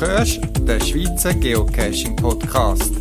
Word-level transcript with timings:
hörst 0.00 0.40
den 0.60 0.80
Schweizer 0.80 1.32
Geocaching 1.32 2.16
Podcast. 2.16 2.92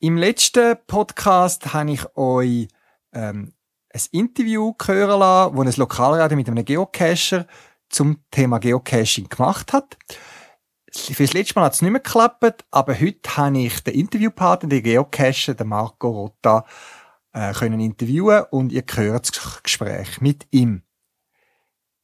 Im 0.00 0.16
letzten 0.16 0.76
Podcast 0.88 1.72
habe 1.72 1.92
ich 1.92 2.16
euch 2.16 2.66
ähm, 3.12 3.52
ein 3.92 4.02
Interview 4.10 4.74
hören 4.84 5.20
lassen, 5.20 5.56
wo 5.56 5.62
ein 5.62 5.72
Lokalradio 5.76 6.36
mit 6.36 6.48
einem 6.48 6.64
Geocacher 6.64 7.46
zum 7.88 8.24
Thema 8.30 8.58
Geocaching 8.58 9.28
gemacht 9.28 9.72
hat. 9.72 9.98
Für 10.94 11.24
das 11.24 11.32
letzte 11.32 11.54
Mal 11.54 11.66
hat 11.66 11.74
es 11.74 11.82
nicht 11.82 11.90
mehr 11.90 12.00
geklappt, 12.00 12.64
aber 12.70 12.98
heute 12.98 13.36
habe 13.36 13.58
ich 13.58 13.80
den 13.80 13.94
Interviewpartner, 13.94 14.68
den 14.68 14.82
Geocacher, 14.82 15.54
den 15.54 15.68
Marco 15.68 16.10
Rotta, 16.10 16.64
äh, 17.32 17.52
können 17.52 17.80
interviewen 17.80 18.44
und 18.50 18.72
ihr 18.72 18.84
hört 18.94 19.36
das 19.36 19.62
Gespräch 19.62 20.20
mit 20.20 20.46
ihm. 20.50 20.82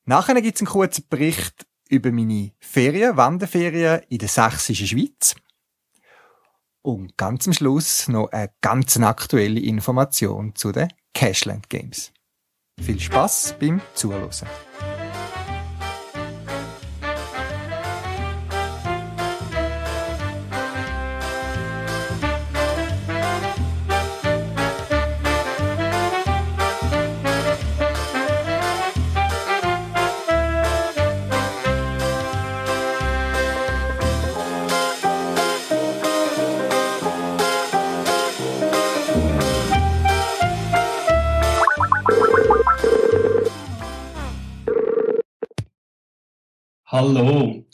Nachher 0.04 0.40
gibt 0.40 0.56
es 0.56 0.62
einen 0.62 0.68
kurzen 0.68 1.04
Bericht 1.08 1.66
über 1.88 2.10
meine 2.12 2.52
Ferien, 2.60 3.16
Wanderferien 3.16 4.00
in 4.08 4.18
der 4.18 4.28
sächsischen 4.28 4.86
Schweiz. 4.86 5.34
Und 6.80 7.18
ganz 7.18 7.46
am 7.46 7.52
Schluss 7.52 8.08
noch 8.08 8.30
eine 8.32 8.50
ganz 8.62 8.96
aktuelle 8.98 9.60
Information 9.60 10.54
zu 10.54 10.72
den 10.72 10.88
Cashland 11.18 11.68
Games. 11.68 12.12
Viel 12.80 13.00
Spaß 13.00 13.56
beim 13.58 13.80
Zuhören. 13.94 14.30
Hallo. 47.00 47.64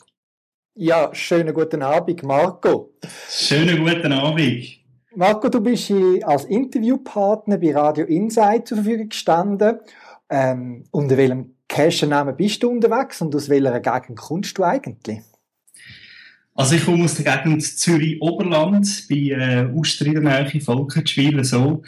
Ja, 0.75 1.09
schönen 1.11 1.51
guten 1.51 1.81
Abend, 1.81 2.21
Marco. 2.21 2.93
Schönen 3.27 3.83
guten 3.83 4.11
Abend. 4.11 4.63
Marco, 5.15 5.49
du 5.49 5.61
bist 5.61 5.91
als 6.21 6.45
Interviewpartner 6.45 7.57
bei 7.57 7.73
Radio 7.73 8.05
Insight 8.05 8.67
zur 8.67 8.77
Verfügung 8.77 9.09
gestanden. 9.09 9.79
Ähm, 10.29 10.83
unter 10.91 11.17
welchem 11.17 11.55
Cache-Namen 11.67 12.37
bist 12.37 12.61
du 12.61 12.69
unterwegs 12.69 13.19
und 13.19 13.33
aus 13.33 13.49
welcher 13.49 13.79
Gegend 13.79 14.19
kommst 14.19 14.59
du 14.59 14.63
eigentlich? 14.63 15.21
Also 16.53 16.75
ich 16.75 16.85
komme 16.85 17.05
aus 17.05 17.15
der 17.15 17.35
Gegend 17.35 17.63
Zürich-Oberland, 17.63 19.07
bei 19.09 19.15
äh, 19.15 19.65
Uster 19.73 20.05
in 20.05 20.23
der 20.23 20.45
Nähe, 20.45 20.61
Volkertschwil, 20.61 21.43
so. 21.43 21.81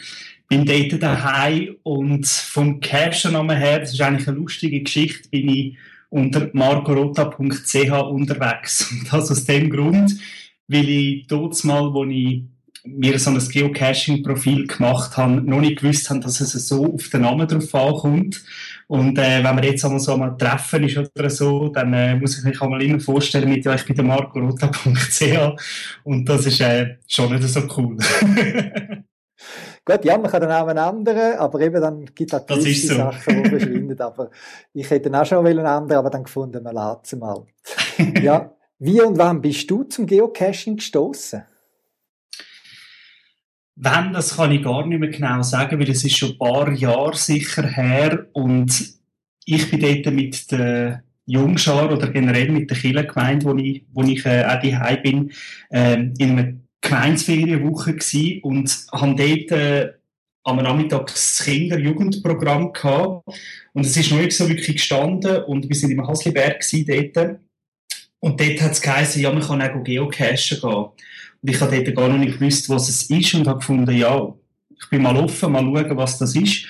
Bin 0.48 0.64
dort 0.64 1.00
daheim 1.00 1.76
und 1.84 2.26
vom 2.26 2.80
Cache-Namen 2.80 3.56
her, 3.56 3.78
das 3.78 3.92
ist 3.92 4.00
eigentlich 4.00 4.26
eine 4.26 4.38
lustige 4.38 4.82
Geschichte, 4.82 5.28
bin 5.28 5.48
ich 5.48 5.78
unter 6.10 6.50
marcorota.ch 6.52 7.90
unterwegs. 8.10 8.90
Und 8.92 9.12
das 9.12 9.30
aus 9.30 9.44
dem 9.44 9.70
Grund, 9.70 10.18
weil 10.66 10.88
ich 10.88 11.26
dort 11.26 11.62
mal, 11.64 11.92
wo 11.92 12.04
ich 12.04 12.44
mir 12.84 13.18
so 13.18 13.30
ein 13.30 13.38
Geocaching-Profil 13.38 14.66
gemacht 14.66 15.16
habe, 15.16 15.42
noch 15.42 15.60
nicht 15.60 15.80
gewusst 15.80 16.08
habe, 16.10 16.20
dass 16.20 16.40
es 16.40 16.68
so 16.68 16.94
auf 16.94 17.08
den 17.08 17.22
Namen 17.22 17.46
drauf 17.46 17.74
ankommt. 17.74 18.42
Und 18.86 19.18
äh, 19.18 19.44
wenn 19.44 19.54
man 19.54 19.64
jetzt 19.64 19.84
einmal 19.84 20.00
so 20.00 20.14
einmal 20.14 20.36
treffen 20.36 20.84
ist 20.84 20.96
oder 20.96 21.28
so, 21.28 21.68
dann 21.68 21.92
äh, 21.92 22.16
muss 22.16 22.38
ich 22.38 22.44
mich 22.44 22.60
einmal 22.62 22.80
immer 22.82 23.00
vorstellen 23.00 23.48
mit, 23.48 23.64
ja, 23.64 23.74
ich 23.74 23.84
bin 23.84 23.96
der 23.96 24.04
marcorota.ch 24.04 25.60
und 26.04 26.24
das 26.26 26.46
ist 26.46 26.60
äh, 26.60 26.96
schon 27.06 27.34
nicht 27.34 27.48
so 27.48 27.62
cool. 27.76 27.98
Gut, 29.88 30.04
ja, 30.04 30.18
man 30.18 30.30
kann 30.30 30.42
den 30.42 30.50
Namen 30.50 30.76
ändern, 30.76 31.38
aber 31.38 31.60
eben 31.62 31.80
dann 31.80 32.04
gibt 32.14 32.30
es 32.30 32.38
auch 32.38 32.44
gewisse 32.44 32.88
so. 32.88 32.96
Sachen, 32.96 33.42
die 33.42 33.48
verschwinden. 33.48 33.98
Aber 33.98 34.30
ich 34.74 34.90
hätte 34.90 35.10
auch 35.18 35.24
schon 35.24 35.46
einen 35.46 35.60
ändern, 35.60 35.92
aber 35.92 36.10
dann 36.10 36.24
gefunden, 36.24 36.62
man 36.62 36.74
lässt 36.74 37.06
es 37.06 37.18
mal. 37.18 37.46
ja, 38.22 38.54
wie 38.78 39.00
und 39.00 39.16
wann 39.16 39.40
bist 39.40 39.70
du 39.70 39.84
zum 39.84 40.04
Geocaching 40.04 40.76
gestoßen? 40.76 41.42
Wann, 43.76 44.12
das 44.12 44.36
kann 44.36 44.52
ich 44.52 44.62
gar 44.62 44.86
nicht 44.86 45.00
mehr 45.00 45.08
genau 45.08 45.40
sagen, 45.40 45.80
weil 45.80 45.88
es 45.88 46.04
ist 46.04 46.18
schon 46.18 46.32
ein 46.32 46.38
paar 46.38 46.70
Jahre 46.70 47.16
sicher 47.16 47.66
her 47.66 48.26
und 48.34 48.92
ich 49.46 49.70
bin 49.70 49.80
dort 49.80 50.14
mit 50.14 50.52
der 50.52 51.02
Jungschar 51.24 51.90
oder 51.90 52.10
generell 52.10 52.50
mit 52.50 52.68
der 52.68 52.76
Kirchengemeinde, 52.76 53.46
wo 53.46 53.56
ich, 53.56 53.86
wo 53.94 54.02
ich 54.02 54.26
äh, 54.26 54.44
auch 54.44 54.60
daheim 54.60 55.02
bin, 55.02 55.32
äh, 55.70 55.94
in 55.94 56.30
einem 56.30 56.67
Gemeinsferienwoche 56.80 57.94
gewesen 57.94 58.40
und 58.42 58.86
haben 58.92 59.16
dort 59.16 59.50
äh, 59.52 59.92
am 60.44 60.56
Nachmittag 60.56 61.08
das 61.08 61.42
Kinder-Jugendprogramm 61.44 62.72
gehabt. 62.72 63.26
Und 63.72 63.86
es 63.86 63.96
ist 63.96 64.10
noch 64.10 64.18
nicht 64.18 64.32
so 64.32 64.48
wirklich 64.48 64.76
gestanden 64.76 65.44
und 65.44 65.68
wir 65.68 65.76
sind 65.76 65.90
im 65.90 66.06
Hasliberg 66.06 66.64
dort. 66.86 67.38
Und 68.20 68.40
dort 68.40 68.60
hat 68.62 68.72
es 68.72 68.80
geheißen, 68.80 69.22
ja, 69.22 69.32
man 69.32 69.42
kann 69.42 69.62
auch 69.62 69.84
geocachen 69.84 70.60
gehen. 70.60 70.70
Und 71.40 71.50
ich 71.50 71.60
habe 71.60 71.82
dort 71.82 71.96
gar 71.96 72.08
noch 72.08 72.18
nicht 72.18 72.38
gewusst, 72.38 72.68
was 72.68 72.88
es 72.88 73.10
ist 73.10 73.34
und 73.34 73.46
habe 73.46 73.58
gefunden, 73.58 73.96
ja, 73.96 74.34
ich 74.80 74.90
bin 74.90 75.02
mal 75.02 75.16
offen, 75.16 75.52
mal 75.52 75.62
schauen, 75.62 75.96
was 75.96 76.18
das 76.18 76.34
ist. 76.34 76.66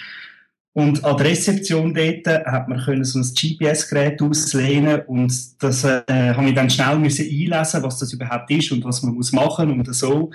Und 0.78 1.05
an 1.05 1.16
der 1.16 1.27
Rezeption 1.27 1.93
dort 1.93 2.25
hat 2.47 2.69
man 2.69 2.78
können 2.78 3.03
so 3.03 3.19
ein 3.19 3.25
GPS-Gerät 3.25 4.22
auslehnen 4.22 5.00
und 5.09 5.33
das 5.61 5.83
äh, 5.83 6.05
habe 6.09 6.49
ich 6.49 6.55
dann 6.55 6.71
schnell 6.71 7.00
müssen 7.00 7.25
einlesen, 7.25 7.83
was 7.83 7.99
das 7.99 8.12
überhaupt 8.12 8.49
ist 8.53 8.71
und 8.71 8.84
was 8.84 9.03
man 9.03 9.15
muss 9.15 9.33
machen 9.33 9.72
und 9.72 9.93
so. 9.93 10.31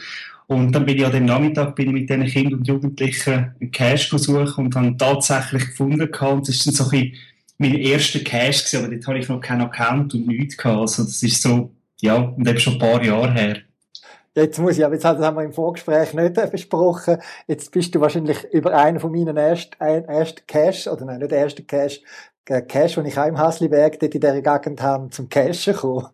Und 0.47 0.73
dann 0.73 0.85
bin 0.85 0.97
ich 0.97 1.05
an 1.05 1.13
dem 1.13 1.23
Nachmittag 1.23 1.77
bin 1.77 1.87
ich 1.87 1.93
mit 1.93 2.09
diesen 2.09 2.25
Kindern 2.25 2.59
und 2.59 2.67
Jugendlichen 2.67 3.53
einen 3.57 3.71
Cash 3.71 4.09
gesucht 4.09 4.57
und 4.57 4.75
habe 4.75 4.97
tatsächlich 4.97 5.67
gefunden 5.67 6.11
gehabt. 6.11 6.49
Das 6.49 6.55
ist 6.55 6.67
dann 6.67 6.73
so 6.73 6.83
ein 6.83 6.89
bisschen 6.89 7.13
mein 7.57 7.75
erster 7.75 8.19
Cash 8.19 8.65
gewesen, 8.65 8.83
aber 8.83 8.93
dort 8.93 9.07
habe 9.07 9.19
ich 9.19 9.29
noch 9.29 9.39
keinen 9.39 9.61
Account 9.61 10.13
und 10.13 10.27
nichts 10.27 10.57
gehabt. 10.57 10.77
Also 10.77 11.03
das 11.05 11.23
ist 11.23 11.41
so, 11.41 11.71
ja, 12.01 12.17
und 12.17 12.45
eben 12.45 12.59
schon 12.59 12.73
ein 12.73 12.79
paar 12.79 13.01
Jahre 13.01 13.33
her. 13.33 13.57
Jetzt 14.35 14.57
muss 14.57 14.77
ich, 14.77 14.83
aber 14.83 14.95
jetzt 14.95 15.05
haben 15.05 15.35
wir 15.35 15.43
im 15.43 15.53
Vorgespräch 15.53 16.13
nicht 16.15 16.51
besprochen. 16.51 17.21
Jetzt 17.45 17.71
bist 17.71 17.93
du 17.93 18.01
wahrscheinlich 18.01 18.43
über 18.51 18.75
einen 18.75 18.99
von 18.99 19.11
meinen 19.11 19.37
ersten, 19.37 19.79
ersten 19.79 20.47
Cash, 20.47 20.87
oder 20.87 21.05
nein, 21.05 21.19
nicht 21.19 21.31
ersten 21.31 21.67
Cash, 21.67 22.01
äh, 22.47 22.63
Cash, 22.63 22.95
den 22.95 23.05
ich 23.05 23.17
auch 23.17 23.27
im 23.27 23.37
Hasliberg 23.37 23.99
dort 23.99 24.15
in 24.15 24.21
dieser 24.21 24.41
Gegend 24.41 24.81
habe, 24.81 25.09
zum 25.11 25.29
Cashen 25.29 25.73
gekommen. 25.73 26.07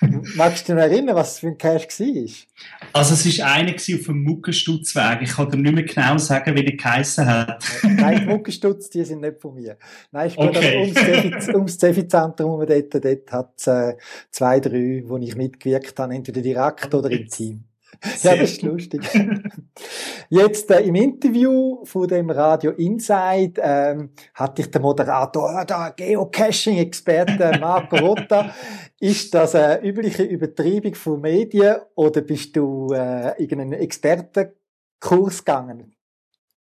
Magst 0.36 0.68
du 0.68 0.72
dich 0.72 0.82
noch 0.82 0.90
erinnern, 0.90 1.16
was 1.16 1.40
für 1.40 1.48
ein 1.48 1.58
Cash 1.58 1.86
war? 2.00 2.77
Also 2.92 3.14
es 3.14 3.38
war 3.38 3.52
einer 3.52 3.74
auf 3.74 3.84
dem 3.84 4.22
Muckenstutzweg. 4.22 5.22
Ich 5.22 5.30
kann 5.30 5.50
dir 5.50 5.56
nicht 5.56 5.74
mehr 5.74 5.84
genau 5.84 6.18
sagen, 6.18 6.54
wie 6.56 6.64
der 6.64 6.76
geheissen 6.76 7.26
hat. 7.26 7.64
Nein, 7.82 8.20
die 8.20 8.26
Muckenstutz, 8.26 8.90
die 8.90 9.04
sind 9.04 9.20
nicht 9.20 9.40
von 9.40 9.54
mir. 9.54 9.76
Nein, 10.10 10.28
ich 10.28 10.38
okay. 10.38 10.92
ums, 10.96 11.48
ums 11.48 11.78
Zefi-Zentrum, 11.78 12.66
dort, 12.66 13.04
dort 13.04 13.32
hat 13.32 13.52
es 13.56 13.66
äh, 13.66 13.94
zwei, 14.30 14.60
drei, 14.60 15.02
wo 15.06 15.16
ich 15.18 15.36
mitgewirkt 15.36 15.98
habe, 15.98 16.14
entweder 16.14 16.40
direkt 16.40 16.94
oder 16.94 17.10
im 17.10 17.28
Team. 17.28 17.67
ja, 18.22 18.36
das 18.36 18.52
ist 18.52 18.62
lustig. 18.62 19.00
Jetzt 20.30 20.70
äh, 20.70 20.80
im 20.80 20.94
Interview 20.94 21.84
von 21.84 22.06
dem 22.06 22.30
Radio 22.30 22.70
Inside 22.72 23.60
ähm, 23.60 24.10
hatte 24.34 24.62
ich 24.62 24.70
den 24.70 24.82
Moderator, 24.82 25.62
äh, 25.62 25.66
der 25.66 25.94
Geocaching-Experte 25.96 27.58
Marco 27.58 27.96
Rotta. 27.96 28.54
ist 29.00 29.34
das 29.34 29.54
eine 29.54 29.82
übliche 29.82 30.22
Übertreibung 30.22 30.94
von 30.94 31.20
Medien 31.20 31.76
oder 31.94 32.20
bist 32.20 32.54
du 32.56 32.92
äh, 32.92 33.40
irgendeinen 33.42 33.80
Expertenkurs 33.80 35.44
gegangen? 35.44 35.94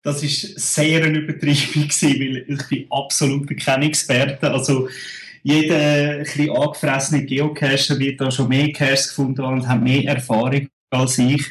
Das 0.03 0.23
ist 0.23 0.57
sehr 0.59 1.03
eine 1.03 1.17
Übertreibung 1.17 1.87
gewesen, 1.87 2.19
weil 2.19 2.45
ich 2.47 2.67
bin 2.69 2.87
absolut 2.89 3.59
kein 3.59 3.81
Experte. 3.83 4.49
Also 4.49 4.87
jeder 5.43 6.15
ein 6.15 6.19
bisschen 6.19 6.51
angefressene 6.51 7.25
Geocacher 7.25 7.99
wird 7.99 8.21
da 8.21 8.31
schon 8.31 8.49
mehr 8.49 8.71
Caches 8.71 9.09
gefunden 9.09 9.41
und 9.41 9.67
hat 9.67 9.81
mehr 9.81 10.05
Erfahrung 10.05 10.67
als 10.89 11.17
ich. 11.17 11.45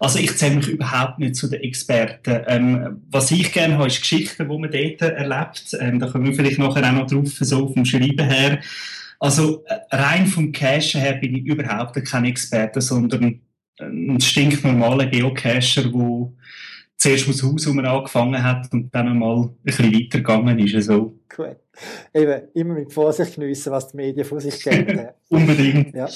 Also 0.00 0.18
ich 0.18 0.36
zähle 0.36 0.56
mich 0.56 0.68
überhaupt 0.68 1.18
nicht 1.18 1.36
zu 1.36 1.48
den 1.48 1.62
Experten. 1.62 2.42
Ähm, 2.46 3.02
was 3.10 3.30
ich 3.30 3.52
gerne 3.52 3.78
habe, 3.78 3.86
ist 3.86 4.00
Geschichten, 4.00 4.48
die 4.48 4.58
man 4.58 4.70
dort 4.70 5.00
erlebt. 5.00 5.76
Ähm, 5.80 5.98
da 5.98 6.08
kommen 6.08 6.26
wir 6.26 6.34
vielleicht 6.34 6.58
nachher 6.58 6.88
auch 6.88 6.92
noch 6.92 7.06
drauf, 7.06 7.30
so 7.40 7.72
vom 7.72 7.84
Schreiben 7.84 8.28
her. 8.28 8.60
Also 9.20 9.64
äh, 9.66 9.96
rein 9.96 10.26
vom 10.26 10.52
Cachen 10.52 11.00
her 11.00 11.14
bin 11.14 11.36
ich 11.36 11.44
überhaupt 11.44 12.02
kein 12.04 12.24
Experte, 12.24 12.80
sondern 12.80 13.40
ein 13.80 14.20
stinknormaler 14.20 15.06
Geocacher, 15.06 15.84
der 15.84 16.32
zuerst 16.96 17.26
ums 17.26 17.42
Haus, 17.42 17.66
angefangen 17.66 18.42
hat 18.42 18.72
und 18.72 18.94
dann 18.94 19.18
mal 19.18 19.44
ein 19.44 19.56
bisschen 19.62 19.92
weitergegangen 19.92 20.58
ist. 20.58 20.74
Also. 20.74 21.18
Cool. 21.36 21.56
Eben, 22.12 22.48
immer 22.54 22.74
mit 22.74 22.92
Vorsicht 22.92 23.34
geniessen, 23.34 23.72
was 23.72 23.88
die 23.88 23.96
Medien 23.96 24.24
von 24.24 24.40
sich 24.40 24.62
geben. 24.62 25.08
Unbedingt. 25.28 25.94
Ja. 25.94 26.08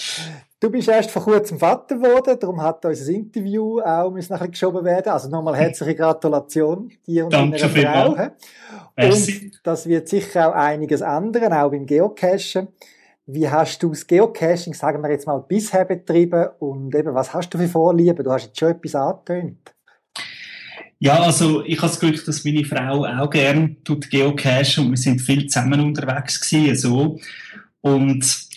Du 0.60 0.70
bist 0.70 0.88
erst 0.88 1.10
vor 1.10 1.22
kurzem 1.22 1.58
Vater 1.58 1.96
geworden, 1.96 2.36
darum 2.38 2.60
hat 2.60 2.84
unser 2.84 3.12
Interview 3.12 3.80
auch 3.80 4.10
müssen 4.10 4.32
ein 4.32 4.38
bisschen 4.38 4.50
geschoben 4.50 4.84
werden. 4.84 5.12
Also 5.12 5.28
nochmal 5.28 5.56
herzliche 5.56 5.94
Gratulation 5.94 6.90
dir 7.06 7.24
und 7.26 7.32
Danke 7.32 7.58
deiner 7.58 7.70
Frau. 7.70 8.16
He? 8.16 8.28
Merci. 8.96 9.44
Und 9.44 9.60
das 9.62 9.86
wird 9.86 10.08
sicher 10.08 10.48
auch 10.48 10.54
einiges 10.54 11.00
ändern, 11.00 11.52
auch 11.52 11.70
beim 11.70 11.86
Geocachen. 11.86 12.68
Wie 13.26 13.48
hast 13.48 13.82
du 13.82 13.90
das 13.90 14.06
Geocaching, 14.06 14.74
sagen 14.74 15.02
wir 15.02 15.10
jetzt 15.10 15.26
mal, 15.26 15.44
bisher 15.46 15.84
betrieben 15.84 16.48
und 16.58 16.94
eben, 16.94 17.14
was 17.14 17.32
hast 17.34 17.50
du 17.50 17.58
für 17.58 17.68
Vorlieben? 17.68 18.24
Du 18.24 18.32
hast 18.32 18.46
jetzt 18.46 18.58
schon 18.58 18.70
etwas 18.70 18.94
angetönt. 18.94 19.74
Ja, 21.00 21.20
also 21.20 21.64
ich 21.64 21.78
habe 21.78 21.88
das 21.88 22.00
Glück, 22.00 22.24
dass 22.24 22.44
meine 22.44 22.64
Frau 22.64 23.04
auch 23.04 23.30
gern 23.30 23.76
tut 23.84 24.10
Geocachen 24.10 24.86
und 24.86 24.90
wir 24.90 24.96
sind 24.96 25.20
viel 25.20 25.46
zusammen 25.46 25.80
unterwegs 25.80 26.40
gewesen, 26.40 26.76
so. 26.76 27.20
Und 27.80 28.48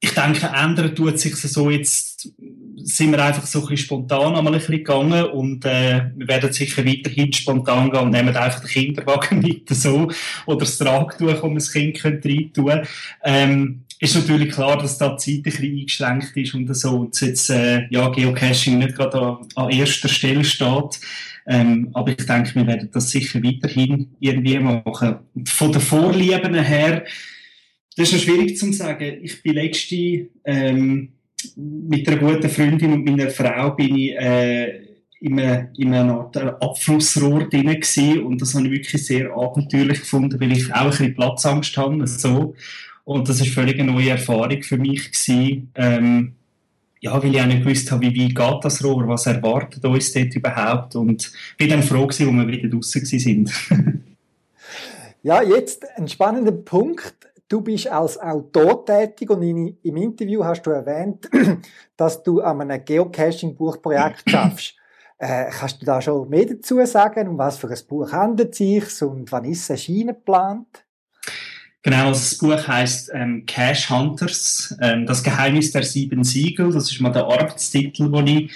ich 0.00 0.14
denke, 0.14 0.46
ändern 0.46 0.94
tut 0.94 1.18
sich 1.18 1.34
so 1.36 1.70
jetzt, 1.70 2.30
sind 2.76 3.10
wir 3.10 3.24
einfach 3.24 3.46
so 3.46 3.60
ein 3.60 3.68
bisschen 3.68 3.86
spontan 3.86 4.34
einmal 4.34 4.52
ein 4.52 4.58
bisschen 4.58 4.76
gegangen 4.76 5.24
und 5.30 5.64
äh, 5.64 6.10
wir 6.14 6.28
werden 6.28 6.52
sicher 6.52 6.84
weiterhin 6.84 7.32
spontan 7.32 7.90
gehen 7.90 8.00
und 8.00 8.10
nehmen 8.10 8.36
einfach 8.36 8.60
den 8.60 8.68
Kinderwagen 8.68 9.38
mit, 9.40 9.68
so, 9.70 10.10
oder 10.46 10.58
das 10.58 10.76
Tragtuch, 10.76 11.42
wo 11.42 11.46
man 11.46 11.56
das 11.56 11.72
Kind 11.72 12.02
rein 12.04 12.20
tun 12.20 12.52
könnte. 12.66 12.88
Ähm, 13.22 13.84
ist 14.00 14.14
natürlich 14.14 14.50
klar, 14.50 14.78
dass 14.78 14.96
da 14.96 15.14
die 15.14 15.42
Zeit 15.42 15.54
ein 15.60 15.84
bisschen 15.84 16.06
eingeschränkt 16.06 16.36
ist 16.36 16.54
und 16.54 16.74
so, 16.74 16.90
und 17.00 17.20
jetzt, 17.20 17.50
äh, 17.50 17.86
ja, 17.90 18.08
Geocaching 18.08 18.78
nicht 18.78 18.96
gerade 18.96 19.20
an, 19.20 19.46
an 19.54 19.70
erster 19.70 20.08
Stelle 20.08 20.42
steht. 20.42 21.00
Ähm, 21.46 21.90
aber 21.92 22.10
ich 22.10 22.26
denke, 22.26 22.54
wir 22.54 22.66
werden 22.66 22.90
das 22.92 23.10
sicher 23.10 23.42
weiterhin 23.42 24.10
irgendwie 24.20 24.58
machen. 24.58 25.16
Von 25.46 25.72
den 25.72 25.80
Vorlieben 25.80 26.54
her, 26.54 27.04
das 27.96 28.08
ist 28.08 28.14
noch 28.14 28.20
schwierig 28.20 28.56
zu 28.56 28.72
sagen. 28.72 29.18
Ich 29.22 29.42
bin 29.42 29.54
letzte, 29.54 30.28
ähm, 30.44 31.12
mit 31.56 32.08
einer 32.08 32.18
guten 32.18 32.48
Freundin 32.48 32.92
und 32.92 33.04
meiner 33.04 33.30
Frau 33.30 33.70
bin 33.72 33.96
ich, 33.96 34.16
äh, 34.16 34.86
in 35.20 35.38
einem 35.38 36.10
Art 36.10 36.36
Abflussrohr 36.36 37.46
drin 37.50 37.66
gewesen. 37.66 38.22
und 38.22 38.40
das 38.40 38.54
habe 38.54 38.64
ich 38.66 38.72
wirklich 38.72 39.04
sehr 39.04 39.30
abenteuerlich 39.36 40.00
gefunden, 40.00 40.40
weil 40.40 40.52
ich 40.52 40.72
auch 40.72 40.84
ein 40.84 40.90
bisschen 40.90 41.14
Platzangst 41.14 41.76
habe, 41.76 42.06
so. 42.06 42.54
Und 43.04 43.28
das 43.28 43.40
ist 43.40 43.54
völlig 43.54 43.78
eine 43.80 43.92
neue 43.92 44.10
Erfahrung 44.10 44.62
für 44.62 44.76
mich 44.76 45.10
gewesen. 45.10 45.70
Ähm, 45.74 46.34
ja, 47.00 47.22
weil 47.22 47.34
ich 47.34 47.40
auch 47.40 47.46
nicht 47.46 47.64
gewusst 47.64 47.90
habe, 47.90 48.02
wie 48.02 48.24
weit 48.24 48.36
geht 48.36 48.64
das 48.64 48.84
Rohr, 48.84 49.08
was 49.08 49.26
erwartet 49.26 49.84
uns 49.84 50.12
dort 50.12 50.34
überhaupt 50.34 50.96
und 50.96 51.32
bin 51.56 51.70
dann 51.70 51.82
froh 51.82 52.06
gewesen, 52.06 52.28
wo 52.28 52.32
wir 52.32 52.46
wieder 52.46 52.68
draußen 52.68 53.04
sind. 53.04 53.50
ja, 55.22 55.42
jetzt 55.42 55.86
ein 55.96 56.08
spannender 56.08 56.52
Punkt. 56.52 57.14
Du 57.48 57.62
bist 57.62 57.88
als 57.88 58.20
Autor 58.20 58.84
tätig 58.84 59.30
und 59.30 59.42
in, 59.42 59.78
im 59.82 59.96
Interview 59.96 60.44
hast 60.44 60.62
du 60.62 60.70
erwähnt, 60.70 61.28
dass 61.96 62.22
du 62.22 62.40
an 62.42 62.60
einem 62.60 62.84
Geocaching-Buchprojekt 62.84 64.22
schaffst. 64.30 64.76
Äh, 65.18 65.50
kannst 65.50 65.82
du 65.82 65.86
da 65.86 66.00
schon 66.00 66.28
mehr 66.28 66.46
dazu 66.46 66.84
sagen? 66.84 67.28
Um 67.28 67.38
was 67.38 67.58
für 67.58 67.68
ein 67.68 67.78
Buch 67.88 68.12
handelt 68.12 68.52
es 68.52 68.58
sich 68.58 69.02
und 69.02 69.32
wann 69.32 69.44
ist 69.46 69.62
es 69.62 69.70
erschienen 69.70 70.14
geplant? 70.14 70.84
Genau, 71.82 72.08
also 72.08 72.20
das 72.20 72.38
Buch 72.38 72.68
heißt 72.68 73.10
ähm, 73.14 73.46
Cash 73.46 73.88
Hunters, 73.88 74.76
ähm, 74.82 75.06
das 75.06 75.22
Geheimnis 75.22 75.72
der 75.72 75.82
sieben 75.82 76.24
Siegel. 76.24 76.72
Das 76.72 76.90
ist 76.90 77.00
mal 77.00 77.10
der 77.10 77.24
Arbeitstitel, 77.24 78.10
den 78.10 78.26
ich 78.26 78.52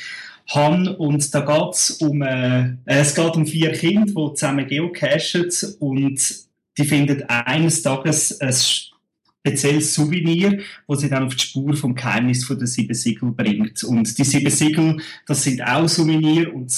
habe. 0.48 0.94
Und 0.96 1.34
da 1.34 1.40
geht's 1.40 1.92
um, 2.02 2.20
äh, 2.20 2.76
es 2.84 3.14
geht 3.14 3.34
um 3.34 3.46
vier 3.46 3.72
Kinder, 3.72 4.06
die 4.06 4.34
zusammen 4.34 4.66
geocachen 4.66 5.50
und 5.80 6.44
die 6.76 6.84
finden 6.84 7.22
eines 7.28 7.82
Tages 7.82 8.38
ein 8.40 8.52
spezielles 8.52 9.94
Souvenir, 9.94 10.60
wo 10.86 10.94
sie 10.94 11.08
dann 11.08 11.24
auf 11.24 11.34
die 11.34 11.44
Spur 11.44 11.74
vom 11.76 11.94
Geheimnis 11.94 12.46
den 12.46 12.66
sieben 12.66 12.94
Siegel 12.94 13.30
bringt. 13.30 13.84
Und 13.84 14.18
die 14.18 14.24
sieben 14.24 14.50
Siegel, 14.50 14.98
das 15.26 15.44
sind 15.44 15.62
auch 15.62 15.88
Souvenir 15.88 16.54
und 16.54 16.72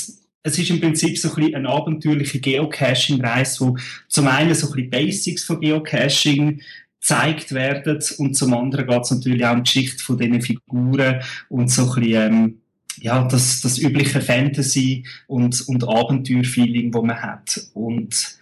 es 0.46 0.58
ist 0.58 0.70
im 0.70 0.80
Prinzip 0.80 1.18
so 1.18 1.28
ein 1.28 1.34
bisschen 1.34 1.54
eine 1.56 1.68
abenteuerliche 1.68 2.38
Geocaching-Reise, 2.38 3.60
wo 3.60 3.76
zum 4.08 4.28
einen 4.28 4.54
so 4.54 4.68
ein 4.68 4.72
bisschen 4.74 4.90
Basics 4.90 5.44
von 5.44 5.60
Geocaching 5.60 6.62
gezeigt 7.00 7.52
werden 7.52 7.98
und 8.18 8.34
zum 8.34 8.54
anderen 8.54 8.86
geht 8.86 9.02
es 9.02 9.10
natürlich 9.10 9.44
auch 9.44 9.52
um 9.54 9.64
die 9.64 9.72
Geschichte 9.72 10.02
von 10.02 10.18
diesen 10.18 10.42
Figuren 10.42 11.20
und 11.48 11.70
so 11.70 11.82
ein 11.82 12.00
bisschen, 12.00 12.32
ähm, 12.32 12.60
ja, 12.98 13.24
das, 13.24 13.60
das 13.60 13.78
übliche 13.78 14.20
Fantasy- 14.20 15.04
und, 15.26 15.68
und 15.68 15.86
Abenteuer-Feeling, 15.86 16.92
das 16.92 17.02
man 17.02 17.22
hat. 17.22 17.60
Und 17.74 18.38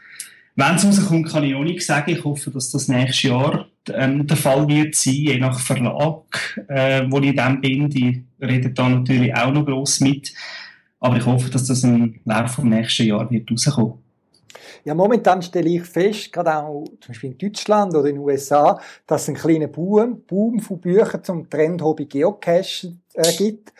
wenn 0.56 0.76
es 0.76 0.86
rauskommt, 0.86 1.28
kann 1.28 1.44
ich 1.44 1.54
auch 1.54 1.64
nicht 1.64 1.84
sagen. 1.84 2.12
Ich 2.12 2.22
hoffe, 2.22 2.50
dass 2.50 2.70
das 2.70 2.86
nächstes 2.86 3.22
Jahr 3.22 3.66
ähm, 3.92 4.26
der 4.26 4.36
Fall 4.36 4.68
wird 4.68 4.94
sein, 4.94 5.14
je 5.14 5.38
nach 5.38 5.58
Verlag, 5.58 6.62
äh, 6.68 7.02
wo 7.08 7.18
ich 7.20 7.34
dann 7.34 7.60
bin. 7.60 7.90
Die 7.90 8.24
reden 8.40 8.74
da 8.74 8.88
natürlich 8.88 9.34
auch 9.34 9.52
noch 9.52 9.66
gross 9.66 10.00
mit. 10.00 10.32
Aber 11.04 11.18
ich 11.18 11.26
hoffe, 11.26 11.50
dass 11.50 11.66
das 11.66 11.84
im 11.84 12.18
Laufe 12.24 12.62
des 12.62 12.64
nächsten 12.70 13.02
Jahres 13.02 13.30
wird 13.30 13.50
rauskommen. 13.50 13.98
Ja, 14.86 14.94
momentan 14.94 15.42
stelle 15.42 15.68
ich 15.68 15.82
fest, 15.82 16.32
gerade 16.32 16.56
auch 16.56 16.86
zum 16.98 17.08
Beispiel 17.08 17.32
in 17.32 17.36
Deutschland 17.36 17.94
oder 17.94 18.08
in 18.08 18.14
den 18.14 18.24
USA, 18.24 18.80
dass 19.06 19.22
es 19.22 19.28
einen 19.28 19.36
kleinen 19.36 19.70
Boom, 19.70 20.22
Boom 20.26 20.60
von 20.60 20.80
Büchern 20.80 21.22
zum 21.22 21.50
Trend-Hobby 21.50 22.06
Geocache 22.06 22.94
äh, 23.12 23.32
gibt. 23.36 23.74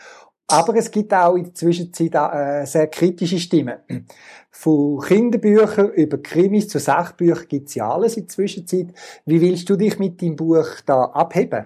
Aber 0.45 0.75
es 0.75 0.91
gibt 0.91 1.11
auch 1.15 1.33
in 1.33 1.45
der 1.45 1.55
Zwischenzeit 1.55 2.13
äh, 2.13 2.63
sehr 2.67 2.85
kritische 2.87 3.39
Stimmen. 3.39 3.77
Von 4.51 4.99
Kinderbüchern 4.99 5.93
über 5.93 6.19
Krimis 6.19 6.67
zu 6.67 6.77
Sachbüchern 6.77 7.47
gibt 7.47 7.69
es 7.69 7.75
ja 7.75 7.89
alles 7.89 8.17
in 8.17 8.25
der 8.25 8.29
Zwischenzeit. 8.29 8.93
Wie 9.25 9.41
willst 9.41 9.67
du 9.67 9.75
dich 9.75 9.97
mit 9.97 10.21
deinem 10.21 10.35
Buch 10.35 10.67
da 10.85 11.05
abheben? 11.05 11.65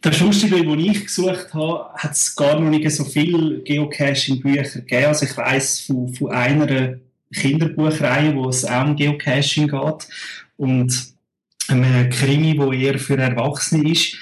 Das 0.00 0.20
Lustige, 0.20 0.64
wo 0.66 0.74
ich 0.74 1.04
gesucht 1.04 1.54
habe, 1.54 1.92
hat 1.94 2.12
es 2.12 2.36
gar 2.36 2.60
noch 2.60 2.70
nicht 2.70 2.90
so 2.90 3.04
viele 3.04 3.60
Geocaching-Bücher 3.62 4.80
gegeben. 4.80 5.06
Also 5.06 5.26
ich 5.26 5.36
weiss 5.36 5.80
von, 5.80 6.14
von 6.14 6.30
einer 6.30 6.98
Kinderbuchreihe, 7.34 8.34
wo 8.34 8.48
es 8.48 8.64
auch 8.64 8.86
um 8.86 8.96
Geocaching 8.96 9.68
geht 9.68 10.08
und 10.56 11.12
einem 11.68 12.10
Krimi, 12.10 12.58
wo 12.58 12.72
eher 12.72 12.98
für 12.98 13.16
Erwachsene 13.16 13.90
ist. 13.90 14.16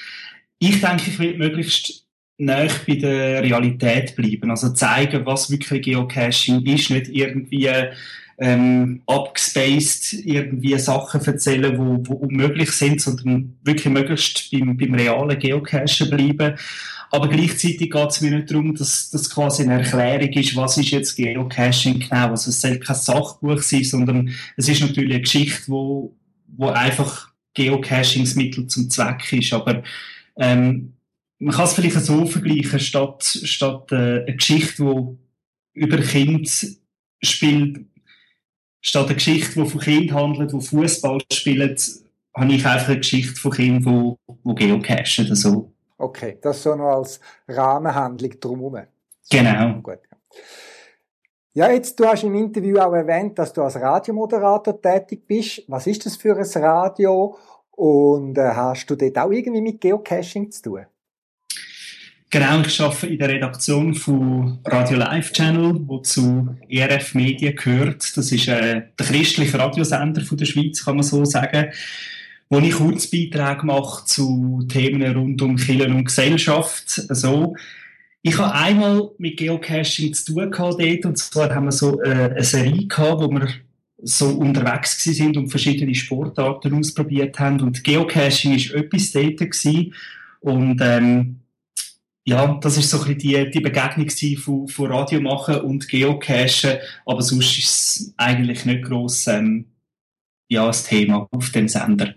Ich 0.58 0.80
denke, 0.80 1.04
ich 1.10 1.18
will 1.18 1.36
möglichst 1.36 1.99
näher 2.40 2.70
bei 2.86 2.94
der 2.94 3.42
Realität 3.42 4.16
bleiben. 4.16 4.50
Also 4.50 4.70
zeigen, 4.70 5.26
was 5.26 5.50
wirklich 5.50 5.82
Geocaching 5.82 6.64
ist, 6.66 6.90
nicht 6.90 7.08
irgendwie 7.08 7.68
ähm, 8.38 9.02
abgespaced 9.06 10.14
irgendwie 10.24 10.78
Sachen 10.78 11.20
erzählen, 11.24 11.76
wo, 11.78 12.00
wo 12.02 12.14
unmöglich 12.14 12.72
sind, 12.72 13.00
sondern 13.00 13.56
wirklich 13.62 13.92
möglichst 13.92 14.50
beim, 14.50 14.76
beim 14.76 14.94
realen 14.94 15.38
Geocachen 15.38 16.08
bleiben. 16.08 16.56
Aber 17.12 17.28
gleichzeitig 17.28 17.90
geht 17.90 18.10
es 18.10 18.20
mir 18.20 18.30
nicht 18.30 18.50
darum, 18.50 18.74
dass 18.74 19.10
das 19.10 19.28
quasi 19.28 19.64
eine 19.64 19.82
Erklärung 19.82 20.32
ist, 20.32 20.56
was 20.56 20.78
ist 20.78 20.90
jetzt 20.90 21.16
Geocaching 21.16 22.00
genau. 22.00 22.30
Also 22.30 22.50
es 22.50 22.60
soll 22.60 22.78
kein 22.78 22.96
Sachbuch 22.96 23.60
sein, 23.62 23.84
sondern 23.84 24.30
es 24.56 24.68
ist 24.68 24.80
natürlich 24.80 25.10
eine 25.14 25.22
Geschichte, 25.22 25.62
wo, 25.66 26.14
wo 26.46 26.68
einfach 26.68 27.28
Geocachingsmittel 27.54 28.68
zum 28.68 28.88
Zweck 28.90 29.32
ist. 29.32 29.52
Aber 29.52 29.82
ähm, 30.38 30.94
man 31.40 31.54
kann 31.54 31.64
es 31.64 31.72
vielleicht 31.72 32.00
so 32.00 32.26
vergleichen, 32.26 32.78
statt, 32.78 33.24
statt 33.24 33.90
äh, 33.92 34.22
eine 34.22 34.36
Geschichte, 34.36 34.84
die 34.84 35.80
über 35.80 35.96
Kind 35.96 36.78
spielt, 37.22 37.86
statt 38.80 39.06
eine 39.06 39.14
Geschichte, 39.14 39.62
die 39.62 39.68
von 39.68 39.80
Kindern 39.80 40.16
handelt, 40.18 40.52
die 40.52 40.60
Fußball 40.60 41.18
spielen, 41.32 41.76
habe 42.34 42.52
ich 42.52 42.66
einfach 42.66 42.88
eine 42.88 42.98
Geschichte 42.98 43.40
von 43.40 43.52
Kindern, 43.52 44.16
die, 44.28 44.34
die 44.44 44.54
geocachen 44.54 45.26
oder 45.26 45.36
so. 45.36 45.72
Okay, 45.96 46.38
das 46.40 46.62
so 46.62 46.74
noch 46.74 46.96
als 46.96 47.20
Rahmenhandlung 47.48 48.38
drumherum. 48.38 48.86
Genau. 49.30 49.80
Gut. 49.80 49.98
Ja, 51.52 51.70
jetzt, 51.70 51.98
du 51.98 52.06
hast 52.06 52.22
im 52.22 52.34
Interview 52.34 52.78
auch 52.78 52.92
erwähnt, 52.92 53.38
dass 53.38 53.52
du 53.52 53.62
als 53.62 53.76
Radiomoderator 53.76 54.80
tätig 54.80 55.26
bist. 55.26 55.62
Was 55.68 55.86
ist 55.86 56.04
das 56.06 56.16
für 56.16 56.36
ein 56.36 56.62
Radio? 56.62 57.36
Und 57.72 58.38
äh, 58.38 58.50
hast 58.50 58.86
du 58.86 58.94
dort 58.94 59.18
auch 59.18 59.30
irgendwie 59.30 59.60
mit 59.60 59.80
Geocaching 59.80 60.50
zu 60.50 60.62
tun? 60.62 60.86
Genau, 62.32 62.60
ich 62.60 62.80
arbeite 62.80 63.08
in 63.08 63.18
der 63.18 63.28
Redaktion 63.28 63.92
von 63.92 64.60
Radio 64.64 64.98
Live 64.98 65.32
Channel, 65.32 65.80
wo 65.88 65.98
zu 65.98 66.54
ERF 66.68 67.16
Medien 67.16 67.56
gehört. 67.56 68.16
Das 68.16 68.30
ist 68.30 68.46
äh, 68.46 68.82
der 68.96 69.06
christliche 69.06 69.58
Radiosender 69.58 70.20
von 70.20 70.38
der 70.38 70.44
Schweiz, 70.44 70.84
kann 70.84 70.94
man 70.94 71.02
so 71.02 71.24
sagen, 71.24 71.72
wo 72.48 72.60
ich 72.60 72.70
Kurzbeiträge 72.70 73.66
mache 73.66 74.04
zu 74.04 74.64
Themen 74.68 75.12
rund 75.12 75.42
um 75.42 75.56
Kirchen 75.56 75.92
und 75.92 76.04
Gesellschaft. 76.04 76.88
So. 76.88 77.56
Ich 78.22 78.38
habe 78.38 78.54
einmal 78.54 79.10
mit 79.18 79.36
Geocaching 79.36 80.14
zu 80.14 80.34
tun 80.34 80.52
gehabt 80.52 80.80
dort, 80.80 81.06
und 81.06 81.18
zwar 81.18 81.52
haben 81.52 81.64
wir 81.64 81.72
so 81.72 82.00
äh, 82.00 82.30
eine 82.30 82.44
Serie 82.44 82.86
gehabt, 82.86 83.22
wo 83.22 83.28
wir 83.28 83.48
so 84.02 84.28
unterwegs 84.28 85.02
sind 85.02 85.36
und 85.36 85.48
verschiedene 85.48 85.96
Sportarten 85.96 86.74
ausprobiert 86.74 87.40
haben. 87.40 87.60
Und 87.60 87.82
Geocaching 87.82 88.54
ist 88.54 88.70
etwas 88.70 89.10
dort 89.10 89.38
gewesen. 89.38 89.94
Und 90.42 90.80
ähm, 90.80 91.40
ja, 92.30 92.58
das 92.60 92.76
ist 92.76 92.90
so 92.90 92.98
ein 92.98 93.16
bisschen 93.16 93.18
die, 93.18 93.50
die 93.50 93.60
Begegnung 93.60 94.08
von, 94.38 94.68
von 94.68 94.92
Radio 94.92 95.20
machen 95.20 95.62
und 95.62 95.88
Geocachen, 95.88 96.78
aber 97.04 97.22
sonst 97.22 97.58
ist 97.58 97.66
es 97.66 98.14
eigentlich 98.16 98.64
nicht 98.64 98.84
gross 98.84 99.26
ähm, 99.26 99.66
ja, 100.48 100.64
das 100.64 100.84
Thema 100.84 101.26
auf 101.32 101.50
dem 101.50 101.66
Sender. 101.66 102.14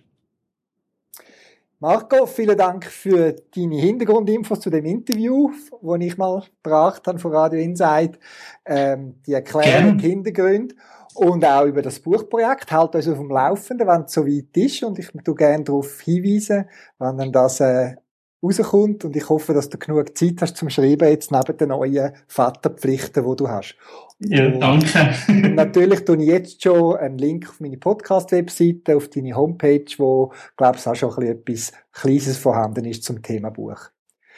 Marco, 1.80 2.28
vielen 2.28 2.56
Dank 2.56 2.86
für 2.86 3.36
deine 3.56 3.78
Hintergrundinfos 3.78 4.60
zu 4.60 4.70
dem 4.70 4.86
Interview, 4.86 5.52
das 5.82 6.02
ich 6.02 6.18
mal 6.18 6.44
gebracht 6.62 7.08
habe 7.08 7.18
von 7.18 7.34
Radio 7.34 7.60
Insight, 7.60 8.20
ähm, 8.66 9.16
die 9.26 9.34
Erklärung 9.34 9.98
Hintergründe 9.98 10.76
und 11.16 11.44
auch 11.44 11.66
über 11.66 11.82
das 11.82 12.00
Buchprojekt. 12.00 12.72
Halt 12.72 12.94
uns 12.94 13.08
auf 13.08 13.18
dem 13.18 13.32
Laufenden, 13.32 13.88
wenn 13.88 14.04
es 14.04 14.14
soweit 14.14 14.56
ist 14.56 14.84
und 14.84 15.00
ich 15.00 15.10
tu 15.26 15.34
gerne 15.34 15.64
darauf 15.64 16.02
hinweisen, 16.02 16.66
wenn 17.00 17.18
dann 17.18 17.32
das 17.32 17.60
äh, 17.62 17.96
rauskommt 18.44 19.06
und 19.06 19.16
ich 19.16 19.30
hoffe, 19.30 19.54
dass 19.54 19.70
du 19.70 19.78
genug 19.78 20.18
Zeit 20.18 20.42
hast 20.42 20.58
zum 20.58 20.70
Schreiben 20.70 21.08
jetzt 21.08 21.32
neben 21.32 21.58
den 21.58 21.70
neuen 21.70 22.12
Vaterpflichten, 22.28 23.24
die 23.24 23.36
du 23.36 23.48
hast. 23.48 23.76
Ja, 24.20 24.50
danke. 24.50 25.14
und 25.28 25.56
natürlich 25.56 26.06
tue 26.06 26.22
ich 26.22 26.28
jetzt 26.28 26.64
schon 26.64 26.98
einen 26.98 27.18
Link 27.18 27.50
auf 27.50 27.60
meine 27.60 27.78
Podcast-Webseite, 27.78 28.96
auf 28.96 29.10
deine 29.10 29.36
Homepage, 29.36 29.86
wo, 29.98 30.32
glaube 30.58 30.78
ich, 30.78 30.88
auch 30.88 30.96
schon 30.96 31.12
ein 31.12 31.44
bisschen 31.44 31.74
etwas 31.74 31.74
Kleines 31.94 32.38
vorhanden 32.38 32.86
ist 32.86 33.04
zum 33.04 33.22
Thema 33.22 33.50
Buch. 33.50 33.90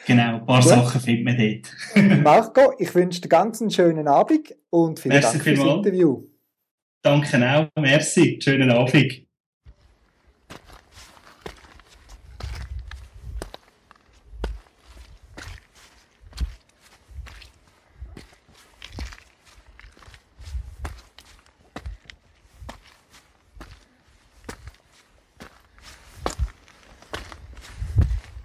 Genau, 0.06 0.36
ein 0.36 0.46
paar 0.46 0.60
Gut. 0.60 0.68
Sachen 0.68 1.00
findet 1.00 1.24
man 1.24 1.36
dort. 1.36 2.22
Marco, 2.22 2.74
ich 2.78 2.94
wünsche 2.94 3.20
dir 3.20 3.28
ganz 3.28 3.60
einen 3.60 3.70
schönen 3.70 4.06
Abend 4.06 4.54
und 4.70 5.00
vielen 5.00 5.14
merci 5.14 5.38
Dank 5.38 5.42
fürs 5.42 5.58
Interview. 5.58 6.22
Danke 7.02 7.70
auch, 7.76 7.80
merci, 7.80 8.38
schönen 8.42 8.70
Abend. 8.70 9.25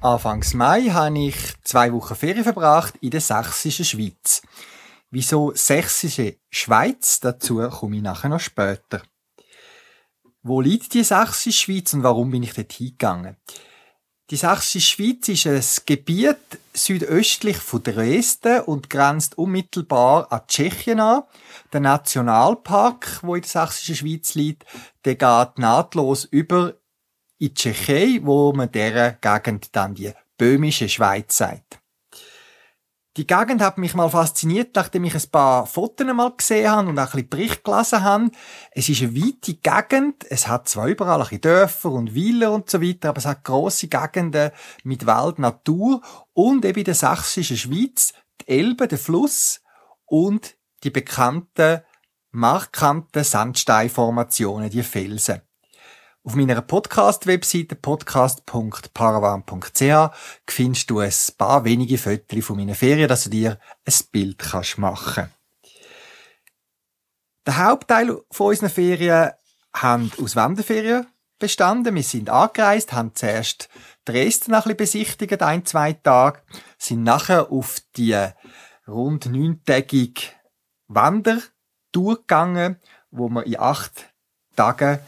Anfangs 0.03 0.55
Mai 0.55 0.89
habe 0.89 1.19
ich 1.19 1.35
zwei 1.63 1.93
Wochen 1.93 2.15
Ferien 2.15 2.43
verbracht 2.43 2.95
in 3.01 3.11
der 3.11 3.21
sächsischen 3.21 3.85
Schweiz. 3.85 4.41
Wieso 5.11 5.51
sächsische 5.53 6.37
Schweiz? 6.49 7.19
Dazu 7.19 7.59
komme 7.69 7.97
ich 7.97 8.01
nachher 8.01 8.29
noch 8.29 8.39
später. 8.39 9.03
Wo 10.41 10.59
liegt 10.59 10.95
die 10.95 11.03
sächsische 11.03 11.65
Schweiz 11.65 11.93
und 11.93 12.01
warum 12.01 12.31
bin 12.31 12.41
ich 12.41 12.55
dort 12.55 12.73
hingegangen? 12.73 13.37
Die 14.31 14.37
sächsische 14.37 14.95
Schweiz 14.95 15.27
ist 15.27 15.45
ein 15.45 15.85
Gebiet 15.85 16.37
südöstlich 16.73 17.57
von 17.57 17.83
Dresden 17.83 18.61
und 18.61 18.89
grenzt 18.89 19.37
unmittelbar 19.37 20.31
an 20.31 20.41
Tschechien 20.47 20.99
an. 20.99 21.23
Der 21.73 21.81
Nationalpark, 21.81 23.19
wo 23.21 23.35
in 23.35 23.41
der 23.41 23.49
sächsischen 23.49 23.97
Schweiz 23.97 24.33
liegt, 24.33 24.65
der 25.05 25.13
geht 25.13 25.59
nahtlos 25.59 26.25
über 26.25 26.73
in 27.41 27.47
die 27.47 27.53
Tschechei, 27.55 28.19
wo 28.21 28.53
man 28.53 28.71
dieser 28.71 29.13
Gegend 29.13 29.75
dann 29.75 29.95
die 29.95 30.13
böhmische 30.37 30.87
Schweiz 30.87 31.37
sagt. 31.37 31.79
Die 33.17 33.25
Gegend 33.25 33.61
hat 33.61 33.79
mich 33.79 33.95
mal 33.95 34.09
fasziniert, 34.09 34.75
nachdem 34.75 35.05
ich 35.05 35.15
ein 35.15 35.29
paar 35.31 35.65
Fotos 35.65 36.05
mal 36.13 36.31
gesehen 36.37 36.69
habe 36.69 36.87
und 36.87 36.99
auch 36.99 37.05
ein 37.05 37.11
bisschen 37.11 37.29
Bericht 37.29 37.63
gelesen 37.63 38.03
habe. 38.03 38.31
Es 38.71 38.87
ist 38.89 39.01
eine 39.01 39.15
weite 39.15 39.55
Gegend. 39.55 40.23
Es 40.29 40.47
hat 40.47 40.69
zwar 40.69 40.87
überall 40.87 41.17
ein 41.17 41.23
bisschen 41.23 41.41
Dörfer 41.41 41.91
und 41.91 42.11
Villen 42.11 42.49
und 42.49 42.69
so 42.69 42.79
weiter, 42.79 43.09
aber 43.09 43.17
es 43.17 43.25
hat 43.25 43.43
grosse 43.43 43.87
Gegenden 43.87 44.51
mit 44.83 45.07
Wald, 45.07 45.39
Natur 45.39 46.01
und 46.33 46.63
eben 46.63 46.79
in 46.79 46.85
der 46.85 46.93
sächsischen 46.93 47.57
Schweiz 47.57 48.13
die 48.41 48.49
Elbe, 48.49 48.87
der 48.87 48.99
Fluss 48.99 49.61
und 50.05 50.55
die 50.83 50.91
bekannten, 50.91 51.81
markanten 52.29 53.23
Sandsteinformationen, 53.23 54.69
die 54.69 54.83
Felsen. 54.83 55.41
Auf 56.23 56.35
meiner 56.35 56.61
Podcast-Webseite 56.61 57.75
podcast.paravan.ch 57.75 60.11
findest 60.47 60.89
du 60.91 60.99
ein 60.99 61.11
paar 61.35 61.65
wenige 61.65 61.97
Fotos 61.97 62.45
von 62.45 62.57
meinen 62.57 62.75
Ferien, 62.75 63.07
dass 63.07 63.23
du 63.23 63.31
dir 63.31 63.57
ein 63.87 63.93
Bild 64.11 64.37
kannst 64.37 64.77
machen 64.77 65.31
Der 67.47 67.57
Hauptteil 67.57 68.21
von 68.29 68.49
unseren 68.49 68.69
Ferien 68.69 69.31
haben 69.73 70.11
aus 70.21 70.35
Wanderferien 70.35 71.07
bestanden. 71.39 71.95
Wir 71.95 72.03
sind 72.03 72.29
angereist, 72.29 72.93
haben 72.93 73.15
zuerst 73.15 73.67
Dresden 74.05 74.53
ein 74.53 74.61
bisschen 74.61 74.77
besichtigt, 74.77 75.41
ein, 75.41 75.65
zwei 75.65 75.93
Tage, 75.93 76.43
sind 76.77 77.01
nachher 77.01 77.51
auf 77.51 77.77
die 77.97 78.27
rund 78.87 79.25
neuntägige 79.25 80.21
Wandertour 80.87 82.17
gegangen, 82.17 82.79
wo 83.09 83.27
wir 83.27 83.43
in 83.47 83.59
acht 83.59 84.13
Tagen 84.55 84.99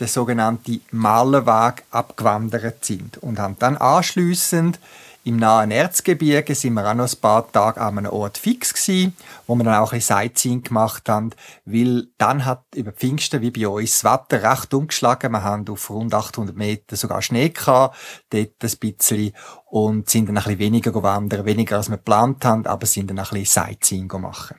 den 0.00 0.08
sogenannten 0.08 0.80
Malerweg 0.90 1.84
abgewandert 1.90 2.84
sind 2.84 3.18
und 3.18 3.38
haben 3.38 3.56
dann 3.58 3.76
anschliessend 3.76 4.78
im 5.22 5.36
nahen 5.36 5.70
Erzgebirge 5.70 6.54
sind 6.54 6.72
wir 6.72 6.90
auch 6.90 6.94
noch 6.94 7.12
ein 7.12 7.20
paar 7.20 7.52
Tage 7.52 7.78
an 7.78 7.98
einem 7.98 8.10
Ort 8.10 8.38
fix 8.38 8.72
gewesen, 8.72 9.14
wo 9.46 9.54
wir 9.54 9.64
dann 9.64 9.74
auch 9.74 9.92
ein 9.92 10.00
Sightseeing 10.00 10.62
gemacht 10.62 11.10
haben, 11.10 11.32
weil 11.66 12.06
dann 12.16 12.46
hat 12.46 12.64
über 12.74 12.90
Pfingsten 12.92 13.42
wie 13.42 13.50
bei 13.50 13.68
uns 13.68 14.00
das 14.00 14.04
Wetter 14.10 14.50
recht 14.50 14.72
umgeschlagen. 14.72 15.32
Wir 15.32 15.42
haben 15.42 15.68
auf 15.68 15.90
rund 15.90 16.14
800 16.14 16.56
Meter 16.56 16.96
sogar 16.96 17.20
Schnee 17.20 17.50
gehabt, 17.50 17.96
dort 18.30 18.48
ein 18.62 18.78
bisschen, 18.78 19.34
und 19.66 20.08
sind 20.08 20.26
dann 20.26 20.38
ein 20.38 20.44
bisschen 20.44 20.58
weniger 20.58 20.90
gewandert, 20.90 21.44
weniger 21.44 21.76
als 21.76 21.90
wir 21.90 21.98
geplant 21.98 22.42
haben, 22.46 22.66
aber 22.66 22.86
sind 22.86 23.10
dann 23.10 23.18
ein 23.18 23.26
bisschen 23.28 23.64
Sightseeing 23.64 24.08
gemacht. 24.08 24.54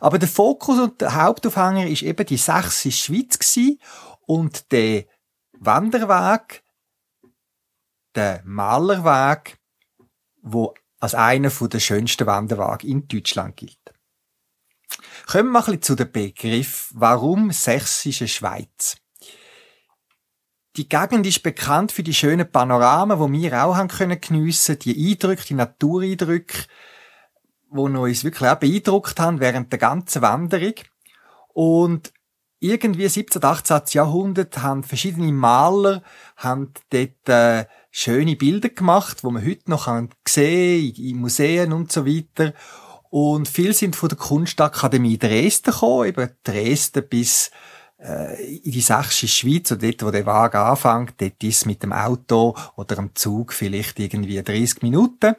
Aber 0.00 0.18
der 0.18 0.28
Fokus 0.28 0.78
und 0.78 1.00
der 1.00 1.14
Hauptaufhänger 1.14 1.86
ist 1.86 2.02
eben 2.02 2.24
die 2.24 2.36
sächsische 2.36 3.04
Schweiz 3.04 3.38
gewesen 3.38 3.80
und 4.30 4.70
der 4.70 5.06
Wanderweg, 5.58 6.62
der 8.14 8.42
Malerweg, 8.44 9.58
wo 10.40 10.72
als 11.00 11.16
einer 11.16 11.50
der 11.50 11.80
schönsten 11.80 12.28
Wanderwege 12.28 12.86
in 12.86 13.08
Deutschland 13.08 13.56
gilt. 13.56 13.92
Kommen 15.26 15.50
wir 15.50 15.66
ein 15.66 15.82
zu 15.82 15.96
dem 15.96 16.12
Begriff, 16.12 16.92
warum 16.94 17.50
sächsische 17.50 18.28
Schweiz? 18.28 18.98
Die 20.76 20.88
Gegend 20.88 21.26
ist 21.26 21.42
bekannt 21.42 21.90
für 21.90 22.04
die 22.04 22.14
schönen 22.14 22.48
Panoramen, 22.48 23.18
wo 23.18 23.32
wir 23.32 23.64
auch 23.64 23.74
haben 23.74 23.88
können 23.88 24.20
geniessen, 24.20 24.78
die 24.78 25.10
Eindrücke, 25.10 25.44
die 25.44 25.54
Natureindrücke, 25.54 26.66
die 27.72 27.76
uns 27.76 28.22
wirklich 28.22 28.48
auch 28.48 28.60
beeindruckt 28.60 29.18
haben 29.18 29.40
während 29.40 29.72
der 29.72 29.80
ganzen 29.80 30.22
Wanderung. 30.22 30.74
Und 31.52 32.12
irgendwie 32.60 33.08
17. 33.08 33.42
18. 33.42 33.80
Jahrhundert 33.92 34.58
haben 34.62 34.84
verschiedene 34.84 35.32
Maler 35.32 36.02
haben 36.36 36.72
dort 36.90 37.28
äh, 37.28 37.66
schöne 37.90 38.36
Bilder 38.36 38.68
gemacht, 38.68 39.24
wo 39.24 39.30
man 39.30 39.44
heute 39.44 39.70
noch 39.70 39.86
kann 39.86 40.10
sehen 40.28 40.94
in 40.94 41.18
Museen 41.18 41.72
und 41.72 41.90
so 41.90 42.06
weiter. 42.06 42.52
Und 43.08 43.48
viele 43.48 43.72
sind 43.72 43.96
von 43.96 44.10
der 44.10 44.18
Kunstakademie 44.18 45.18
Dresden 45.18 45.72
gekommen, 45.72 46.08
eben 46.08 46.30
Dresden 46.44 47.08
bis 47.08 47.50
äh, 47.98 48.58
in 48.58 48.72
die 48.72 48.80
sächsische 48.80 49.28
Schweiz, 49.28 49.72
oder 49.72 49.80
dort, 49.80 50.02
wo 50.02 50.10
der 50.10 50.26
Wagen 50.26 50.58
anfängt, 50.58 51.14
dort 51.20 51.42
ist 51.42 51.66
mit 51.66 51.82
dem 51.82 51.92
Auto 51.92 52.54
oder 52.76 52.94
dem 52.94 53.14
Zug 53.14 53.52
vielleicht 53.52 53.98
irgendwie 53.98 54.40
30 54.40 54.82
Minuten, 54.82 55.34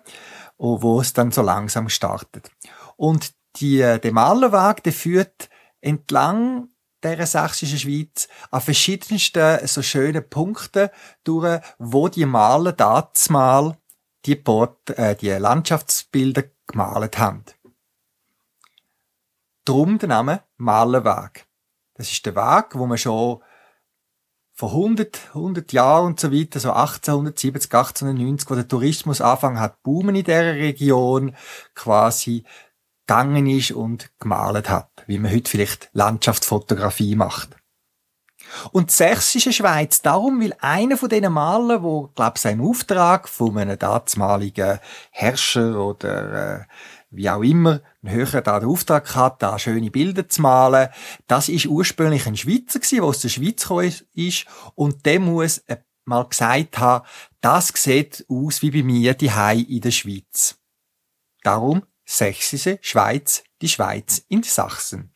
wo 0.58 1.00
es 1.00 1.14
dann 1.14 1.32
so 1.32 1.44
langsam 1.44 1.88
startet. 1.88 2.52
Und 2.98 3.32
die, 3.58 3.80
äh, 3.80 4.00
der 4.00 4.12
Malerweg, 4.12 4.84
der 4.84 4.94
führt 4.94 5.50
entlang 5.82 6.68
der 7.04 7.26
sächsischen 7.26 7.80
Schweiz 7.80 8.28
an 8.52 8.62
verschiedensten 8.62 9.66
so 9.68 9.82
schönen 9.82 10.28
Punkten 10.28 10.90
durch, 11.24 11.62
wo 11.80 12.08
die 12.08 12.26
Maler 12.26 12.76
mal 13.30 13.78
die, 14.26 14.36
Port, 14.36 14.90
äh, 14.92 15.16
die 15.16 15.30
Landschaftsbilder 15.30 16.44
gemalt 16.68 17.18
haben. 17.18 17.44
Drum 19.66 19.98
der 20.00 20.10
Name 20.10 20.44
Malerweg. 20.58 21.46
Das 21.96 22.12
ist 22.12 22.26
der 22.26 22.36
Weg, 22.36 22.74
wo 22.74 22.86
man 22.88 22.98
schon 22.98 23.42
vor 24.54 24.70
100, 24.72 25.30
100 25.34 25.72
Jahren 25.74 26.08
und 26.08 26.20
so 26.20 26.32
weiter, 26.32 26.60
so 26.60 26.72
1870, 26.72 27.72
1890, 27.74 28.50
wo 28.50 28.56
der 28.56 28.68
Tourismus 28.68 29.22
anfangen 29.22 29.60
hat, 29.60 29.82
boomen 29.82 30.16
in 30.16 30.24
dieser 30.24 30.54
Region, 30.54 31.36
quasi 31.74 32.44
gegangen 33.08 33.48
ist 33.48 33.72
und 33.72 34.12
gemalt 34.20 34.70
hat, 34.70 34.91
wie 35.12 35.20
man 35.20 35.34
heute 35.34 35.52
vielleicht 35.52 35.90
Landschaftsfotografie 35.92 37.18
macht. 37.18 37.50
Und 38.72 38.90
die 38.90 38.96
sächsische 38.96 39.52
Schweiz 39.52 40.02
darum, 40.02 40.42
weil 40.42 40.56
einer 40.62 40.96
von 40.96 41.10
diesen 41.10 41.34
Malern, 41.34 41.84
wo, 41.84 42.10
glaub 42.16 42.38
ich, 42.38 42.48
einen 42.48 42.62
Auftrag 42.62 43.28
von 43.28 43.58
einem 43.58 43.78
damaligen 43.78 44.80
Herrscher 45.12 45.78
oder 45.78 46.62
äh, 46.62 46.66
wie 47.10 47.30
auch 47.30 47.42
immer, 47.42 47.82
ein 48.02 48.10
höherer 48.10 48.42
da 48.42 48.60
den 48.60 48.70
Auftrag 48.70 49.14
hat, 49.16 49.44
da 49.44 49.60
schöne 49.60 49.92
Bilder 49.92 50.30
zu 50.30 50.42
malen. 50.42 50.90
Das 51.28 51.50
ist 51.50 51.66
ursprünglich 51.66 52.26
ein 52.26 52.38
Schweizer 52.38 52.80
gewesen, 52.80 52.96
der 52.96 53.04
aus 53.04 53.20
der 53.20 53.30
Schweiz 53.30 53.64
gekommen 53.64 53.94
ist 54.14 54.46
und 54.76 55.06
der 55.06 55.20
muss 55.20 55.62
eine 55.68 55.84
mal 56.06 56.24
gesagt 56.24 56.78
habe, 56.80 57.06
das 57.42 57.68
sieht 57.76 58.26
aus 58.28 58.62
wie 58.62 58.72
bei 58.72 58.84
mir 58.84 59.14
die 59.14 59.32
Hai 59.32 59.58
in 59.58 59.82
der 59.82 59.92
Schweiz. 59.92 60.58
Darum 61.44 61.84
Sächsische 62.06 62.78
Schweiz, 62.82 63.44
die 63.62 63.70
Schweiz 63.70 64.24
in 64.28 64.44
Sachsen. 64.44 65.14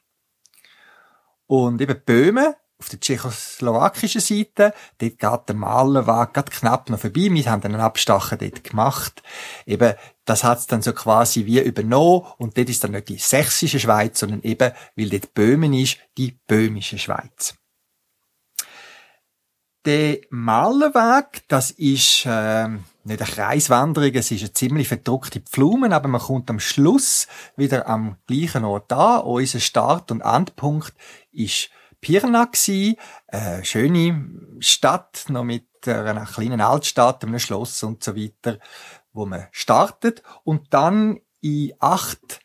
Und 1.47 1.81
eben 1.81 2.01
Böhmen 2.05 2.55
auf 2.77 2.89
der 2.89 2.99
tschechoslowakischen 2.99 4.21
Seite, 4.21 4.73
dort 4.97 5.19
geht 5.19 5.49
der 5.49 5.55
Malerweg 5.55 6.33
gerade 6.33 6.51
knapp 6.51 6.89
noch 6.89 6.99
vorbei. 6.99 7.29
Wir 7.31 7.45
haben 7.49 7.63
einen 7.63 7.79
Abstachen 7.79 8.37
dort 8.37 8.63
gemacht. 8.63 9.23
Eben, 9.65 9.93
das 10.25 10.43
hat's 10.43 10.67
dann 10.67 10.81
so 10.81 10.91
quasi 10.91 11.45
wie 11.45 11.61
übernommen. 11.61 12.25
Und 12.37 12.57
dort 12.57 12.69
ist 12.69 12.83
dann 12.83 12.91
nicht 12.91 13.09
die 13.09 13.17
sächsische 13.17 13.79
Schweiz, 13.79 14.19
sondern 14.19 14.41
eben, 14.41 14.73
weil 14.95 15.09
dort 15.09 15.33
Böhmen 15.33 15.73
ist, 15.73 15.97
die 16.17 16.37
böhmische 16.47 16.97
Schweiz. 16.97 17.55
Der 19.85 20.19
Malerweg, 20.29 21.43
das 21.47 21.71
ist 21.71 22.25
äh, 22.25 22.69
nicht 23.05 23.21
eine 23.21 23.29
Kreiswanderung, 23.29 24.11
es 24.13 24.31
ist 24.31 24.41
eine 24.41 24.53
ziemlich 24.53 24.87
verdruckte 24.87 25.39
Pflumen, 25.39 25.93
aber 25.93 26.07
man 26.07 26.21
kommt 26.21 26.49
am 26.49 26.59
Schluss 26.59 27.27
wieder 27.55 27.87
am 27.87 28.17
gleichen 28.25 28.65
Ort 28.65 28.91
an. 28.91 29.21
Unser 29.21 29.59
Start- 29.59 30.11
und 30.11 30.21
Endpunkt 30.21 30.93
ist 31.31 31.69
Pirna 32.01 32.45
gsi, 32.45 32.97
eine 33.27 33.63
schöne 33.63 34.29
Stadt, 34.59 35.25
noch 35.29 35.43
mit 35.43 35.67
einer 35.87 36.25
kleinen 36.25 36.61
Altstadt, 36.61 37.23
einem 37.23 37.39
Schloss 37.39 37.83
und 37.83 38.03
so 38.03 38.15
weiter, 38.15 38.59
wo 39.13 39.25
man 39.25 39.47
startet 39.51 40.23
und 40.43 40.73
dann 40.73 41.19
in 41.41 41.73
acht 41.79 42.41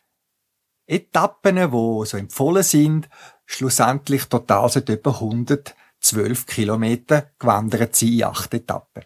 Etappen, 0.85 1.71
wo 1.71 2.05
so 2.05 2.17
empfohlen 2.17 2.63
sind, 2.63 3.09
schlussendlich 3.45 4.25
total 4.25 4.69
sind 4.69 4.89
etwa 4.89 5.11
112 5.11 6.45
Kilometer 6.45 7.31
gewandert 7.39 7.95
sie 7.95 8.19
in 8.19 8.25
acht 8.25 8.53
Etappen. 8.53 9.05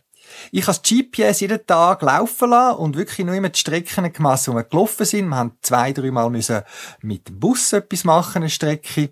Ich 0.51 0.67
habe 0.67 0.77
das 0.77 0.81
GPS 0.81 1.39
jeden 1.41 1.65
Tag 1.65 2.01
laufen 2.01 2.49
lassen 2.49 2.77
und 2.77 2.95
wirklich 2.95 3.25
nur 3.25 3.35
immer 3.35 3.49
die 3.49 3.59
Strecken 3.59 4.11
gemassen, 4.11 4.53
wo 4.53 4.57
wir 4.57 4.63
gelaufen 4.63 5.05
sind. 5.05 5.29
Wir 5.29 5.35
haben 5.35 5.57
zwei, 5.61 5.93
dreimal 5.93 6.29
müssen 6.29 6.61
mit 7.01 7.27
dem 7.27 7.39
Bus 7.39 7.73
etwas 7.73 8.03
machen, 8.03 8.43
eine 8.43 8.49
Strecke. 8.49 9.09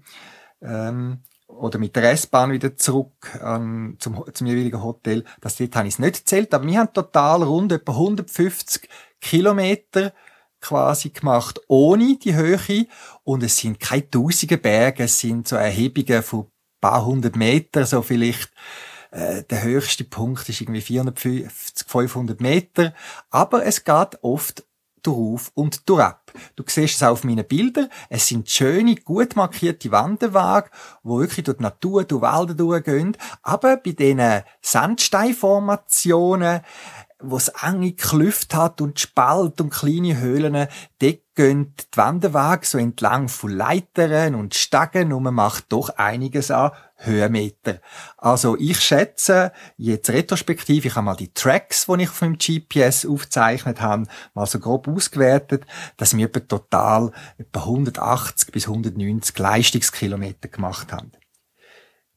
Ähm, 0.62 1.20
oder 1.48 1.78
mit 1.78 1.96
der 1.96 2.12
S-Bahn 2.12 2.52
wieder 2.52 2.76
zurück 2.76 3.40
an, 3.42 3.96
zum, 4.00 4.24
zum 4.34 4.48
jeweiligen 4.48 4.82
Hotel. 4.82 5.24
Das 5.40 5.56
dort 5.58 5.76
habe 5.76 5.88
ich 5.88 5.96
es 5.96 6.00
nicht 6.00 6.18
gezählt, 6.20 6.54
aber 6.54 6.66
wir 6.66 6.80
haben 6.80 6.94
total 6.94 7.44
rund 7.44 7.72
etwa 7.72 7.92
150 7.94 8.90
Kilometer 9.22 10.14
quasi 10.60 11.10
gemacht, 11.10 11.62
ohne 11.68 12.18
die 12.18 12.36
Höhe. 12.36 12.88
Und 13.24 13.44
es 13.44 13.58
sind 13.58 13.80
keine 13.80 14.10
tausende 14.10 14.58
Berge, 14.58 15.04
es 15.04 15.20
sind 15.20 15.48
so 15.48 15.56
Erhebungen 15.56 16.24
von 16.24 16.48
paar 16.82 17.06
hundert 17.06 17.36
Meter, 17.36 17.86
so 17.86 18.02
vielleicht. 18.02 18.52
Äh, 19.14 19.44
der 19.44 19.62
höchste 19.62 20.04
Punkt 20.04 20.50
ist 20.50 20.60
irgendwie 20.60 20.82
450, 20.82 21.88
500 21.88 22.42
Meter. 22.42 22.96
Aber 23.30 23.64
es 23.64 23.84
geht 23.84 24.18
oft 24.24 24.66
drauf 25.04 25.52
und 25.54 25.88
durchab. 25.88 26.32
Du 26.56 26.64
siehst 26.66 26.96
es 26.96 27.04
auch 27.04 27.12
auf 27.12 27.24
meinen 27.24 27.46
Bildern. 27.46 27.90
Es 28.10 28.28
sind 28.28 28.50
schöne, 28.50 28.96
gut 28.96 29.36
markierte 29.36 29.92
Wanderwege, 29.92 30.72
wo 31.04 31.20
wirklich 31.20 31.44
durch 31.44 31.58
die 31.58 31.64
Natur, 31.64 32.06
durch 32.06 32.24
Wälder 32.24 32.56
durchgehen. 32.56 33.16
Aber 33.44 33.78
bei 33.78 33.92
diesen 33.92 34.42
Sandsteinformationen, 34.62 36.62
wo 37.24 37.38
es 37.38 37.48
enge 37.48 37.94
Klüfte 37.94 38.58
hat 38.58 38.82
und 38.82 39.00
Spalt 39.00 39.60
und 39.62 39.70
kleine 39.70 40.20
Höhlen, 40.20 40.68
dort 41.00 41.20
gehen 41.36 41.74
die 41.78 41.98
Wanderwege 41.98 42.66
so 42.66 42.78
entlang 42.78 43.28
von 43.28 43.52
Leitern 43.52 44.36
und 44.36 44.54
Stegen 44.54 45.14
und 45.14 45.24
man 45.24 45.34
macht 45.34 45.66
doch 45.70 45.90
einiges 45.90 46.52
an 46.52 46.72
Höhenmeter. 46.98 47.80
Also 48.18 48.56
ich 48.58 48.80
schätze, 48.80 49.52
jetzt 49.78 50.10
retrospektiv, 50.10 50.86
ich 50.86 50.96
habe 50.96 51.06
mal 51.06 51.16
die 51.16 51.34
Tracks, 51.34 51.88
die 51.88 52.04
ich 52.04 52.22
meinem 52.22 52.38
GPS 52.38 53.06
aufgezeichnet 53.06 53.82
habe, 53.82 54.06
mal 54.34 54.46
so 54.46 54.60
grob 54.60 54.88
ausgewertet, 54.88 55.66
dass 55.98 56.16
wir 56.16 56.32
total 56.32 57.12
etwa 57.38 57.60
180 57.62 58.52
bis 58.52 58.68
190 58.68 59.38
Leistungskilometer 59.38 60.50
gemacht 60.50 60.92
haben. 60.92 61.12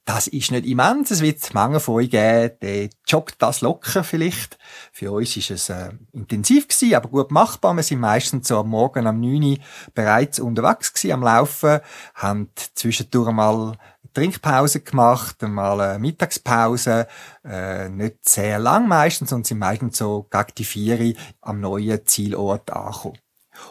Das 0.07 0.29
ist 0.29 0.53
nicht 0.53 0.67
immens. 0.67 1.11
Es 1.11 1.21
wird 1.21 1.53
Menge 1.53 1.81
von 1.81 1.97
euch 1.97 2.11
geben, 2.11 2.53
der 2.63 2.89
joggt 3.09 3.43
das 3.43 3.61
locker 3.61 4.05
vielleicht. 4.05 4.57
Für 4.93 5.11
uns 5.11 5.37
ist 5.37 5.51
es 5.51 5.69
äh, 5.69 5.91
intensiv 6.13 6.69
gewesen, 6.69 6.95
aber 6.95 7.09
gut 7.09 7.33
machbar. 7.33 7.75
Wir 7.75 7.83
sind 7.83 7.99
meistens 7.99 8.47
so 8.47 8.61
am 8.61 8.69
Morgen 8.69 9.09
am 9.09 9.21
9 9.21 9.43
Uhr 9.43 9.57
bereits 9.95 10.39
unterwegs 10.39 10.95
gewesen, 10.95 11.13
am 11.13 11.23
Laufen, 11.25 11.81
haben 12.15 12.51
zwischendurch 12.77 13.33
mal 13.33 13.77
Trinkpause 14.15 14.79
gemacht, 14.81 15.43
mal 15.43 15.81
eine 15.81 15.99
Mittagspause, 15.99 17.09
äh, 17.45 17.89
nicht 17.89 18.29
sehr 18.29 18.61
lang 18.61 18.87
meistens 18.87 19.33
und 19.33 19.45
sind 19.45 19.59
meistens 19.59 19.99
so 19.99 20.29
gegen 20.31 20.55
die 20.57 20.65
vier 20.65 21.15
am 21.41 21.61
neuen 21.61 22.07
Zielort 22.07 22.73
angekommen. 22.73 23.19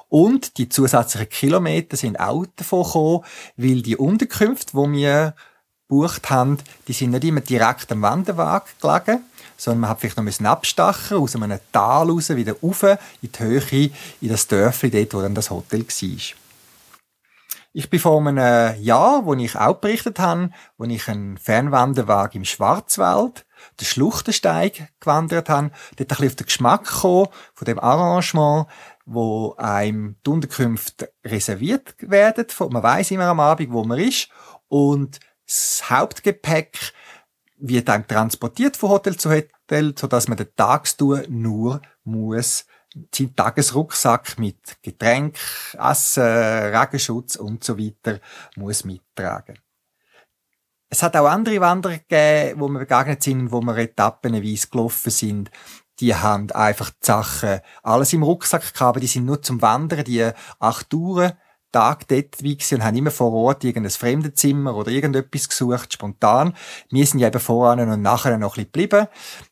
Und 0.10 0.58
die 0.58 0.68
zusätzlichen 0.68 1.30
Kilometer 1.30 1.96
sind 1.96 2.20
auch 2.20 2.46
davon 2.58 2.84
gekommen, 2.84 3.24
weil 3.56 3.82
die 3.82 3.96
Unterkünfte, 3.96 4.74
wo 4.74 4.92
wir 4.92 5.34
gebucht 5.88 6.30
haben, 6.30 6.58
die 6.88 6.94
sind 6.94 7.12
nicht 7.12 7.24
immer 7.24 7.42
direkt 7.42 7.92
am 7.92 8.02
Wanderweg 8.02 8.64
gelegen, 8.82 9.24
sondern 9.58 9.82
man 9.82 9.90
hat 9.92 10.00
vielleicht 10.00 10.18
noch 10.18 10.26
ein 10.26 10.46
abstachen 10.46 11.18
aus 11.18 11.36
einem 11.36 11.60
Tal 11.72 12.10
raus, 12.10 12.30
wieder 12.30 12.56
rauf 12.62 12.84
in 12.84 12.98
die 13.32 13.40
Höhe, 13.40 13.92
in 14.22 14.30
das 14.30 14.48
Dörfli 14.48 14.90
dort, 14.90 15.14
wo 15.14 15.22
dann 15.22 15.36
das 15.36 15.50
Hotel 15.50 15.82
war. 15.82 16.36
Ich 17.78 17.90
bin 17.90 18.00
vor 18.00 18.26
einem 18.26 18.82
Jahr, 18.82 19.26
wo 19.26 19.34
ich 19.34 19.58
auch 19.58 19.76
berichtet 19.76 20.18
habe, 20.18 20.50
wo 20.78 20.86
ich 20.86 21.10
einen 21.10 21.38
Fernwanderweg 21.38 22.34
im 22.34 22.46
Schwarzwald, 22.46 23.46
den 23.82 23.86
Schluchtensteig 23.86 24.94
gewandert 25.02 25.50
habe, 25.50 25.72
dort 25.98 26.00
ein 26.00 26.08
bisschen 26.08 26.28
auf 26.28 26.36
den 26.36 26.46
Geschmack 26.46 26.86
gekommen 26.86 27.28
von 27.54 27.66
dem 27.66 27.80
Arrangement, 27.80 28.68
wo 29.06 29.56
einem 29.58 30.16
die 30.26 30.30
Unterkünfte 30.30 31.12
reserviert 31.26 31.96
werden. 32.00 32.46
Man 32.70 32.82
weiß 32.82 33.12
immer 33.12 33.26
am 33.26 33.42
Abend, 33.42 33.72
wo 33.74 33.84
man 33.84 34.00
ist. 34.00 34.30
Und 34.70 35.20
das 35.46 35.90
Hauptgepäck 35.90 36.94
wird 37.58 37.88
dann 37.88 38.08
transportiert 38.08 38.78
von 38.78 38.90
Hotel 38.90 39.18
zu 39.18 39.32
Hotel, 39.32 39.94
so 39.98 40.08
dass 40.08 40.28
man 40.28 40.38
den 40.38 40.54
Tagstour 40.56 41.24
nur 41.28 41.82
muss 42.04 42.66
seinen 43.14 43.36
Tagesrucksack 43.36 44.40
mit 44.40 44.82
Getränk, 44.82 45.38
Essen, 45.78 46.24
Regenschutz 46.24 47.36
und 47.36 47.64
so 47.64 47.78
weiter 47.78 48.20
muss 48.56 48.86
mittragen. 48.86 49.60
Es 50.90 51.04
hat 51.04 51.16
auch 51.18 51.28
andere 51.28 51.60
Wanderer 51.60 51.98
gegeben, 51.98 52.60
wo 52.60 52.68
wir 52.70 52.80
begegnet 52.80 53.22
sind, 53.22 53.52
wo 53.52 53.60
wir 53.62 53.76
etappenweise 53.78 54.68
gelaufen 54.70 55.10
sind. 55.10 55.52
Die 56.00 56.16
haben 56.16 56.52
einfach 56.52 56.92
die 56.92 57.06
Sachen 57.06 57.60
alles 57.84 58.14
im 58.14 58.24
Rucksack 58.24 58.74
gehabt, 58.74 59.02
die 59.02 59.08
sind 59.08 59.26
nur 59.26 59.42
zum 59.42 59.62
Wandern, 59.62 60.06
die 60.06 60.30
acht 60.60 60.90
Touren 60.90 61.34
Tag 61.76 62.08
dort 62.08 62.42
wie 62.42 62.58
und 62.72 62.84
haben 62.86 62.96
immer 62.96 63.12
vor 63.12 63.34
Ort 63.34 63.66
irgendein 63.66 63.92
Fremdenzimmer 63.92 64.74
oder 64.78 64.92
irgendetwas 64.92 65.50
gesucht, 65.50 65.92
spontan. 65.92 66.54
Wir 66.90 67.06
sind 67.06 67.20
ja 67.20 67.28
eben 67.28 67.40
voran 67.42 67.82
und 67.82 68.02
nachher 68.02 68.38
noch 68.38 68.56
ein 68.56 68.66
bisschen 68.66 68.72
geblieben, 68.72 69.08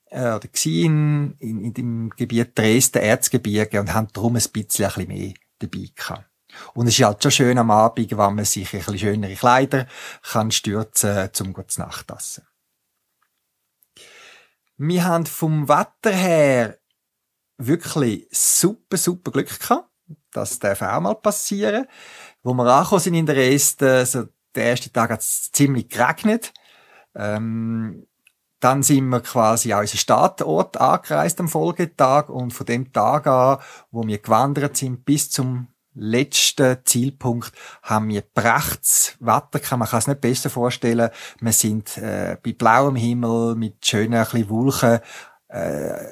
äh, 0.10 0.32
oder 0.32 0.48
in, 0.64 1.36
in, 1.40 1.66
in 1.66 1.74
dem 1.74 2.10
Gebiet 2.12 2.58
Dresden, 2.58 3.02
Erzgebirge 3.02 3.82
und 3.82 3.94
haben 3.94 4.08
darum 4.14 4.38
ein 4.38 4.42
bisschen, 4.42 4.86
ein 4.86 4.94
bisschen 4.94 5.08
mehr 5.08 5.34
dabei 5.60 5.90
gehabt. 5.94 6.30
Und 6.74 6.88
es 6.88 6.98
ist 6.98 7.06
halt 7.06 7.22
schon 7.22 7.32
schön 7.32 7.58
am 7.58 7.72
Abend, 7.72 8.12
wenn 8.12 8.18
man 8.18 8.46
sich 8.46 8.74
ein 8.74 8.80
bisschen 8.80 9.00
schönere 9.00 9.36
Kleider 9.36 9.88
kann 10.22 10.52
stürzen, 10.52 11.30
zum 11.34 11.52
gut 11.52 11.78
Nachtessen. 11.78 12.48
Wir 14.78 15.04
haben 15.04 15.26
vom 15.26 15.68
Wetter 15.68 16.12
her 16.12 16.78
wirklich 17.58 18.28
super, 18.32 18.96
super 18.96 19.32
Glück 19.32 19.60
gehabt. 19.60 19.90
Das 20.34 20.60
darf 20.60 20.82
auch 20.82 21.00
mal 21.00 21.16
passieren. 21.16 21.86
Wo 22.42 22.54
wir 22.54 22.66
angekommen 22.66 23.02
sind 23.02 23.14
in 23.14 23.26
der 23.26 23.38
ersten, 23.38 24.06
so 24.06 24.26
der 24.56 24.66
erste 24.66 24.92
Tag 24.92 25.12
hat 25.12 25.22
es 25.22 25.52
ziemlich 25.52 25.90
geregnet. 25.90 26.54
Ähm, 27.16 28.08
dann 28.60 28.82
sind 28.82 29.10
wir 29.10 29.20
quasi 29.20 29.74
an 29.74 29.82
unseren 29.82 29.98
Startort 29.98 30.78
angereist 30.78 31.40
am 31.40 31.50
Folgetag 31.50 32.30
und 32.30 32.54
von 32.54 32.66
dem 32.66 32.94
Tag 32.94 33.28
an, 33.28 33.60
wo 33.92 34.08
wir 34.08 34.20
gewandert 34.20 34.78
sind, 34.78 35.04
bis 35.04 35.30
zum 35.30 35.68
letzten 35.96 36.78
Zielpunkt 36.86 37.52
haben 37.84 38.10
wir 38.10 38.22
prachtes 38.22 39.16
Wetter 39.20 39.60
gehabt. 39.60 39.80
Man 39.80 39.88
kann 39.88 40.00
es 40.00 40.08
nicht 40.08 40.22
besser 40.22 40.50
vorstellen. 40.50 41.10
Wir 41.40 41.52
sind 41.52 41.98
äh, 41.98 42.38
bei 42.44 42.54
blauem 42.54 42.96
Himmel 42.96 43.56
mit 43.56 43.86
schönen 43.86 44.14
ein 44.14 44.24
bisschen 44.24 44.50
Wolken 44.50 45.00
äh, 45.50 46.06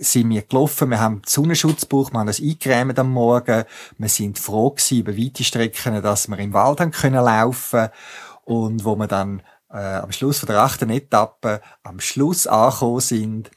sind 0.00 0.30
wir 0.30 0.42
gelaufen, 0.42 0.90
wir 0.90 1.00
haben 1.00 1.22
Sonnenschutz 1.26 1.82
gebraucht, 1.82 2.12
wir 2.12 2.20
haben 2.20 2.26
das 2.26 2.40
eingecremt 2.40 2.98
am 2.98 3.10
Morgen, 3.10 3.64
wir 3.96 4.08
sind 4.08 4.38
froh 4.38 4.70
gewesen 4.70 4.98
über 4.98 5.16
weite 5.16 5.44
Strecken, 5.44 6.02
dass 6.02 6.28
wir 6.28 6.38
im 6.38 6.52
Wald 6.52 6.80
haben 6.80 6.90
können 6.90 7.24
laufen. 7.24 7.88
Und 8.44 8.84
wo 8.84 8.96
wir 8.96 9.06
dann 9.06 9.42
äh, 9.70 9.76
am 9.76 10.12
Schluss 10.12 10.38
von 10.38 10.46
der 10.46 10.60
achten 10.60 10.90
Etappe 10.90 11.60
am 11.82 12.00
Schluss 12.00 12.46
angekommen 12.46 13.00
sind, 13.00 13.50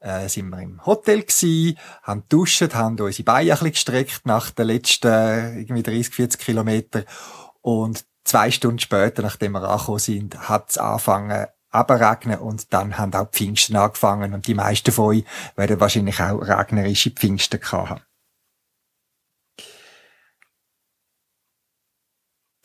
äh, 0.00 0.28
sind 0.28 0.48
wir 0.50 0.60
im 0.60 0.84
Hotel 0.86 1.22
gewesen, 1.22 1.76
haben 2.02 2.24
duscht, 2.28 2.74
haben 2.74 3.00
unsere 3.00 3.24
Beine 3.24 3.50
ein 3.50 3.54
bisschen 3.54 3.72
gestreckt 3.72 4.26
nach 4.26 4.50
den 4.50 4.68
letzten 4.68 5.58
irgendwie 5.58 5.82
30, 5.82 6.14
40 6.14 6.40
Kilometer. 6.40 7.04
Und 7.62 8.04
zwei 8.24 8.50
Stunden 8.50 8.78
später, 8.78 9.22
nachdem 9.22 9.52
wir 9.52 9.62
angekommen 9.62 9.98
sind, 9.98 10.48
hat 10.48 10.70
es 10.70 10.78
angefangen 10.78 11.46
abregnen 11.70 12.38
und 12.38 12.72
dann 12.72 12.98
haben 12.98 13.14
auch 13.14 13.30
Pfingsten 13.30 13.76
angefangen 13.76 14.34
und 14.34 14.46
die 14.46 14.54
meisten 14.54 14.92
von 14.92 15.06
euch 15.06 15.24
werden 15.56 15.80
wahrscheinlich 15.80 16.20
auch 16.20 16.40
regnerische 16.40 17.10
Pfingsten 17.10 17.60
gehabt 17.60 17.90
haben. 17.90 18.02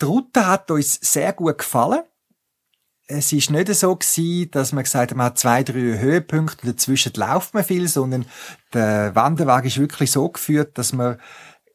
Die 0.02 0.06
Route 0.06 0.48
hat 0.48 0.70
uns 0.70 0.96
sehr 0.96 1.32
gut 1.34 1.60
gefallen. 1.60 2.04
Es 3.08 3.32
ist 3.34 3.50
nicht 3.50 3.74
so 3.74 3.96
gewesen, 3.96 4.52
dass 4.52 4.72
man 4.72 4.84
gesagt 4.84 5.12
hat, 5.12 5.18
man 5.18 5.28
hat 5.28 5.38
zwei, 5.38 5.64
drei 5.64 6.00
Höhepunkte 6.00 6.66
und 6.66 6.76
dazwischen 6.76 7.14
läuft 7.16 7.54
man 7.54 7.64
viel, 7.64 7.88
sondern 7.88 8.26
der 8.74 9.14
Wanderweg 9.16 9.66
ist 9.66 9.78
wirklich 9.78 10.12
so 10.12 10.30
geführt, 10.30 10.78
dass 10.78 10.94
man 10.94 11.20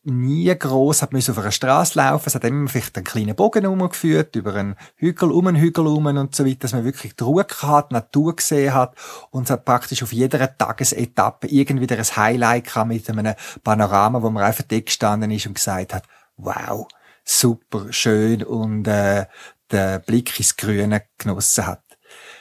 nie 0.09 0.55
groß 0.57 1.03
hat 1.03 1.13
müssen 1.13 1.33
auf 1.33 1.39
einer 1.39 1.53
Straße 1.53 1.99
laufen. 1.99 2.25
Es 2.27 2.35
hat 2.35 2.45
immer 2.45 2.69
vielleicht 2.69 2.97
einen 2.97 3.05
kleinen 3.05 3.37
Bogen 3.37 3.67
umgeführt, 3.67 4.37
über 4.37 4.55
einen 4.55 4.77
Hügel, 4.97 5.31
um 5.31 5.47
einen 5.47 5.57
Hügel 5.57 5.87
um 5.87 6.07
und 6.07 6.35
so 6.35 6.45
weiter, 6.47 6.61
dass 6.61 6.73
man 6.73 6.85
wirklich 6.85 7.15
die 7.15 7.25
Ruhe 7.25 7.47
hat, 7.63 7.93
Natur 7.93 8.37
gesehen 8.37 8.75
hat 8.75 8.95
und 9.31 9.45
es 9.45 9.51
hat 9.51 9.65
praktisch 9.65 10.03
auf 10.03 10.13
jeder 10.13 10.57
Tagesetappe 10.57 11.49
irgendwie 11.49 11.95
ein 11.95 12.05
Highlight 12.05 12.65
gehabt 12.65 12.89
mit 12.89 13.09
einem 13.09 13.35
Panorama, 13.63 14.23
wo 14.23 14.31
man 14.31 14.45
einfach 14.45 14.65
da 14.65 14.81
gestanden 14.81 15.31
ist 15.31 15.47
und 15.47 15.55
gesagt 15.55 15.95
hat, 15.95 16.05
wow, 16.37 16.87
super 17.25 17.87
schön 17.93 18.43
und 18.43 18.87
äh, 18.89 19.27
der 19.71 19.99
Blick 19.99 20.39
ins 20.39 20.57
Grüne 20.57 21.03
genossen 21.19 21.67
hat. 21.67 21.88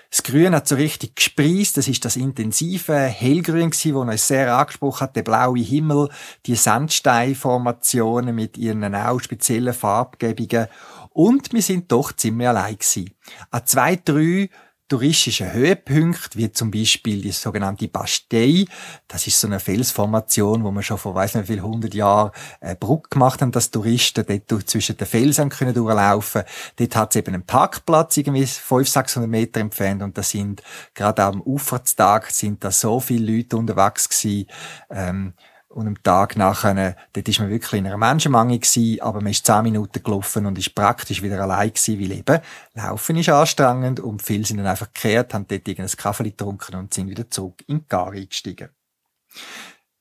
Das 0.09 0.23
Grün 0.23 0.55
hat 0.55 0.67
so 0.67 0.75
richtig 0.75 1.15
gespreist. 1.15 1.77
Das 1.77 1.87
ist 1.87 2.05
das 2.05 2.15
intensive 2.15 2.95
Hellgrün 2.95 3.71
gewesen, 3.71 3.93
das 3.93 4.13
uns 4.13 4.27
sehr 4.27 4.55
angesprochen 4.55 5.01
hat. 5.01 5.15
Der 5.15 5.23
blaue 5.23 5.59
Himmel, 5.59 6.09
die 6.45 6.55
Sandsteinformationen 6.55 8.33
mit 8.33 8.57
ihren 8.57 8.95
auch 8.95 9.19
speziellen 9.19 9.73
Farbgebungen. 9.73 10.67
Und 11.09 11.51
wir 11.51 11.61
sind 11.61 11.91
doch 11.91 12.13
ziemlich 12.13 12.47
allein 12.47 12.77
gewesen. 12.77 13.11
An 13.51 13.65
zwei, 13.65 13.95
drei 13.95 14.49
touristische 14.87 15.51
Höhepunkte, 15.51 16.37
wie 16.37 16.51
zum 16.51 16.71
Beispiel 16.71 17.21
die 17.21 17.31
sogenannte 17.31 17.87
Bastei. 17.87 18.65
Das 19.07 19.27
ist 19.27 19.39
so 19.39 19.47
eine 19.47 19.59
Felsformation, 19.59 20.63
wo 20.63 20.71
man 20.71 20.83
schon 20.83 20.97
vor 20.97 21.13
weiss 21.13 21.35
nicht 21.35 21.49
wie 21.49 21.53
viel 21.53 21.61
hundert 21.61 21.93
Jahren 21.93 22.31
eine 22.61 22.75
Brücke 22.75 23.09
gemacht 23.09 23.41
haben, 23.41 23.51
dass 23.51 23.71
Touristen 23.71 24.25
dort 24.47 24.69
zwischen 24.69 24.97
den 24.97 25.07
Felsen 25.07 25.49
können 25.49 25.73
durchlaufen. 25.73 26.43
Dort 26.77 26.95
hat 26.95 27.09
es 27.11 27.15
eben 27.17 27.33
einen 27.33 27.45
Parkplatz 27.45 28.17
irgendwie 28.17 28.45
500, 28.45 28.87
600 28.87 29.29
Meter 29.29 29.59
entfernt 29.59 30.01
und 30.03 30.17
da 30.17 30.23
sind 30.23 30.63
gerade 30.93 31.23
am 31.23 31.41
Ufertag 31.41 32.31
sind 32.31 32.63
da 32.63 32.71
so 32.71 32.99
viele 32.99 33.37
Leute 33.37 33.57
unterwegs 33.57 34.07
gewesen. 34.07 34.47
Ähm, 34.89 35.33
und 35.69 35.87
am 35.87 36.01
Tag 36.01 36.37
nachher, 36.37 36.95
dort 37.13 37.27
ist 37.27 37.39
man 37.39 37.49
wirklich 37.49 37.79
in 37.79 37.85
einer 37.85 37.97
Menschenmenge 37.97 38.59
gewesen, 38.59 39.01
aber 39.01 39.21
man 39.21 39.31
ist 39.31 39.45
zehn 39.45 39.63
Minuten 39.63 40.01
gelaufen 40.01 40.45
und 40.45 40.57
ist 40.57 40.73
praktisch 40.73 41.21
wieder 41.21 41.41
allein 41.41 41.69
gewesen, 41.69 41.99
weil 41.99 42.11
eben, 42.11 42.39
Laufen 42.73 43.17
ist 43.17 43.29
anstrengend 43.29 43.99
und 43.99 44.21
viele 44.21 44.45
sind 44.45 44.57
dann 44.57 44.67
einfach 44.67 44.91
gekehrt, 44.93 45.33
haben 45.33 45.47
dort 45.47 45.67
irgendein 45.67 45.97
Kaffee 45.97 46.23
getrunken 46.23 46.75
und 46.75 46.93
sind 46.93 47.09
wieder 47.09 47.29
zurück 47.29 47.63
in 47.67 47.79
die 47.79 47.87
Gar 47.87 48.11
eingestiegen. 48.11 48.69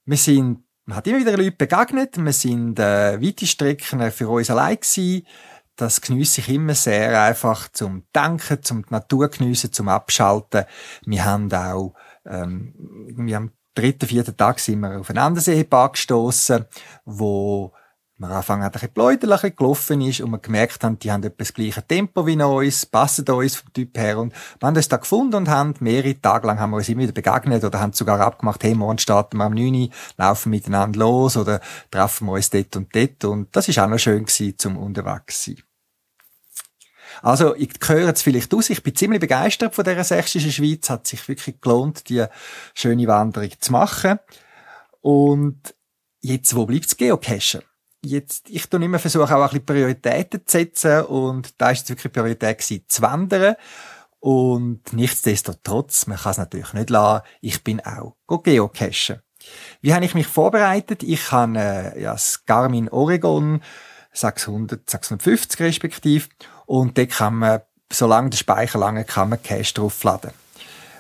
Wir 0.05 0.17
sind, 0.17 0.63
man 0.85 0.99
hat 0.99 1.07
immer 1.09 1.19
wieder 1.19 1.37
Leute 1.37 1.53
begegnet, 1.53 2.17
wir 2.17 2.33
sind, 2.33 2.79
äh, 2.79 3.21
weite 3.21 3.47
Strecken 3.47 4.11
für 4.13 4.29
uns 4.29 4.51
allein 4.51 4.77
gewesen, 4.77 5.27
das 5.75 6.01
geniesse 6.01 6.41
ich 6.41 6.49
immer 6.49 6.75
sehr 6.75 7.21
einfach 7.21 7.69
zum 7.69 8.05
Denken, 8.15 8.63
zum 8.63 8.85
Natur 8.89 9.29
geniessen, 9.29 9.73
zum 9.73 9.89
Abschalten. 9.89 10.65
Wir 11.05 11.25
haben 11.25 11.53
auch, 11.53 11.95
ähm, 12.25 12.73
wir 13.15 13.37
haben 13.37 13.53
dritten, 13.77 14.09
vierten 14.09 14.37
Tag 14.37 14.59
sind 14.59 14.81
wir 14.81 14.99
auf 14.99 15.11
einen 15.11 15.19
Anderseepark 15.19 15.93
gestossen, 15.93 16.65
wo 17.05 17.73
man 18.19 18.33
anfangen 18.33 18.65
hat, 18.65 18.83
ein 18.83 18.91
bisschen 18.91 19.33
ein 19.33 19.57
gelaufen 19.57 20.01
ist 20.01 20.21
und 20.21 20.31
wir 20.31 20.39
gemerkt 20.39 20.83
haben, 20.83 20.99
die 20.99 21.13
haben 21.13 21.23
etwa 21.23 21.37
das 21.37 21.53
gleiche 21.53 21.87
Tempo 21.87 22.27
wie 22.27 22.41
uns, 22.41 22.87
passen 22.87 23.29
uns 23.29 23.57
vom 23.57 23.73
Typ 23.75 23.97
her 23.99 24.19
und 24.19 24.33
wir 24.59 24.67
haben 24.67 24.77
uns 24.77 24.89
da 24.89 24.97
gefunden 24.97 25.35
und 25.35 25.49
haben 25.49 25.75
mehrere 25.81 26.19
Tage 26.21 26.47
lang 26.47 26.59
haben 26.59 26.71
wir 26.71 26.79
uns 26.79 26.89
immer 26.89 27.03
wieder 27.03 27.13
begegnet 27.13 27.63
oder 27.63 27.79
haben 27.79 27.93
sogar 27.93 28.21
abgemacht, 28.21 28.65
hey, 28.65 28.75
morgen 28.75 28.99
starten 28.99 29.37
wir 29.37 29.45
am 29.45 29.53
9 29.53 29.75
Uhr, 29.75 29.89
laufen 30.17 30.51
miteinander 30.51 30.99
los 30.99 31.37
oder 31.37 31.61
treffen 31.91 32.27
wir 32.27 32.33
uns 32.33 32.49
dort 32.49 32.75
und 32.77 32.95
dort 32.95 33.25
und 33.25 33.55
das 33.55 33.69
ist 33.69 33.79
auch 33.79 33.89
noch 33.89 33.99
schön 33.99 34.25
gewesen, 34.25 34.59
zum 34.59 34.79
unterwegs 34.79 35.45
sein. 35.45 35.66
Also, 37.23 37.55
ich 37.57 37.71
höre 37.87 38.07
jetzt 38.07 38.23
vielleicht 38.23 38.53
aus, 38.55 38.71
ich 38.71 38.83
bin 38.83 38.95
ziemlich 38.95 39.21
begeistert 39.21 39.75
von 39.75 39.85
dieser 39.85 40.05
sächsischen 40.05 40.53
Schweiz, 40.53 40.91
hat 40.91 41.07
sich 41.07 41.27
wirklich 41.29 41.61
gelohnt, 41.61 42.09
die 42.09 42.25
schöne 42.75 43.07
Wanderung 43.07 43.51
zu 43.59 43.73
machen. 43.73 44.19
Und 45.01 45.75
jetzt, 46.21 46.55
wo 46.55 46.67
bleibt 46.67 46.87
das 46.87 46.97
Geocachen? 46.97 47.63
Jetzt, 48.05 48.51
ich 48.51 48.69
tue 48.69 48.85
immer 48.85 48.99
versuche 48.99 49.35
auch 49.35 49.43
ein 49.43 49.49
bisschen 49.49 49.67
Prioritäten 49.67 50.47
zu 50.47 50.59
setzen 50.59 51.03
und 51.07 51.61
da 51.61 51.71
ist 51.71 51.85
es 51.85 51.89
wirklich 51.89 52.13
Priorität 52.13 52.59
gewesen, 52.59 52.85
zu 52.89 53.03
wandern. 53.03 53.57
Und 54.21 54.93
nichtsdestotrotz, 54.93 56.07
man 56.07 56.19
kann 56.19 56.33
es 56.33 56.39
natürlich 56.39 56.73
nicht 56.73 56.91
lassen, 56.91 57.25
ich 57.41 57.63
bin 57.63 57.81
auch 57.81 58.17
geocachen. 58.29 59.23
Wie 59.81 59.95
habe 59.95 60.05
ich 60.05 60.15
mich 60.15 60.27
vorbereitet? 60.27 61.03
Ich 61.03 61.31
habe 61.31 61.59
äh, 61.59 62.03
ja, 62.03 62.13
das 62.13 62.45
Garmin 62.45 62.89
Oregon 62.89 63.63
600, 64.13 64.89
650 64.89 65.61
respektive 65.61 66.29
und 66.67 66.99
dort 66.99 67.11
kann 67.11 67.37
man, 67.37 67.61
solange 67.91 68.31
der 68.31 68.39
Speicher 68.39 68.79
lange, 68.79 69.05
kann 69.05 69.31
man 69.31 69.43
Cache 69.43 69.73
draufladen. 69.73 70.33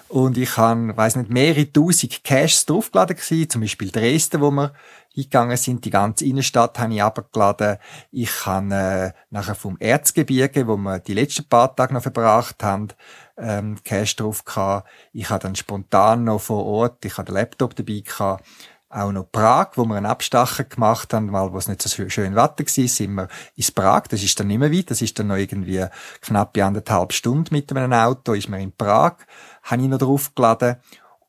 Und 0.09 0.38
ich 0.38 0.57
habe, 0.57 0.96
weiß 0.96 1.16
nicht, 1.16 1.31
mehrere 1.31 1.70
tausend 1.70 2.22
Caches 2.22 2.64
draufgeladen 2.64 3.16
gewesen, 3.16 3.50
zum 3.50 3.61
Beispiel 3.61 3.90
Dresden, 3.90 4.40
wo 4.40 4.52
wir 4.52 4.72
eingegangen 5.16 5.57
sind, 5.57 5.85
die 5.85 5.90
ganze 5.90 6.24
Innenstadt 6.26 6.79
habe 6.79 6.94
ich 6.94 7.02
abgeladen. 7.02 7.79
Ich 8.12 8.46
habe 8.46 8.74
äh, 8.74 9.12
nachher 9.31 9.57
vom 9.57 9.76
Erzgebirge, 9.81 10.68
wo 10.68 10.76
wir 10.76 11.00
die 11.00 11.14
letzten 11.14 11.48
paar 11.48 11.74
Tage 11.74 11.94
noch 11.94 12.02
verbracht 12.02 12.62
haben, 12.62 12.88
ähm, 13.37 13.79
Cache 13.83 14.14
drauf 14.16 14.44
gehabt. 14.44 14.88
Ich 15.12 15.29
habe 15.29 15.42
dann 15.42 15.57
spontan 15.57 16.24
noch 16.24 16.40
vor 16.40 16.64
Ort, 16.64 17.05
ich 17.05 17.16
habe 17.18 17.26
den 17.26 17.35
Laptop 17.35 17.74
dabei 17.74 18.02
gehabt, 18.05 18.44
auch 18.88 19.12
noch 19.12 19.31
Prag, 19.31 19.72
wo 19.75 19.85
wir 19.85 19.96
einen 19.96 20.07
Abstacher 20.07 20.64
gemacht 20.64 21.12
haben, 21.12 21.33
weil 21.33 21.53
wo 21.53 21.59
es 21.59 21.68
nicht 21.68 21.83
so 21.83 22.09
schön 22.09 22.37
Wetter 22.37 22.64
war, 22.64 22.88
sind 22.88 23.14
wir 23.14 23.29
ins 23.55 23.72
Prag. 23.72 24.03
Das 24.09 24.22
ist 24.22 24.38
dann 24.38 24.46
nicht 24.46 24.59
mehr 24.59 24.72
weit, 24.72 24.90
das 24.90 25.03
ist 25.03 25.18
dann 25.18 25.29
noch 25.29 25.37
irgendwie 25.37 25.85
knapp 26.20 26.57
anderthalb 26.57 27.12
Stunden 27.12 27.55
mit 27.55 27.70
einem 27.72 27.92
Auto, 27.92 28.33
ist 28.33 28.49
man 28.49 28.61
in 28.61 28.72
Prag, 28.72 29.16
habe 29.64 29.83
ich 29.83 29.88
noch 29.88 29.99
draufgeladen. 29.99 30.77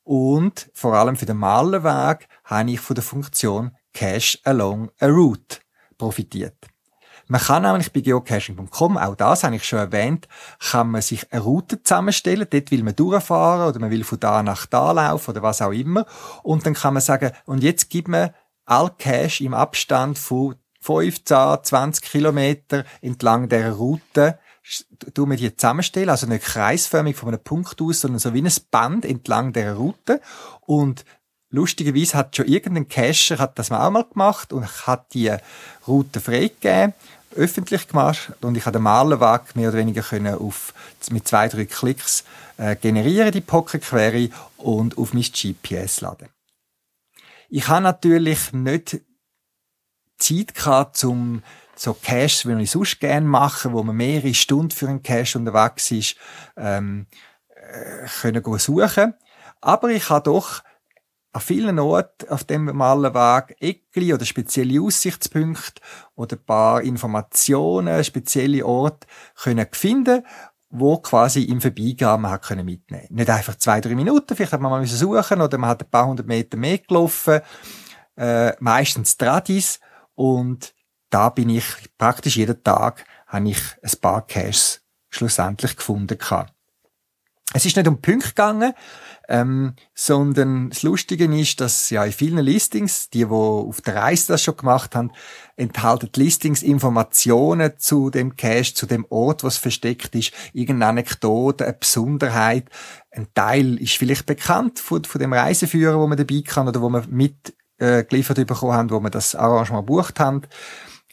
Und 0.04 0.70
vor 0.74 0.94
allem 0.94 1.18
für 1.18 1.26
den 1.26 1.38
Malerweg 1.38 2.28
habe 2.46 2.72
ich 2.72 2.80
von 2.80 2.96
der 2.96 3.04
Funktion 3.04 3.76
Cache 3.94 4.40
Along 4.44 4.92
a 5.00 5.08
Route 5.08 5.58
profitiert. 5.98 6.56
Man 7.28 7.42
kann 7.42 7.64
nämlich 7.64 7.92
bei 7.92 8.00
geocaching.com, 8.00 8.98
auch 8.98 9.16
das 9.16 9.44
habe 9.44 9.56
ich 9.56 9.66
schon 9.66 9.80
erwähnt, 9.80 10.28
kann 10.60 10.92
man 10.92 11.02
sich 11.02 11.32
eine 11.32 11.42
Route 11.42 11.84
zusammenstellen. 11.84 12.48
Dort 12.50 12.72
will 12.72 12.84
man 12.84 12.96
durchfahren 12.96 13.68
oder 13.68 13.80
man 13.80 13.92
will 13.92 14.04
von 14.04 14.20
da 14.20 14.42
nach 14.44 14.66
da 14.66 14.92
laufen 14.94 15.32
oder 15.32 15.42
was 15.42 15.62
auch 15.62 15.72
immer. 15.72 16.06
Und 16.44 16.66
dann 16.66 16.74
kann 16.74 16.94
man 16.94 17.02
sagen, 17.02 17.32
und 17.46 17.64
jetzt 17.64 17.90
gibt 17.90 18.08
man 18.08 18.32
all 18.66 18.92
Cache 18.98 19.44
im 19.44 19.54
Abstand 19.54 20.18
von 20.18 20.56
15, 20.82 21.64
20 21.64 22.04
Kilometer 22.04 22.86
entlang 23.02 23.50
der 23.50 23.74
Route 23.74 24.40
tun 25.14 25.30
wir 25.30 25.38
die 25.38 25.56
zusammenstellen, 25.56 26.10
also 26.10 26.28
nicht 26.28 26.44
kreisförmig 26.44 27.16
von 27.16 27.30
einem 27.30 27.44
Punkt 27.44 27.82
aus, 27.82 28.02
sondern 28.02 28.20
so 28.20 28.34
wie 28.34 28.42
ein 28.42 28.52
Band 28.72 29.06
entlang 29.06 29.54
der 29.54 29.76
Route. 29.76 30.22
Und 30.62 31.06
lustigerweise 31.50 32.18
hat 32.18 32.36
schon 32.36 32.48
irgendein 32.48 32.88
Cacher 32.88 33.38
hat 33.38 33.58
das 33.58 33.72
auch 33.72 33.90
mal 33.90 34.04
gemacht 34.04 34.52
und 34.52 34.88
hat 34.88 35.14
die 35.14 35.34
Route 35.88 36.20
freigegeben 36.20 36.94
öffentlich 37.38 37.88
gemacht 37.88 38.32
und 38.42 38.58
ich 38.58 38.66
habe 38.66 38.78
den 38.78 38.84
Malerweg 38.84 39.56
mehr 39.56 39.70
oder 39.70 39.78
weniger 39.78 40.02
können 40.02 40.36
auf, 40.36 40.74
mit 41.10 41.28
zwei, 41.28 41.48
drei 41.48 41.66
Klicks 41.66 42.24
äh, 42.58 42.76
generieren, 42.76 43.32
die 43.32 43.42
Pocket 43.42 43.82
Query 43.82 44.32
und 44.58 44.98
auf 44.98 45.14
mein 45.14 45.24
GPS 45.24 46.02
laden. 46.02 46.30
Ich 47.50 47.68
habe 47.68 47.84
natürlich 47.84 48.52
nicht 48.52 49.02
Zeit 50.18 50.56
gehabt, 50.56 51.04
um 51.04 51.44
so 51.76 51.94
Caches, 51.94 52.48
wie 52.48 52.62
ich 52.62 52.72
sonst 52.72 53.00
gerne 53.00 53.26
mache, 53.26 53.72
wo 53.72 53.84
man 53.84 53.96
mehrere 53.96 54.34
Stunden 54.34 54.72
für 54.72 54.88
einen 54.88 55.04
Cache 55.04 55.38
unterwegs 55.38 55.92
ist, 55.92 56.16
ähm, 56.58 57.06
äh, 57.50 58.08
können 58.22 58.44
suchen. 58.58 59.14
Aber 59.62 59.90
ich 59.90 60.10
habe 60.10 60.24
doch 60.24 60.64
an 61.38 61.42
vielen 61.42 61.78
Orten 61.78 62.30
auf 62.30 62.44
dem 62.46 62.66
Malerweg 62.66 63.56
Eckli 63.60 64.12
oder 64.12 64.26
spezielle 64.26 64.82
Aussichtspunkte 64.82 65.82
oder 66.16 66.36
ein 66.36 66.44
paar 66.44 66.82
Informationen, 66.82 68.04
spezielle 68.04 68.66
Orte 68.66 69.06
können 69.36 69.68
finden, 69.72 70.26
wo 70.72 70.98
quasi 70.98 71.44
im 71.44 71.62
Vorbeigehen 71.62 72.22
man 72.22 72.32
hat 72.32 72.42
können 72.42 72.66
mitnehmen. 72.66 73.08
Nicht 73.12 73.30
einfach 73.30 73.56
zwei, 73.56 73.80
drei 73.82 73.94
Minuten, 73.94 74.36
vielleicht 74.36 74.52
hat 74.52 74.62
man 74.62 74.72
mal 74.72 74.86
suchen 74.88 75.40
oder 75.40 75.60
man 75.60 75.70
hat 75.70 75.84
ein 75.84 75.90
paar 75.92 76.08
hundert 76.08 76.26
Meter 76.26 76.58
mehr 76.58 76.80
gelaufen, 76.80 77.42
äh, 78.18 78.54
meistens 78.60 79.16
Tradis 79.16 79.80
und 80.16 80.74
da 81.12 81.30
bin 81.30 81.50
ich 81.50 81.66
praktisch 82.00 82.38
jeden 82.38 82.64
Tag 82.64 83.06
habe 83.28 83.50
ich 83.50 83.62
ein 83.84 84.00
paar 84.02 84.26
Caches 84.26 84.82
schlussendlich 85.10 85.78
gefunden 85.78 86.18
gehabt. 86.18 86.52
Es 87.54 87.66
ist 87.66 87.78
nicht 87.78 87.88
um 87.88 88.02
Punkte 88.02 88.30
gegangen, 88.30 88.74
ähm, 89.28 89.74
sondern 89.94 90.70
das 90.70 90.84
Lustige 90.84 91.26
ist, 91.26 91.60
dass 91.60 91.90
ja 91.90 92.06
in 92.06 92.12
vielen 92.12 92.44
Listings, 92.44 93.10
die, 93.10 93.26
die 93.26 93.26
auf 93.26 93.82
der 93.82 93.96
Reise 93.96 94.34
das 94.34 94.44
schon 94.44 94.58
gemacht 94.58 94.96
haben, 94.96 95.12
enthalten 95.58 96.10
Listings 96.16 96.64
Informationen 96.64 97.74
zu 97.78 98.10
dem 98.10 98.36
Cache, 98.36 98.74
zu 98.74 98.86
dem 98.86 99.06
Ort, 99.10 99.44
was 99.44 99.58
versteckt 99.58 100.16
ist, 100.16 100.32
irgendeine 100.54 100.92
Anekdote, 100.92 101.66
eine 101.66 101.74
Besonderheit. 101.74 102.70
Ein 103.12 103.28
Teil 103.34 103.78
ist 103.82 103.98
vielleicht 103.98 104.26
bekannt 104.26 104.80
von, 104.80 105.04
von 105.04 105.20
dem 105.20 105.34
Reiseführer, 105.34 106.00
wo 106.00 106.08
man 106.08 106.18
dabei 106.18 106.42
kann 106.46 106.68
oder 106.68 106.82
wo 106.82 106.90
man 106.90 107.10
mitgeliefert 107.10 108.38
äh, 108.38 108.46
bekommen 108.46 108.74
haben, 108.74 108.92
wo 108.92 109.00
man 109.00 109.12
das 109.12 109.36
Arrangement 109.36 109.88
bucht 109.88 110.20
haben. 110.20 110.44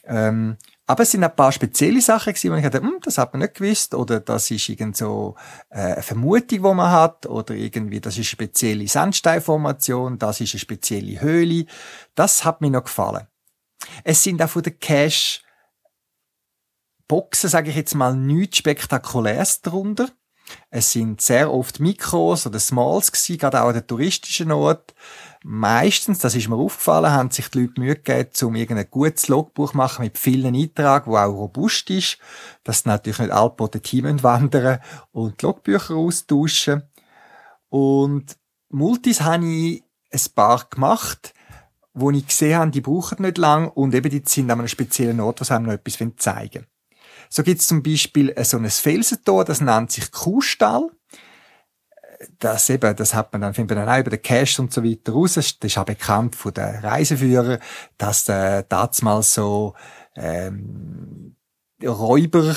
Ähm, 0.05 0.57
aber 0.87 1.03
es 1.03 1.11
sind 1.11 1.23
ein 1.23 1.35
paar 1.35 1.51
spezielle 1.51 2.01
Sachen 2.01 2.33
gewesen, 2.33 2.51
wo 2.51 2.55
ich 2.55 2.63
dachte, 2.63 2.81
hm, 2.81 2.99
das 3.01 3.17
hat 3.17 3.33
man 3.33 3.41
nicht 3.41 3.55
gewusst, 3.55 3.95
oder 3.95 4.19
das 4.19 4.51
ist 4.51 4.69
irgend 4.69 4.95
so 4.95 5.35
äh, 5.69 5.79
eine 5.79 6.03
Vermutung, 6.03 6.63
wo 6.63 6.73
man 6.73 6.91
hat, 6.91 7.25
oder 7.25 7.55
irgendwie, 7.55 7.99
das 7.99 8.13
ist 8.15 8.19
eine 8.19 8.25
spezielle 8.25 8.87
Sandsteinformation, 8.87 10.19
das 10.19 10.41
ist 10.41 10.53
eine 10.53 10.59
spezielle 10.59 11.21
Höhle. 11.21 11.65
Das 12.13 12.45
hat 12.45 12.61
mir 12.61 12.69
noch 12.69 12.83
gefallen. 12.83 13.27
Es 14.03 14.23
sind 14.23 14.41
auch 14.41 14.49
von 14.49 14.63
der 14.63 14.73
Cache 14.73 15.41
Boxen, 17.07 17.49
sage 17.49 17.69
ich 17.69 17.75
jetzt 17.75 17.95
mal, 17.95 18.15
nichts 18.15 18.57
Spektakuläres 18.57 19.61
drunter. 19.61 20.09
Es 20.69 20.91
sind 20.91 21.21
sehr 21.21 21.51
oft 21.51 21.79
Mikros 21.79 22.45
oder 22.45 22.59
Smalls 22.59 23.11
gewesen, 23.11 23.37
gerade 23.37 23.61
auch 23.61 23.67
an 23.67 23.73
den 23.73 23.87
touristischen 23.87 24.51
Ort. 24.51 24.93
Meistens, 25.47 26.17
das 26.17 26.33
ist 26.33 26.49
mir 26.49 26.55
aufgefallen, 26.55 27.11
haben 27.11 27.29
sich 27.29 27.49
die 27.49 27.59
Leute 27.59 27.79
Mühe 27.79 27.95
gegeben, 27.95 28.31
um 28.47 28.55
irgendein 28.55 28.89
gutes 28.89 29.27
Logbuch 29.27 29.73
zu 29.73 29.77
machen 29.77 30.03
mit 30.03 30.17
vielen 30.17 30.55
Eintragen, 30.55 31.11
wo 31.11 31.17
auch 31.17 31.31
robust 31.31 31.87
ist, 31.91 32.17
dass 32.63 32.85
natürlich 32.85 33.19
nicht 33.19 33.31
alle 33.31 33.51
po 33.51 33.67
Team 33.67 34.05
wandern 34.23 34.79
und 35.11 35.39
die 35.39 35.45
Logbücher 35.45 35.93
austauschen. 35.93 36.81
Und 37.69 38.35
Multis 38.69 39.21
habe 39.21 39.45
ich 39.45 39.83
ein 40.11 40.33
paar 40.33 40.65
gemacht, 40.67 41.35
wo 41.93 42.09
ich 42.09 42.25
gesehen 42.25 42.57
habe, 42.57 42.71
die 42.71 42.81
brauchen 42.81 43.21
nicht 43.21 43.37
lang 43.37 43.69
und 43.69 43.93
eben 43.93 44.09
die 44.09 44.23
sind 44.25 44.49
an 44.49 44.57
einem 44.57 44.67
speziellen 44.67 45.19
Ort, 45.19 45.41
was 45.41 45.51
einem 45.51 45.67
noch 45.67 45.73
etwas 45.73 45.99
zeigen 46.17 46.55
wollen. 46.55 46.67
So 47.29 47.43
gibt 47.43 47.61
es 47.61 47.67
zum 47.67 47.83
Beispiel 47.83 48.33
so 48.43 48.57
ein 48.57 48.67
Felsentor, 48.67 49.45
das 49.45 49.61
nennt 49.61 49.91
sich 49.91 50.11
Kuhstall. 50.11 50.89
Das 52.39 52.69
eben, 52.69 52.95
das 52.95 53.13
hat 53.13 53.31
man 53.33 53.41
dann, 53.41 53.53
findet 53.53 53.77
man 53.77 53.85
dann 53.85 53.95
auch 53.95 53.99
über 53.99 54.09
den 54.11 54.21
Cache 54.21 54.61
und 54.61 54.73
so 54.73 54.83
weiter 54.83 55.13
raus. 55.13 55.35
Das 55.35 55.55
ist 55.61 55.77
auch 55.77 55.85
bekannt 55.85 56.35
von 56.35 56.53
den 56.53 56.75
Reiseführern, 56.75 57.59
dass 57.97 58.27
äh, 58.29 58.63
damals 58.67 59.33
so 59.33 59.73
ähm, 60.15 61.35
Räuber 61.83 62.55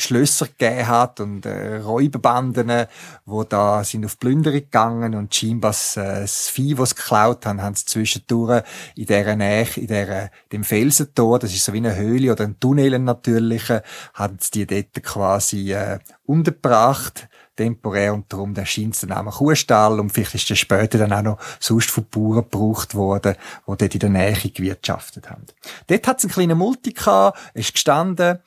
Schlösser 0.00 0.46
gegeben 0.46 0.88
hat 0.88 1.20
und 1.20 1.46
äh, 1.46 1.76
Räuberbanden, 1.76 2.86
wo 3.26 3.44
da 3.44 3.84
sind 3.84 4.04
auf 4.04 4.18
Plünderung 4.18 4.60
gegangen 4.60 5.14
und 5.14 5.34
scheinbar 5.34 5.72
äh, 5.96 6.22
das 6.22 6.48
Vieh, 6.48 6.78
was 6.78 6.96
geklaut 6.96 7.46
haben, 7.46 7.62
haben 7.62 7.74
sie 7.74 7.84
zwischendurch 7.84 8.62
in 8.96 9.06
dieser 9.06 9.36
Nähe, 9.36 9.66
in 9.76 9.86
dieser, 9.86 10.30
dem 10.52 10.64
Felsentor, 10.64 11.38
das 11.38 11.52
ist 11.52 11.64
so 11.64 11.72
wie 11.72 11.78
eine 11.78 11.96
Höhle 11.96 12.32
oder 12.32 12.44
ein 12.44 12.58
Tunnel 12.58 12.98
natürlich, 12.98 13.68
haben 14.14 14.38
sie 14.40 14.66
die 14.66 14.66
dort 14.66 15.04
quasi 15.04 15.72
äh, 15.72 15.98
untergebracht 16.24 17.28
temporär 17.60 18.14
und 18.14 18.32
darum 18.32 18.54
der 18.54 18.64
scheint 18.64 19.00
der 19.02 19.10
Name 19.10 19.30
Kuhstall 19.30 20.00
und 20.00 20.10
vielleicht 20.10 20.34
ist 20.34 20.48
der 20.48 20.54
später 20.54 20.96
dann 20.96 21.12
auch 21.12 21.22
noch 21.22 21.38
sonst 21.58 21.90
von 21.90 22.06
Bauern 22.10 22.36
gebraucht 22.36 22.94
worden, 22.94 23.34
die 23.66 23.76
dort 23.76 23.94
in 23.94 24.00
der 24.00 24.08
Nähe 24.08 24.34
gewirtschaftet 24.34 25.28
haben. 25.28 25.44
Dort 25.86 26.06
hat 26.06 26.18
es 26.18 26.24
einen 26.24 26.32
kleinen 26.32 26.58
Multi 26.58 26.92
gehabt, 26.92 27.38
ist 27.52 27.74
gestanden, 27.74 28.38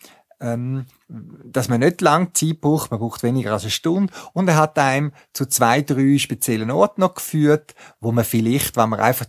ähm, 0.41 0.88
dass 1.08 1.69
man 1.69 1.82
nicht 1.82 2.02
lang 2.02 2.34
Zeit 2.34 2.60
braucht, 2.60 2.89
man 2.89 2.99
braucht 2.99 3.21
weniger 3.21 3.54
als 3.54 3.63
eine 3.63 3.71
Stunde 3.71 4.12
und 4.34 4.47
er 4.47 4.56
hat 4.56 4.80
einem 4.80 5.12
zu 5.32 5.45
zwei, 5.45 5.84
drei 5.84 6.17
speziellen 6.17 6.71
Orten 6.71 7.02
noch 7.02 7.13
geführt, 7.13 7.76
wo 7.99 8.12
man 8.12 8.26
vielleicht, 8.26 8.76
wenn 8.78 8.89
man 8.89 8.99
einfach 8.99 9.28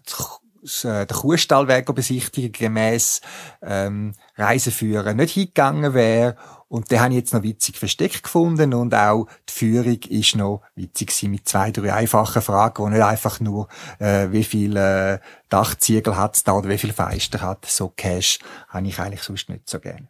äh, 0.83 1.05
den 1.05 1.17
Kuhstallweg 1.17 1.95
besichtigen 1.95 2.53
gemäß 2.53 3.21
ähm, 3.61 4.15
Reiseführer 4.37 5.13
nicht 5.13 5.35
hingegangen 5.35 5.93
wäre 5.93 6.37
und 6.75 6.91
den 6.91 6.99
habe 6.99 7.11
ich 7.11 7.21
jetzt 7.21 7.33
noch 7.33 7.45
witzig 7.45 7.79
versteckt 7.79 8.25
gefunden 8.25 8.75
und 8.75 8.93
auch 8.97 9.29
die 9.49 9.53
Führung 9.53 9.99
ist 10.09 10.35
noch 10.35 10.61
witzig 10.75 11.07
gewesen 11.11 11.31
mit 11.31 11.49
zwei, 11.49 11.71
drei 11.71 11.95
einfachen 11.95 12.43
Fragen, 12.43 12.83
wo 12.83 12.89
nicht 12.89 13.01
einfach 13.01 13.39
nur, 13.39 13.69
äh, 14.01 14.33
wie 14.33 14.43
viel 14.43 14.77
äh, 14.77 15.21
Dachziegel 15.49 16.17
hat 16.17 16.35
es 16.35 16.43
da 16.43 16.55
oder 16.55 16.69
wie 16.69 16.79
viel 16.79 16.93
Feister 16.93 17.43
hat. 17.43 17.65
So 17.67 17.91
Cash 17.91 18.41
habe 18.71 18.89
ich 18.89 18.99
eigentlich 18.99 19.23
sonst 19.23 19.49
nicht 19.51 19.71
so 19.71 19.79
gerne. 19.79 20.09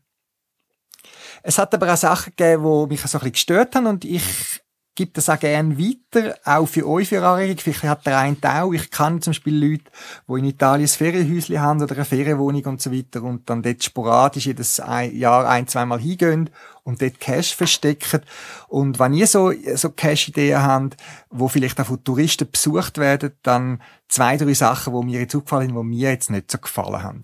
Es 1.43 1.59
hat 1.59 1.75
aber 1.75 1.93
auch 1.93 1.99
Sachen 1.99 2.33
gegeben, 2.35 2.63
die 2.63 2.95
mich 2.95 3.03
so 3.03 3.19
ein 3.19 3.21
bisschen 3.21 3.33
gestört 3.33 3.75
haben 3.75 3.87
und 3.87 4.07
ich 4.07 4.64
gebe 4.95 5.11
das 5.13 5.29
auch 5.29 5.39
gerne 5.39 5.77
weiter, 5.79 6.37
auch 6.45 6.67
für 6.67 6.87
euch 6.87 7.09
für 7.09 7.25
Anregung. 7.27 7.59
Vielleicht 7.59 7.83
hat 7.83 8.07
der 8.07 8.19
eine 8.19 8.37
auch. 8.45 8.73
Ich 8.73 8.91
kann 8.91 9.21
zum 9.21 9.33
Beispiel 9.33 9.57
Leute, 9.57 9.85
die 10.29 10.39
in 10.39 10.45
Italien 10.45 10.87
ein 10.87 10.89
Ferienhäuschen 10.89 11.61
haben 11.61 11.83
oder 11.83 11.95
eine 11.95 12.05
Ferienwohnung 12.05 12.65
und 12.65 12.81
so 12.81 12.93
weiter 12.93 13.23
und 13.23 13.49
dann 13.51 13.63
dort 13.63 13.83
sporadisch 13.83 14.47
jedes 14.47 14.77
Jahr 14.77 15.49
ein, 15.49 15.67
zweimal 15.67 16.01
hingehen 16.01 16.51
und 16.85 17.03
dort 17.03 17.19
Cash 17.19 17.55
verstecken. 17.55 18.21
Und 18.69 18.99
wenn 18.99 19.15
ihr 19.15 19.27
so, 19.27 19.53
so 19.75 19.91
Cash-Ideen 19.91 20.63
habt, 20.63 20.97
wo 21.31 21.49
vielleicht 21.49 21.81
auch 21.81 21.87
von 21.87 22.05
Touristen 22.05 22.51
besucht 22.51 22.99
werden, 22.99 23.33
dann 23.43 23.83
zwei, 24.09 24.37
drei 24.37 24.55
Sachen, 24.55 24.95
die 24.95 25.07
mir 25.07 25.21
jetzt 25.21 25.35
aufgefallen 25.35 25.69
sind, 25.69 25.77
die 25.77 25.85
mir 25.85 26.11
jetzt 26.11 26.31
nicht 26.31 26.51
so 26.51 26.59
gefallen 26.59 27.03
haben. 27.03 27.23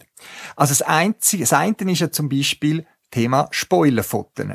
Also 0.56 0.72
das 0.72 0.83
Einzige, 0.83 1.44
das 1.44 1.52
eine 1.52 1.74
ist 1.92 2.00
ja 2.00 2.11
zum 2.11 2.28
Beispiel 2.28 2.87
Thema 3.11 3.48
Spoilerfotos. 3.50 4.46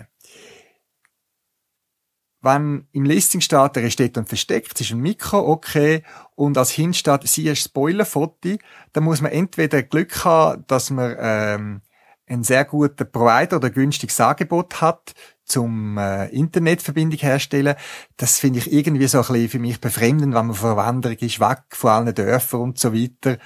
Wenn 2.46 2.88
im 2.92 3.06
Listing 3.06 3.42
steht, 3.42 3.76
er 3.76 3.90
steht 3.90 4.18
dann 4.18 4.28
versteckt, 4.28 4.74
es 4.76 4.82
ist 4.82 4.92
ein 4.92 5.00
Mikro, 5.00 5.40
okay, 5.40 6.04
und 6.36 6.60
als 6.60 6.70
Hint 6.70 6.96
steht, 6.96 7.28
sie 7.28 7.48
ist 7.48 7.64
Spoilerfoto, 7.64 8.58
dann 8.94 9.04
muss 9.04 9.20
man 9.20 9.32
entweder 9.32 9.82
Glück 9.82 10.24
haben, 10.26 10.64
dass 10.68 10.92
man 10.92 11.16
ähm, 11.20 11.82
einen 12.28 12.44
sehr 12.44 12.64
guten 12.66 13.12
Provider 13.12 13.58
oder 13.58 13.72
günstiges 13.72 14.22
Angebot 14.22 14.80
hat, 14.80 15.16
zum 15.46 15.98
äh, 15.98 16.28
Internetverbindung 16.28 17.20
herstellen. 17.20 17.76
Das 18.18 18.40
finde 18.40 18.60
ich 18.60 18.72
irgendwie 18.72 19.08
so 19.08 19.20
ein 19.20 19.28
bisschen 19.28 19.50
für 19.50 19.60
mich 19.60 19.80
befremdend, 19.80 20.34
wenn 20.34 20.48
man 20.48 20.56
vor 20.56 20.76
Wanderung 20.76 21.18
ist, 21.18 21.40
weg 21.40 21.64
von 21.70 21.92
allen 21.92 22.16
Dörfern 22.16 22.62
und 22.62 22.80
so 22.80 22.94
weiter. 22.94 23.38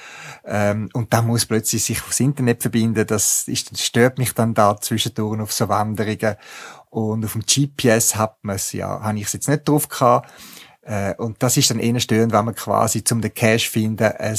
Ähm, 0.45 0.89
und 0.93 1.13
dann 1.13 1.27
muss 1.27 1.45
plötzlich 1.45 1.83
sich 1.83 2.01
aufs 2.01 2.21
Internet 2.21 2.61
verbinden. 2.61 3.05
Das, 3.05 3.47
ist, 3.47 3.71
das 3.71 3.85
stört 3.85 4.17
mich 4.17 4.33
dann 4.33 4.53
da 4.53 4.79
zwischendurch 4.79 5.41
auf 5.41 5.51
so 5.51 5.67
Wanderungen. 5.67 6.37
Und 6.89 7.23
auf 7.23 7.33
dem 7.33 7.43
GPS 7.45 8.15
hat 8.15 8.37
man 8.43 8.55
es, 8.55 8.73
ja, 8.73 9.01
habe 9.01 9.17
ich 9.17 9.25
es 9.25 9.33
jetzt 9.33 9.47
nicht 9.47 9.67
drauf 9.67 9.87
gehabt. 9.87 10.31
Äh, 10.81 11.15
und 11.15 11.41
das 11.43 11.57
ist 11.57 11.69
dann 11.69 11.79
eher 11.79 11.99
störend, 11.99 12.33
wenn 12.33 12.45
man 12.45 12.55
quasi 12.55 13.03
zum 13.03 13.21
den 13.21 13.33
Cache 13.33 13.69
finden 13.69 14.11
ein 14.11 14.37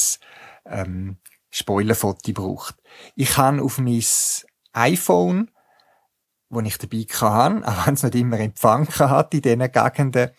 ähm, 0.66 1.16
Spoilerfoto 1.50 2.32
braucht. 2.32 2.76
Ich 3.14 3.36
habe 3.36 3.62
auf 3.62 3.78
mein 3.78 4.02
iPhone 4.72 5.50
wo 6.50 6.60
ich 6.60 6.76
dabei 6.78 7.06
hatte, 7.08 7.66
auch 7.66 7.86
wenn 7.86 7.94
es 7.94 8.02
nicht 8.02 8.14
immer 8.16 8.38
Empfang 8.38 8.88
hat 8.88 9.32
in 9.34 9.42
diesen 9.42 9.72
Gegenden, 9.72 10.30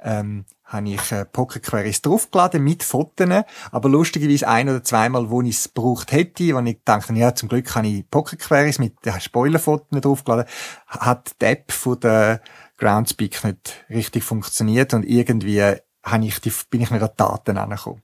ähm, 0.00 0.44
habe 0.70 0.88
ich 0.88 1.12
äh, 1.12 1.26
Queries 1.32 2.00
draufgeladen 2.00 2.62
mit 2.62 2.82
Fotos, 2.82 3.28
aber 3.72 3.88
lustigerweise 3.88 4.48
ein 4.48 4.68
oder 4.68 4.84
zweimal, 4.84 5.28
wo 5.28 5.42
ich 5.42 5.56
es 5.56 5.74
gebraucht 5.74 6.12
hätte, 6.12 6.54
wo 6.54 6.60
ich 6.60 6.78
dachte, 6.84 7.12
ja, 7.14 7.34
zum 7.34 7.48
Glück 7.48 7.74
habe 7.74 7.88
ich 7.88 8.08
Pocket 8.08 8.38
Queries 8.38 8.78
mit 8.78 9.04
den 9.04 9.20
Spoilerfotos 9.20 10.00
draufgeladen, 10.00 10.46
hat 10.86 11.32
die 11.40 11.46
App 11.46 11.72
von 11.72 11.98
der 12.00 12.40
Groundspeak 12.78 13.44
nicht 13.44 13.84
richtig 13.90 14.22
funktioniert 14.22 14.94
und 14.94 15.04
irgendwie 15.04 15.60
habe 16.02 16.24
ich 16.24 16.40
die, 16.40 16.52
bin 16.70 16.80
ich 16.80 16.90
nicht 16.90 17.02
an 17.02 17.10
die 17.10 17.16
Daten 17.16 17.58
angekommen. 17.58 18.02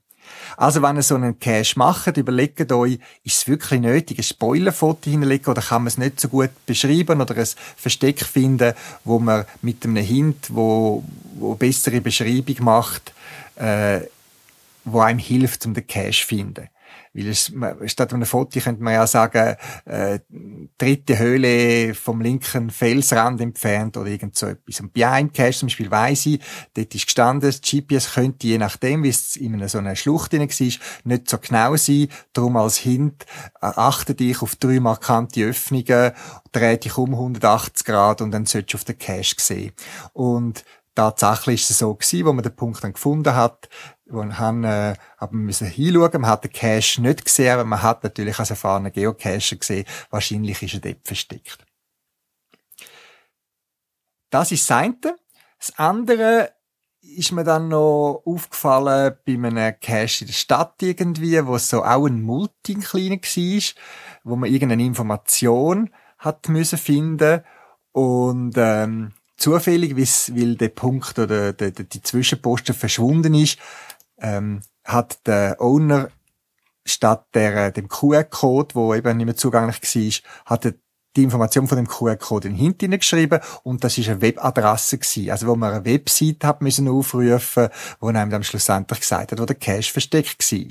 Also 0.55 0.81
wenn 0.81 0.95
ihr 0.95 1.03
so 1.03 1.15
einen 1.15 1.39
Cache 1.39 1.73
macht, 1.77 2.17
überlegt 2.17 2.71
euch, 2.71 2.99
ist 3.23 3.37
es 3.37 3.47
wirklich 3.47 3.81
nötig, 3.81 4.19
ein 4.19 4.23
Spoilerfoto 4.23 5.09
hinzulegen 5.09 5.47
oder 5.47 5.61
kann 5.61 5.83
man 5.83 5.87
es 5.87 5.97
nicht 5.97 6.19
so 6.19 6.27
gut 6.27 6.49
beschreiben 6.65 7.21
oder 7.21 7.35
ein 7.35 7.47
Versteck 7.75 8.21
finden, 8.23 8.73
wo 9.03 9.19
man 9.19 9.45
mit 9.61 9.83
einem 9.85 9.97
Hint, 9.97 10.47
wo, 10.49 11.03
wo 11.35 11.55
bessere 11.55 12.01
Beschreibung 12.01 12.55
macht, 12.59 13.13
äh, 13.55 14.01
wo 14.85 15.01
einem 15.01 15.19
hilft, 15.19 15.65
um 15.65 15.73
den 15.73 15.85
Cache 15.85 16.11
zu 16.11 16.25
finden. 16.27 16.69
Weil 17.17 17.29
es, 17.29 17.51
statt 17.87 18.13
einem 18.13 18.25
Foto 18.25 18.59
könnte 18.59 18.83
man 18.83 18.93
ja 18.93 19.07
sagen, 19.07 19.55
äh, 19.85 20.19
dritte 20.77 21.17
Höhle 21.17 21.95
vom 21.95 22.21
linken 22.21 22.69
Felsrand 22.69 23.41
entfernt 23.41 23.97
oder 23.97 24.07
irgend 24.07 24.37
so 24.37 24.45
etwas. 24.45 24.79
Und 24.81 24.93
bei 24.93 25.07
einem 25.07 25.33
Cache 25.33 25.51
zum 25.51 25.67
Beispiel 25.67 25.89
weiss 25.89 26.27
ich, 26.27 26.39
dort 26.75 26.93
ist 26.93 27.05
gestanden, 27.05 27.49
das 27.49 27.61
GPS 27.61 28.13
könnte 28.13 28.45
je 28.45 28.59
nachdem, 28.59 29.01
wie 29.01 29.09
es 29.09 29.35
in 29.35 29.67
so 29.67 29.79
einer 29.79 29.95
Schlucht 29.95 30.33
war, 30.33 30.39
nicht 30.39 31.29
so 31.29 31.37
genau 31.39 31.75
sein. 31.75 32.07
Darum 32.33 32.55
als 32.55 32.77
Hint, 32.77 33.25
äh, 33.61 33.65
achte 33.65 34.13
dich 34.13 34.41
auf 34.43 34.55
drei 34.55 34.79
markante 34.79 35.43
Öffnungen, 35.43 36.11
dreh 36.51 36.77
dich 36.77 36.97
um 36.97 37.13
180 37.13 37.83
Grad 37.83 38.21
und 38.21 38.29
dann 38.29 38.45
solltest 38.45 38.73
du 38.73 38.77
auf 38.77 38.83
den 38.83 38.99
Cache 38.99 39.35
sehen. 39.39 39.71
Und 40.13 40.63
tatsächlich 40.93 41.61
ist 41.61 41.71
es 41.71 41.79
so 41.79 41.93
gewesen, 41.93 42.25
wo 42.25 42.33
man 42.33 42.43
den 42.43 42.55
Punkt 42.55 42.83
dann 42.83 42.93
gefunden 42.93 43.35
hat, 43.35 43.69
wo 44.09 44.23
haben, 44.23 44.63
äh, 44.63 44.95
aber 45.17 45.33
wir 45.33 45.39
müssen 45.39 45.67
hinschauen, 45.67 46.21
man 46.21 46.29
hat 46.29 46.43
den 46.43 46.51
Cache 46.51 47.01
nicht 47.01 47.25
gesehen, 47.25 47.53
aber 47.53 47.65
man 47.65 47.81
hat 47.81 48.03
natürlich 48.03 48.39
als 48.39 48.49
erfahrener 48.49 48.91
Geocacher 48.91 49.55
gesehen, 49.55 49.85
wahrscheinlich 50.09 50.61
ist 50.63 50.75
er 50.75 50.79
dort 50.79 51.05
versteckt. 51.05 51.65
Das 54.29 54.51
ist 54.51 54.69
das 54.69 54.77
eine. 54.77 54.97
Das 55.59 55.77
andere 55.77 56.51
ist 57.01 57.31
mir 57.31 57.43
dann 57.43 57.69
noch 57.69 58.21
aufgefallen 58.25 59.15
bei 59.25 59.33
einem 59.33 59.79
Cache 59.79 60.21
in 60.21 60.27
der 60.27 60.33
Stadt 60.33 60.81
irgendwie, 60.81 61.45
wo 61.45 61.57
so 61.57 61.83
auch 61.83 62.05
ein 62.05 62.21
Multi 62.21 62.75
kleiner 62.75 63.15
war, 63.15 63.63
wo 64.23 64.35
man 64.35 64.51
irgendeine 64.51 64.83
Information 64.83 65.89
hat 66.17 66.49
müssen 66.49 66.77
finden 66.77 67.43
und 67.91 68.53
ähm, 68.57 69.13
zufällig, 69.37 69.95
weil 69.95 70.55
der 70.55 70.69
Punkt 70.69 71.17
oder 71.19 71.53
die 71.53 72.01
Zwischenposten 72.01 72.75
verschwunden 72.75 73.33
ist, 73.35 73.57
ähm, 74.19 74.61
hat 74.83 75.25
der 75.27 75.57
Owner 75.59 76.09
statt 76.85 77.25
der, 77.33 77.71
dem 77.71 77.89
QR-Code, 77.89 78.75
wo 78.75 78.93
eben 78.93 79.17
nicht 79.17 79.25
mehr 79.25 79.35
zugänglich 79.35 79.81
war, 79.81 80.53
hat 80.53 80.65
er 80.65 80.73
die 81.17 81.23
Information 81.23 81.67
von 81.67 81.77
dem 81.77 81.87
QR-Code 81.87 82.49
hinten 82.49 82.91
geschrieben 82.91 83.39
und 83.63 83.83
das 83.83 83.97
ist 83.97 84.07
eine 84.07 84.21
Webadresse 84.21 84.99
gewesen, 84.99 85.31
also 85.31 85.47
wo 85.47 85.55
man 85.55 85.73
eine 85.73 85.85
Website 85.85 86.43
hat 86.43 86.61
müssen 86.61 86.87
aufrufen, 86.87 87.69
wo 87.99 88.07
einem 88.07 88.29
dann 88.29 88.43
schlussendlich 88.43 88.99
gesagt 88.99 89.31
hat, 89.31 89.39
wo 89.39 89.45
der 89.45 89.55
Cache 89.55 89.91
versteckt 89.91 90.51
war. 90.51 90.67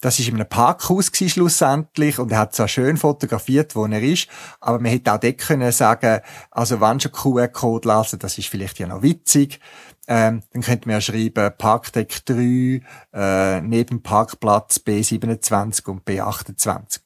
Das 0.00 0.20
ist 0.20 0.28
in 0.28 0.36
einem 0.36 0.48
Parkhaus 0.48 1.10
gewesen, 1.10 1.30
schlussendlich 1.30 2.18
und 2.18 2.30
er 2.30 2.38
hat 2.38 2.54
zwar 2.54 2.68
schön 2.68 2.96
fotografiert, 2.96 3.74
wo 3.74 3.84
er 3.84 4.00
ist, 4.00 4.28
aber 4.60 4.78
man 4.78 4.92
hätte 4.92 5.12
auch 5.12 5.18
dort 5.18 5.38
können 5.38 5.72
sagen, 5.72 6.20
also 6.50 6.80
wenn 6.80 7.00
schon 7.00 7.12
QR-Code 7.12 7.88
lassen, 7.88 8.18
das 8.18 8.38
ist 8.38 8.48
vielleicht 8.48 8.78
ja 8.78 8.86
noch 8.86 9.02
witzig, 9.02 9.60
ähm, 10.08 10.42
dann 10.52 10.62
könnte 10.62 10.88
man 10.88 10.94
ja 10.94 11.00
schreiben 11.02 11.52
Parkdeck 11.58 12.24
3, 12.24 12.80
äh, 13.12 13.60
neben 13.60 14.02
Parkplatz 14.02 14.78
B27 14.78 15.86
und 15.86 16.04
B28. 16.04 17.00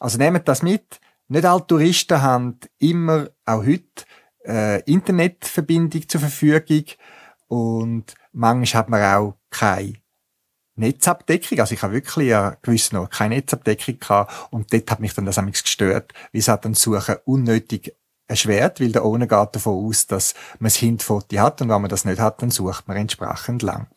Also 0.00 0.16
nehmt 0.16 0.48
das 0.48 0.62
mit. 0.62 1.00
Nicht 1.28 1.44
alle 1.44 1.66
Touristen 1.66 2.22
haben 2.22 2.58
immer, 2.78 3.28
auch 3.44 3.64
heute, 3.64 4.04
äh, 4.46 4.80
Internetverbindung 4.90 6.08
zur 6.08 6.20
Verfügung 6.20 6.84
und 7.46 8.14
manchmal 8.32 8.80
hat 8.80 8.88
man 8.88 9.02
auch 9.02 9.36
keine 9.50 9.94
Netzabdeckung. 10.76 11.60
Also 11.60 11.74
ich 11.74 11.82
habe 11.82 11.92
wirklich 11.92 12.28
ja 12.28 12.56
gewiss 12.62 12.90
noch 12.92 13.10
keine 13.10 13.36
Netzabdeckung 13.36 14.00
gehabt 14.00 14.32
und 14.50 14.72
dort 14.72 14.90
hat 14.90 15.00
mich 15.00 15.12
dann 15.12 15.26
das 15.26 15.36
gestört, 15.36 16.14
wie 16.32 16.38
es 16.38 16.46
dann 16.46 16.74
Suchen 16.74 17.16
unnötig 17.26 17.94
erschwert, 18.30 18.80
weil 18.80 18.92
der 18.92 19.04
ohne 19.04 19.26
geht 19.26 19.54
davon 19.54 19.86
aus, 19.86 20.06
dass 20.06 20.34
man 20.58 20.68
das 20.68 20.76
Hintfoto 20.76 21.36
hat 21.38 21.60
und 21.60 21.68
wenn 21.68 21.82
man 21.82 21.90
das 21.90 22.04
nicht 22.04 22.20
hat, 22.20 22.40
dann 22.40 22.50
sucht 22.50 22.88
man 22.88 22.96
entsprechend 22.96 23.62
lang. 23.62 23.88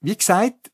Wie 0.00 0.16
gesagt, 0.16 0.70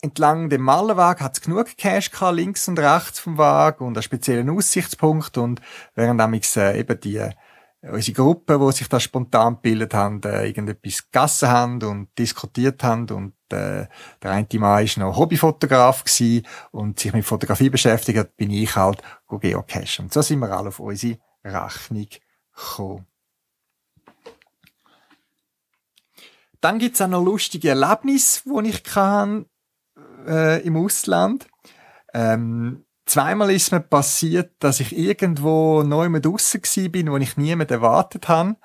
entlang 0.00 0.48
dem 0.48 0.62
Malerweg 0.62 1.20
hat 1.20 1.36
es 1.36 1.40
genug 1.40 1.76
Cache 1.76 2.10
gehabt, 2.10 2.36
links 2.36 2.66
und 2.66 2.78
rechts 2.78 3.20
vom 3.20 3.38
Weg 3.38 3.80
und 3.80 3.96
einen 3.96 4.02
speziellen 4.02 4.50
Aussichtspunkt 4.50 5.38
und 5.38 5.60
während 5.94 6.18
damals 6.18 6.56
äh, 6.56 6.80
eben 6.80 6.98
die 7.00 7.16
äh, 7.16 7.32
unsere 7.82 8.14
Gruppe, 8.14 8.58
wo 8.58 8.70
sich 8.70 8.88
da 8.88 8.98
spontan 8.98 9.54
gebildet 9.54 9.94
haben, 9.94 10.20
äh, 10.24 10.46
irgendetwas 10.46 11.10
gegessen 11.10 11.48
haben 11.48 11.82
und 11.82 12.08
diskutiert 12.18 12.82
haben 12.82 13.08
und 13.10 13.34
äh, 13.52 13.86
der 14.22 14.30
eine 14.30 14.46
Mann 14.54 14.84
ist 14.84 14.96
noch 14.96 15.16
Hobbyfotograf 15.16 16.04
und 16.70 16.98
sich 16.98 17.12
mit 17.12 17.24
Fotografie 17.24 17.70
beschäftigt 17.70 18.18
hat, 18.18 18.36
bin 18.36 18.50
ich 18.50 18.74
halt 18.76 19.02
geocachen. 19.30 20.06
Und 20.06 20.12
so 20.12 20.22
sind 20.22 20.40
wir 20.40 20.50
alle 20.50 20.68
auf 20.68 20.80
unsere 20.80 21.18
Rechnung 21.44 22.08
gekommen. 22.54 23.06
Dann 26.60 26.78
gibt's 26.78 27.00
auch 27.00 27.08
noch 27.08 27.22
lustige 27.22 27.68
Erlebnisse, 27.68 28.42
die 28.44 28.68
ich 28.68 28.82
kann, 28.82 29.46
äh, 30.26 30.60
im 30.62 30.76
Ausland. 30.76 31.46
Ähm, 32.12 32.84
zweimal 33.06 33.50
ist 33.52 33.70
mir 33.70 33.80
passiert, 33.80 34.52
dass 34.58 34.80
ich 34.80 34.96
irgendwo 34.96 35.82
neu 35.82 36.08
mit 36.08 36.24
draussen 36.24 36.62
bin, 36.90 37.10
wo 37.10 37.16
ich 37.16 37.36
niemand 37.36 37.70
erwartet 37.70 38.28
habe 38.28 38.56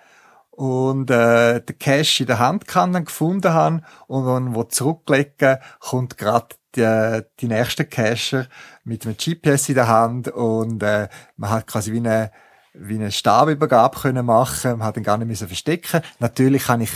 und 0.56 1.10
äh, 1.10 1.62
den 1.62 1.80
Cash 1.80 2.22
in 2.22 2.28
der 2.28 2.40
Hand 2.40 2.68
gefunden 2.68 3.54
habe 3.54 3.82
und 4.08 4.26
dann 4.26 4.54
wo 4.54 4.64
zurücklegen 4.64 5.58
kommt 5.80 6.18
gerade 6.18 6.56
die, 6.76 7.22
die 7.40 7.48
nächste 7.48 7.86
Cacher 7.86 8.48
mit 8.84 9.06
einem 9.06 9.18
GPS 9.18 9.70
in 9.70 9.76
der 9.76 9.88
Hand 9.88 10.28
und 10.28 10.84
äh, 10.84 11.10
man 11.38 11.50
hat 11.50 11.68
quasi 11.68 11.92
wie 11.92 11.98
eine 11.98 12.32
wie 12.76 12.96
eine 12.96 13.12
Stabübergabe 13.12 14.00
können 14.00 14.26
machen, 14.26 14.80
man 14.80 14.88
hat 14.88 14.98
ihn 14.98 15.04
gar 15.04 15.18
nicht 15.18 15.28
müssen 15.28 15.48
verstecken. 15.48 16.02
Natürlich 16.20 16.68
habe 16.68 16.84
ich 16.84 16.92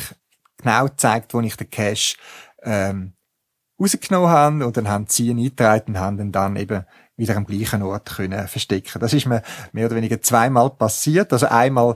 genau 0.57 0.85
gezeigt, 0.85 1.33
wo 1.35 1.41
ich 1.41 1.55
den 1.55 1.69
Cash 1.69 2.17
ähm, 2.63 3.13
rausgenommen 3.79 4.29
habe 4.29 4.65
und 4.65 4.75
dann 4.75 4.87
haben 4.87 5.05
sie 5.07 5.27
ihn 5.27 5.37
eingetragen 5.37 5.91
und 5.91 5.99
haben 5.99 6.19
ihn 6.19 6.31
dann 6.31 6.55
eben 6.55 6.83
wieder 7.15 7.35
am 7.35 7.45
gleichen 7.45 7.83
Ort 7.83 8.15
können 8.15 8.47
verstecken. 8.47 8.99
Das 8.99 9.13
ist 9.13 9.25
mir 9.25 9.43
mehr 9.71 9.85
oder 9.85 9.95
weniger 9.95 10.21
zweimal 10.21 10.71
passiert. 10.71 11.31
Also 11.31 11.47
einmal 11.47 11.95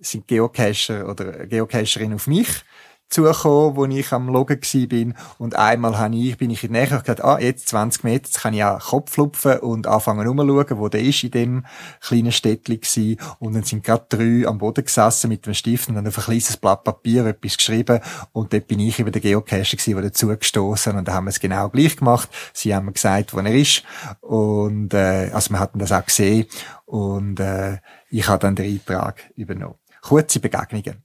sind 0.00 0.26
Geocacher 0.26 1.08
oder 1.08 1.46
Geocacherin 1.46 2.14
auf 2.14 2.26
mich 2.26 2.64
zugekommen, 3.10 3.76
wo 3.76 3.84
ich 3.86 4.12
am 4.12 4.28
Loggen 4.28 4.60
bin 4.88 5.14
und 5.38 5.56
einmal 5.56 5.98
habe 5.98 6.14
ich, 6.16 6.38
bin 6.38 6.50
ich 6.50 6.62
in 6.62 6.72
der 6.72 6.86
Nähe 6.86 6.96
und 6.96 7.24
ah, 7.24 7.38
jetzt 7.40 7.68
20 7.68 8.04
Meter, 8.04 8.26
jetzt 8.26 8.40
kann 8.40 8.54
ich 8.54 8.62
auch 8.62 8.78
Kopf 8.78 9.16
lupfen 9.16 9.58
und 9.58 9.88
anfangen 9.88 10.26
umzuschauen, 10.28 10.78
wo 10.78 10.88
der 10.88 11.02
ist 11.02 11.24
in 11.24 11.32
dem 11.32 11.66
kleinen 12.00 12.30
Städtchen 12.30 12.80
gewesen. 12.80 13.16
Und 13.40 13.54
dann 13.54 13.64
sind 13.64 13.84
gerade 13.84 14.06
drei 14.08 14.46
am 14.46 14.58
Boden 14.58 14.84
gesessen 14.84 15.28
mit 15.28 15.44
einem 15.44 15.54
Stift 15.54 15.88
und 15.88 15.96
dann 15.96 16.06
auf 16.06 16.18
ein 16.18 16.24
kleines 16.24 16.56
Blatt 16.56 16.84
Papier 16.84 17.26
etwas 17.26 17.56
geschrieben 17.56 18.00
und 18.32 18.52
dort 18.52 18.68
bin 18.68 18.78
ich 18.78 19.00
über 19.00 19.10
den 19.10 19.22
Geocacher 19.22 19.76
gewesen, 19.76 19.94
der 19.94 20.02
dazugestoßen 20.04 20.96
und 20.96 21.08
da 21.08 21.14
haben 21.14 21.24
wir 21.24 21.30
es 21.30 21.40
genau 21.40 21.68
gleich 21.68 21.96
gemacht. 21.96 22.28
Sie 22.52 22.74
haben 22.74 22.86
mir 22.86 22.92
gesagt, 22.92 23.34
wo 23.34 23.40
er 23.40 23.54
ist 23.54 23.82
und, 24.20 24.94
äh, 24.94 25.30
also 25.32 25.50
wir 25.50 25.58
hatten 25.58 25.80
das 25.80 25.90
auch 25.90 26.04
gesehen 26.04 26.46
und, 26.86 27.40
äh, 27.40 27.78
ich 28.10 28.28
habe 28.28 28.40
dann 28.40 28.56
den 28.56 28.72
Eintrag 28.72 29.30
übernommen. 29.36 29.79
Kurze 30.02 30.40
Begegnungen. 30.40 31.04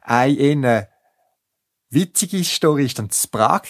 Eine 0.00 0.88
witzige 1.90 2.42
Story 2.44 2.86
ist 2.86 2.98
dann 2.98 3.10
zu 3.10 3.28
Prag. 3.28 3.62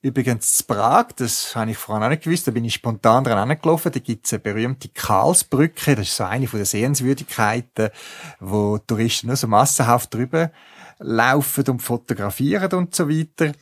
Übrigens 0.00 0.52
zu 0.52 0.64
Prag, 0.64 1.08
das 1.16 1.56
habe 1.56 1.72
ich 1.72 1.76
vorhin 1.76 2.04
auch 2.04 2.08
nicht 2.08 2.22
gewusst, 2.22 2.46
da 2.46 2.52
bin 2.52 2.64
ich 2.64 2.74
spontan 2.74 3.24
dran 3.24 3.50
angelaufen, 3.50 3.90
da 3.90 3.98
gibt's 3.98 4.32
eine 4.32 4.38
berühmte 4.38 4.88
Karlsbrücke, 4.88 5.96
das 5.96 6.08
ist 6.08 6.16
so 6.16 6.24
eine 6.24 6.46
von 6.46 6.60
den 6.60 6.66
Sehenswürdigkeiten, 6.66 7.90
wo 8.38 8.78
Touristen 8.78 9.26
nur 9.26 9.34
so 9.34 9.48
massenhaft 9.48 10.14
drüber 10.14 10.52
laufen 11.00 11.64
und 11.68 11.82
fotografieren 11.82 12.72
und 12.72 12.94
so 12.94 13.08
weiter. 13.08 13.52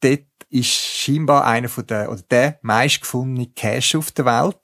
Dort 0.00 0.26
ist 0.50 0.70
scheinbar 0.70 1.46
einer 1.46 1.68
von 1.68 1.86
der, 1.86 2.10
oder 2.10 2.22
der 2.22 2.58
meistgefundene 2.62 3.48
Cache 3.48 3.98
auf 3.98 4.12
der 4.12 4.24
Welt. 4.24 4.58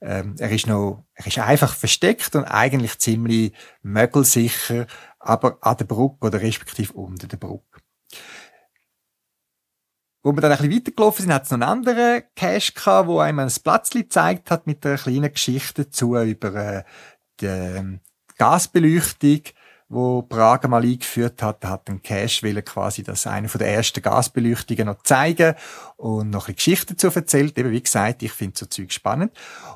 Ähm, 0.00 0.36
er 0.38 0.50
ist 0.50 0.66
noch, 0.66 1.04
er 1.14 1.26
ist 1.26 1.38
einfach 1.38 1.74
versteckt 1.74 2.34
und 2.36 2.44
eigentlich 2.44 2.98
ziemlich 2.98 3.52
mögelsicher, 3.82 4.86
aber 5.18 5.58
an 5.60 5.76
der 5.76 5.84
Brücke 5.86 6.26
oder 6.26 6.40
respektive 6.40 6.92
unter 6.92 7.26
der 7.26 7.38
Brücke. 7.38 7.80
Wo 10.22 10.32
wir 10.32 10.40
dann 10.40 10.52
ein 10.52 10.58
bisschen 10.58 10.74
weitergelaufen 10.74 11.22
sind, 11.22 11.32
hat 11.32 11.44
es 11.44 11.50
noch 11.50 11.56
einen 11.56 11.62
anderen 11.70 12.22
Cache 12.34 12.72
gehabt, 12.72 13.08
wo 13.08 13.20
einem 13.20 13.38
ein 13.38 13.52
Platzli 13.62 14.02
gezeigt 14.02 14.50
hat 14.50 14.66
mit 14.66 14.84
einer 14.84 14.98
kleinen 14.98 15.32
Geschichte 15.32 15.84
dazu 15.84 16.16
über 16.16 16.54
äh, 16.54 16.84
die 17.40 17.46
äh, 17.46 17.98
Gasbeleuchtung, 18.36 19.42
wo 19.88 20.22
Prager 20.22 20.68
mal 20.68 20.82
eingeführt 20.82 21.42
hat. 21.42 21.62
Da 21.62 21.70
hat 21.70 21.88
ein 21.88 22.02
Cache 22.02 22.42
will 22.42 22.60
quasi 22.62 23.02
das 23.02 23.26
eine 23.26 23.48
von 23.48 23.58
der 23.58 23.72
ersten 23.72 24.02
Gasbeleuchtungen 24.02 24.86
noch 24.86 25.02
zeigen 25.02 25.54
und 25.96 26.30
noch 26.30 26.48
eine 26.48 26.54
Geschichte 26.54 26.94
dazu 26.94 27.08
erzählt. 27.08 27.56
Eben 27.58 27.70
wie 27.70 27.82
gesagt, 27.82 28.22
ich 28.22 28.32
finde 28.32 28.58
so 28.58 28.66
Zeug 28.66 28.92
spannend. 28.92 29.32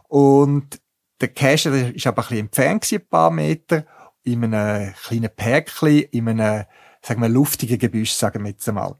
Und 0.08 0.80
der 1.20 1.28
Cache 1.28 1.70
der 1.70 1.94
ist 1.94 2.06
aber 2.06 2.22
ein 2.22 2.28
bisschen 2.28 2.46
entfernt 2.46 2.92
ein 2.92 3.06
paar 3.08 3.30
Meter, 3.30 3.84
in 4.22 4.44
einem 4.44 4.92
kleinen 4.94 5.30
Päckchen, 5.34 6.02
in 6.10 6.28
einem, 6.28 6.64
sagen 7.02 7.22
wir, 7.22 7.28
luftigen 7.28 7.78
Gebüsch, 7.78 8.12
sagen 8.12 8.42
wir 8.42 8.50
jetzt 8.50 8.68
einmal. 8.68 8.96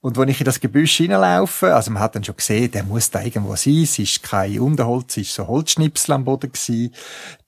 Und 0.00 0.16
wenn 0.16 0.28
ich 0.28 0.40
in 0.40 0.46
das 0.46 0.60
Gebüsch 0.60 0.96
hineinlaufe, 0.96 1.74
also 1.74 1.90
man 1.90 2.02
hat 2.02 2.14
dann 2.14 2.24
schon 2.24 2.36
gesehen, 2.36 2.70
der 2.70 2.84
muss 2.84 3.10
da 3.10 3.20
irgendwo 3.20 3.54
sein, 3.56 3.82
es 3.82 3.98
ist 3.98 4.22
kein 4.22 4.58
Unterholz, 4.58 5.16
es 5.16 5.28
ist 5.28 5.34
so 5.34 5.46
Holzschnipsel 5.46 6.14
am 6.14 6.24
Boden 6.24 6.52
gewesen, 6.52 6.94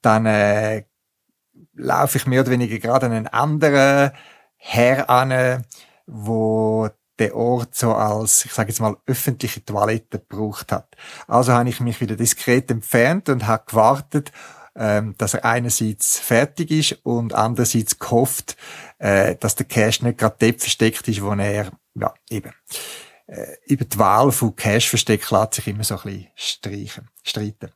dann 0.03 0.27
äh, 0.27 0.85
laufe 1.75 2.19
ich 2.19 2.27
mehr 2.27 2.43
oder 2.43 2.51
weniger 2.51 2.79
gerade 2.79 3.07
einen 3.07 3.27
anderen 3.27 4.13
Herr 4.57 5.11
an, 5.11 5.65
wo 6.07 6.89
der 7.19 7.37
Ort 7.37 7.75
so 7.75 7.95
als, 7.95 8.45
ich 8.45 8.53
sage 8.53 8.71
jetzt 8.71 8.81
mal, 8.81 8.97
öffentliche 9.07 9.65
Toilette 9.65 10.19
gebraucht 10.19 10.73
hat. 10.73 10.97
Also 11.27 11.53
habe 11.53 11.69
ich 11.69 11.81
mich 11.81 12.01
wieder 12.01 12.17
diskret 12.17 12.71
entfernt 12.71 13.29
und 13.29 13.47
habe 13.47 13.65
gewartet, 13.67 14.33
ähm, 14.75 15.15
dass 15.19 15.35
er 15.35 15.45
einerseits 15.45 16.19
fertig 16.19 16.71
ist 16.71 16.93
und 17.05 17.35
andererseits 17.35 17.99
gehofft, 17.99 18.57
äh, 18.99 19.37
dass 19.37 19.55
der 19.55 19.67
Cache 19.67 20.05
nicht 20.05 20.19
gerade 20.19 20.37
dort 20.39 20.61
versteckt 20.61 21.07
ist, 21.09 21.23
wo 21.23 21.33
er 21.33 21.71
ja, 21.95 22.15
eben. 22.31 22.53
Äh, 23.27 23.57
über 23.67 23.85
die 23.85 23.99
Wahl 23.99 24.33
von 24.33 24.57
Cash-Versteck 24.57 25.31
lässt 25.31 25.55
sich 25.55 25.69
immer 25.69 25.85
so 25.85 25.96
ein 25.96 26.03
bisschen 26.03 26.29
streichen, 26.35 27.09
streiten. 27.23 27.71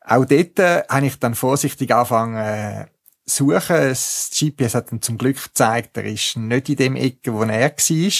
Auch 0.00 0.24
dort 0.24 0.58
äh, 0.58 0.82
habe 0.88 1.06
ich 1.06 1.18
dann 1.18 1.34
vorsichtig 1.34 1.94
angefangen, 1.94 2.88
suchen. 3.28 3.76
Das 3.76 4.30
GPS 4.32 4.74
hat 4.74 4.90
dann 4.90 5.02
zum 5.02 5.18
Glück 5.18 5.42
gezeigt, 5.42 5.96
er 5.96 6.04
ist 6.04 6.36
nicht 6.36 6.68
in 6.68 6.76
dem 6.76 6.96
Ecke, 6.96 7.32
wo 7.32 7.42
er 7.42 7.48
war. 7.48 8.12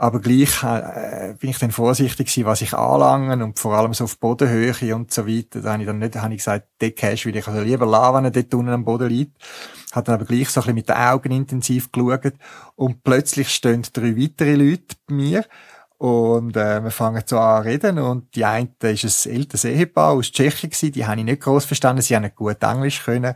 Aber 0.00 0.20
gleich 0.20 0.62
äh, 0.62 1.34
bin 1.40 1.50
ich 1.50 1.58
dann 1.58 1.72
vorsichtig 1.72 2.28
gewesen, 2.28 2.46
was 2.46 2.62
ich 2.62 2.72
anlangen 2.72 3.42
und 3.42 3.58
vor 3.58 3.74
allem 3.74 3.92
so 3.94 4.04
auf 4.04 4.18
Bodenhöhe 4.18 4.94
und 4.94 5.12
so 5.12 5.26
weiter. 5.26 5.60
Da 5.60 5.72
habe 5.72 5.82
ich 5.82 5.88
dann 5.88 5.98
nicht, 5.98 6.14
habe 6.14 6.32
ich 6.32 6.38
gesagt, 6.38 6.68
den 6.80 6.94
Cash 6.94 7.26
will 7.26 7.34
ich 7.34 7.48
also 7.48 7.60
lieber 7.60 7.84
lassen, 7.84 8.14
wenn 8.14 8.24
er 8.26 8.30
dort 8.30 8.54
unten 8.54 8.70
am 8.70 8.84
Boden 8.84 9.08
liegt. 9.08 9.36
Hat 9.90 10.06
dann 10.06 10.14
aber 10.14 10.24
gleich 10.24 10.50
so 10.50 10.60
ein 10.60 10.62
bisschen 10.62 10.74
mit 10.76 10.88
den 10.88 10.96
Augen 10.96 11.32
intensiv 11.32 11.90
geschaut 11.90 12.34
und 12.76 13.02
plötzlich 13.02 13.48
stehen 13.48 13.82
drei 13.92 14.16
weitere 14.16 14.54
Leute 14.54 14.94
bei 15.08 15.14
mir 15.14 15.44
und 15.98 16.56
äh, 16.56 16.80
wir 16.80 16.92
fangen 16.92 17.24
so 17.26 17.40
an 17.40 17.64
zu 17.64 17.68
reden 17.68 17.98
und 17.98 18.34
die 18.36 18.44
eine 18.44 18.68
ist 18.82 19.26
ein 19.26 19.32
älteres 19.32 19.64
Ehepaar 19.64 20.12
aus 20.12 20.30
Tschechien 20.30 20.70
gewesen, 20.70 20.92
die 20.92 21.06
habe 21.06 21.18
ich 21.18 21.24
nicht 21.24 21.42
groß 21.42 21.64
verstanden, 21.64 22.02
sie 22.02 22.14
haben 22.14 22.22
nicht 22.22 22.36
gut 22.36 22.62
Englisch 22.62 23.04
können 23.04 23.34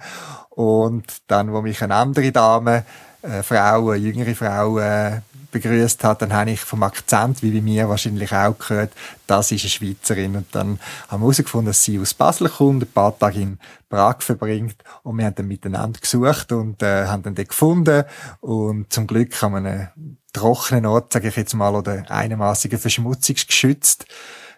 und 0.55 1.05
dann, 1.29 1.53
wo 1.53 1.63
mich 1.63 1.83
eine 1.83 1.95
andere 1.95 2.31
Dame, 2.31 2.85
äh, 3.23 3.43
Frau, 3.43 3.91
eine 3.91 3.97
jüngere 4.03 4.35
Frau 4.35 4.79
äh, 4.79 5.21
begrüßt 5.51 6.03
hat, 6.03 6.23
dann 6.23 6.33
habe 6.33 6.51
ich 6.51 6.61
vom 6.61 6.83
Akzent, 6.83 7.43
wie 7.43 7.53
bei 7.53 7.61
mir 7.61 7.89
wahrscheinlich 7.89 8.33
auch 8.33 8.59
gehört, 8.59 8.93
das 9.27 9.53
ist 9.53 9.63
eine 9.63 9.71
Schweizerin. 9.71 10.37
Und 10.37 10.55
dann 10.55 10.81
haben 11.09 11.21
wir 11.21 11.27
herausgefunden, 11.27 11.67
dass 11.69 11.85
sie 11.85 12.01
aus 12.01 12.15
Basel 12.15 12.49
kommt, 12.49 12.83
ein 12.83 12.91
paar 12.91 13.17
Tage 13.17 13.41
in 13.41 13.59
Prag 13.89 14.23
verbringt. 14.23 14.77
Und 15.03 15.19
wir 15.19 15.27
haben 15.27 15.35
dann 15.35 15.49
miteinander 15.49 16.01
gesucht 16.01 16.53
und 16.53 16.83
äh, 16.83 17.07
haben 17.07 17.23
dann 17.23 17.35
den 17.35 17.47
gefunden. 17.47 18.05
Und 18.41 18.93
zum 18.93 19.07
Glück 19.07 19.41
haben 19.41 19.53
wir 19.53 19.59
einen 19.59 20.19
trockenen 20.33 20.87
Ort, 20.87 21.13
sage 21.13 21.29
ich 21.29 21.37
jetzt 21.37 21.55
mal, 21.55 21.75
oder 21.75 22.11
einigermaßen 22.11 22.71
verschmutzungsgeschützt. 22.71 24.07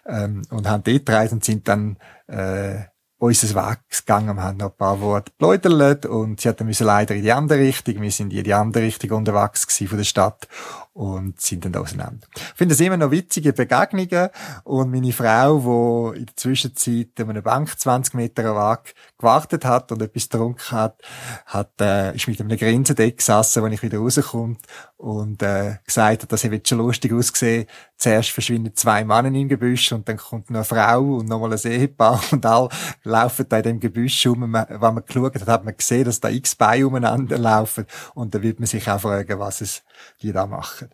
Ähm, 0.07 0.43
und 0.49 0.67
haben 0.67 0.83
dort 0.83 1.09
reisen 1.09 1.35
und 1.35 1.45
sind 1.45 1.67
dann 1.67 1.97
äh, 2.27 2.83
unseres 3.25 3.55
Wegs 3.55 4.05
gegangen. 4.05 4.35
Wir 4.35 4.43
haben 4.43 4.57
noch 4.57 4.71
ein 4.71 4.77
paar 4.77 5.01
Worte 5.01 5.31
geläutert 5.37 6.05
und 6.05 6.41
sie 6.41 6.49
hatten 6.49 6.65
müssen 6.65 6.85
leider 6.85 7.15
in 7.15 7.23
die 7.23 7.31
andere 7.31 7.59
Richtung. 7.59 8.01
Wir 8.01 8.11
sind 8.11 8.33
in 8.33 8.43
die 8.43 8.53
andere 8.53 8.83
Richtung 8.83 9.11
unterwegs 9.11 9.67
gewesen 9.67 9.87
von 9.87 9.97
der 9.97 10.05
Stadt 10.05 10.47
und 10.95 11.41
sind 11.41 11.65
dann 11.65 11.75
auseinander. 11.75 12.25
Ich 12.33 12.53
finde 12.55 12.73
es 12.73 12.79
immer 12.79 12.95
noch 12.95 13.11
witzige 13.11 13.51
Begegnungen 13.51 14.29
und 14.63 14.91
meine 14.91 15.11
Frau, 15.11 16.13
die 16.13 16.19
in 16.19 16.25
der 16.25 16.35
Zwischenzeit 16.37 17.09
an 17.19 17.31
einer 17.31 17.41
Bank 17.41 17.77
20 17.77 18.13
Meter 18.13 18.55
weg 18.55 18.95
gewartet 19.17 19.65
hat 19.65 19.91
und 19.91 20.01
etwas 20.01 20.29
getrunken 20.29 20.71
hat, 20.71 21.01
hat 21.47 21.81
äh, 21.81 22.15
ist 22.15 22.29
mit 22.29 22.39
einem 22.39 22.57
Grinsen 22.57 22.95
dort 22.95 23.17
gesessen, 23.17 23.61
wenn 23.63 23.73
ich 23.73 23.83
wieder 23.83 23.97
rauskomme 23.97 24.55
und 24.95 25.43
äh, 25.43 25.79
gesagt 25.85 26.23
hat, 26.23 26.31
das 26.31 26.49
wird 26.49 26.65
schon 26.65 26.77
lustig 26.77 27.11
ausgesehen. 27.11 27.65
Zuerst 27.97 28.29
verschwinden 28.29 28.73
zwei 28.73 29.03
Männer 29.03 29.37
im 29.37 29.49
Gebüsch 29.49 29.91
und 29.91 30.07
dann 30.07 30.15
kommt 30.15 30.49
noch 30.49 30.59
eine 30.59 30.63
Frau 30.63 31.01
und 31.17 31.27
nochmal 31.27 31.51
ein 31.51 31.59
Ehepaar 31.59 32.21
und 32.31 32.45
alle 32.45 32.69
laufen 33.03 33.45
da 33.49 33.57
in 33.57 33.63
dem 33.63 33.79
Gebüsch 33.81 34.25
um. 34.27 34.41
Wenn 34.41 34.79
man 34.79 35.03
geschaut 35.05 35.35
hat, 35.35 35.47
hat 35.47 35.65
man 35.65 35.75
gesehen, 35.75 36.05
dass 36.05 36.21
da 36.21 36.29
x 36.29 36.55
Beine 36.55 36.87
umeinander 36.87 37.37
laufen 37.37 37.85
und 38.13 38.33
da 38.33 38.41
wird 38.41 38.59
man 38.59 38.67
sich 38.67 38.89
auch 38.89 39.01
fragen, 39.01 39.39
was 39.39 39.59
es 39.59 39.83
die 40.21 40.31
da 40.31 40.45
machen. 40.45 40.89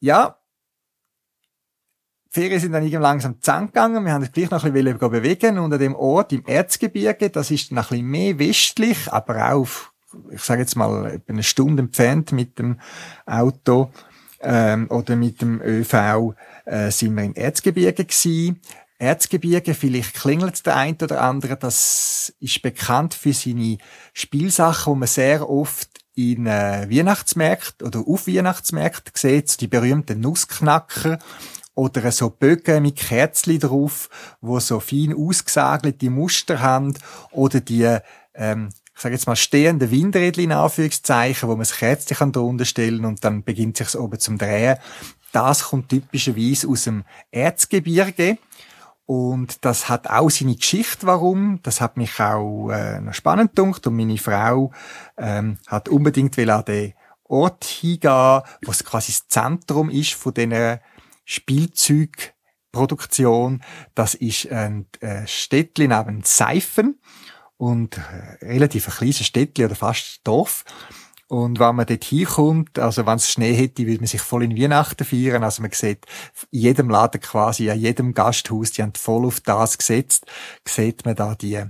Ja, 0.00 0.38
die 2.26 2.40
Ferien 2.40 2.60
sind 2.60 2.72
dann 2.72 2.82
irgendwann 2.82 3.02
langsam 3.02 3.40
zusammengegangen. 3.40 4.04
Wir 4.04 4.12
haben 4.12 4.22
uns 4.22 4.32
gleich 4.32 4.50
noch 4.50 4.62
ein 4.64 4.72
bisschen 4.72 4.98
bewegen 4.98 5.58
an 5.58 5.70
dem 5.70 5.94
Ort 5.94 6.32
im 6.32 6.44
Erzgebirge, 6.44 7.30
das 7.30 7.50
ist 7.50 7.72
noch 7.72 7.84
ein 7.84 7.88
bisschen 7.88 8.06
mehr 8.06 8.38
westlich, 8.38 9.10
aber 9.10 9.52
auch, 9.52 9.68
ich 10.30 10.42
sage 10.42 10.60
jetzt 10.60 10.76
mal, 10.76 11.06
etwa 11.06 11.32
eine 11.32 11.42
Stunde 11.42 11.82
entfernt 11.82 12.32
mit 12.32 12.58
dem 12.58 12.78
Auto 13.24 13.90
ähm, 14.40 14.86
oder 14.90 15.16
mit 15.16 15.40
dem 15.40 15.62
ÖV, 15.62 16.34
äh, 16.66 16.90
sind 16.90 17.16
wir 17.16 17.24
im 17.24 17.34
Erzgebirge 17.34 18.04
gewesen. 18.04 18.60
Erzgebirge, 18.98 19.74
vielleicht 19.74 20.14
klingelt 20.14 20.64
der 20.66 20.76
ein 20.76 20.96
oder 21.02 21.20
andere, 21.20 21.56
das 21.56 22.34
ist 22.40 22.62
bekannt 22.62 23.14
für 23.14 23.32
seine 23.32 23.78
Spielsachen, 24.12 24.92
wo 24.92 24.94
man 24.94 25.08
sehr 25.08 25.48
oft 25.48 25.88
in 26.14 26.46
äh, 26.46 26.86
Weihnachtsmärkten 26.88 27.86
oder 27.86 28.00
auf 28.06 28.26
Weihnachtsmärkten 28.26 29.12
sieht, 29.14 29.60
die 29.60 29.68
berühmten 29.68 30.20
Nussknacker 30.20 31.18
oder 31.74 32.10
so 32.10 32.30
Bögen 32.30 32.82
mit 32.82 32.96
Kerzli 32.96 33.58
drauf, 33.58 34.08
wo 34.40 34.58
so 34.60 34.80
fein 34.80 35.14
ausgesagelte 35.14 36.08
Muster 36.08 36.60
haben. 36.60 36.94
Oder 37.32 37.60
die 37.60 37.98
ähm, 38.34 38.70
ich 38.96 39.02
sage 39.02 39.14
jetzt 39.14 39.26
mal 39.26 39.36
stehende 39.36 39.90
Windrädchen 39.90 40.44
in 40.44 40.52
Anführungszeichen, 40.52 41.50
wo 41.50 41.52
man 41.52 41.60
das 41.60 41.76
Kerzchen 41.76 42.32
drunter 42.32 42.64
stellen 42.64 43.04
und 43.04 43.22
dann 43.22 43.44
beginnt 43.44 43.76
sich 43.76 43.94
oben 43.94 44.18
zum 44.18 44.38
Drehen. 44.38 44.78
Das 45.32 45.64
kommt 45.64 45.90
typischerweise 45.90 46.66
aus 46.66 46.84
dem 46.84 47.04
Erzgebirge 47.30 48.38
und 49.06 49.64
das 49.64 49.88
hat 49.88 50.10
auch 50.10 50.28
seine 50.30 50.56
Geschichte, 50.56 51.06
warum. 51.06 51.60
Das 51.62 51.80
hat 51.80 51.96
mich 51.96 52.20
auch 52.20 52.70
äh, 52.70 53.00
noch 53.00 53.14
spannend 53.14 53.54
gedacht. 53.54 53.86
Und 53.86 53.94
meine 53.96 54.18
Frau 54.18 54.72
ähm, 55.16 55.58
hat 55.68 55.88
unbedingt 55.88 56.36
will 56.36 56.50
an 56.50 56.64
den 56.64 56.94
Ort 57.22 57.62
hingehen, 57.64 58.42
wo 58.64 58.70
es 58.70 58.84
quasi 58.84 59.12
das 59.12 59.28
Zentrum 59.28 59.90
ist 59.90 60.14
von 60.14 60.34
dieser 60.34 60.80
Spielzeugproduktion. 61.24 63.62
Das 63.94 64.14
ist 64.14 64.50
ein 64.50 64.86
äh, 65.00 65.24
Städtchen 65.26 65.90
neben 65.90 66.22
Seifen 66.24 67.00
und 67.56 67.98
äh, 67.98 68.44
relativ 68.44 68.88
ein 68.88 68.94
kleines 68.94 69.24
Städtchen 69.24 69.66
oder 69.66 69.76
fast 69.76 70.22
Dorf. 70.24 70.64
Und 71.28 71.58
wenn 71.58 71.74
man 71.74 71.86
dort 71.86 72.04
hinkommt, 72.04 72.78
also 72.78 73.04
wenn 73.04 73.16
es 73.16 73.30
Schnee 73.30 73.52
hätte, 73.52 73.86
würde 73.86 73.98
man 73.98 74.06
sich 74.06 74.20
voll 74.20 74.44
in 74.44 74.56
Weihnachten 74.56 75.04
feiern. 75.04 75.42
Also 75.42 75.60
man 75.62 75.72
sieht 75.72 76.06
in 76.50 76.60
jedem 76.60 76.88
Laden 76.88 77.20
quasi, 77.20 77.68
an 77.70 77.80
jedem 77.80 78.14
Gasthaus, 78.14 78.72
die 78.72 78.82
haben 78.82 78.94
voll 78.94 79.26
auf 79.26 79.40
das 79.40 79.76
gesetzt, 79.76 80.26
sieht 80.66 81.04
man 81.04 81.16
da 81.16 81.34
die 81.34 81.64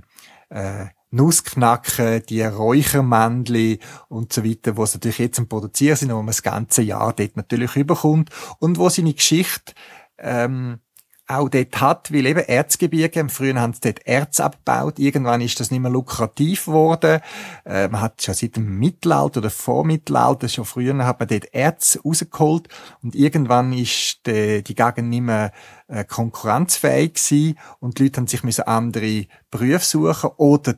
äh, 0.49 0.85
Nussknacken, 1.09 2.23
die 2.27 2.43
Räuchermännchen 2.43 3.79
und 4.09 4.31
so 4.31 4.43
weiter, 4.45 4.77
wo 4.77 4.85
sie 4.85 4.97
natürlich 4.97 5.19
jetzt 5.19 5.39
am 5.39 5.47
Produzieren 5.47 5.95
sind, 5.95 6.11
wo 6.11 6.17
man 6.17 6.27
das 6.27 6.43
ganze 6.43 6.83
Jahr 6.83 7.13
dort 7.13 7.37
natürlich 7.37 7.75
überkommt 7.75 8.29
und 8.59 8.77
wo 8.77 8.89
seine 8.89 9.13
Geschichte 9.13 9.73
ähm, 10.19 10.79
auch 11.27 11.49
dort 11.49 11.81
hat, 11.81 12.11
weil 12.13 12.25
eben 12.25 12.39
Erzgebirge, 12.39 13.19
im 13.19 13.29
Frühjahr 13.29 13.61
haben 13.61 13.73
sie 13.73 13.81
dort 13.81 14.05
Erz 14.05 14.39
abgebaut, 14.39 14.97
irgendwann 14.97 15.41
ist 15.41 15.59
das 15.59 15.71
nicht 15.71 15.81
mehr 15.81 15.91
lukrativ 15.91 16.65
geworden, 16.65 17.19
äh, 17.65 17.87
man 17.89 18.01
hat 18.01 18.21
schon 18.21 18.33
seit 18.33 18.55
dem 18.55 18.79
Mittelalter 18.79 19.39
oder 19.39 19.49
Vormittelalter, 19.49 20.47
schon 20.47 20.65
früher 20.65 21.05
hat 21.05 21.19
man 21.19 21.27
dort 21.27 21.53
Erz 21.53 21.99
rausgeholt. 22.03 22.67
Und 23.01 23.15
irgendwann 23.15 23.73
ist 23.73 24.25
die, 24.25 24.63
die 24.63 24.75
Gegend 24.75 25.09
nicht 25.09 25.21
mehr 25.21 25.51
äh, 25.87 26.03
konkurrenzfähig 26.03 27.13
gewesen. 27.13 27.59
Und 27.79 27.99
die 27.99 28.03
Leute 28.03 28.17
haben 28.17 28.27
sich 28.27 28.43
müssen 28.43 28.67
andere 28.67 29.25
Berufe 29.51 29.79
suchen 29.85 30.31
oder 30.37 30.75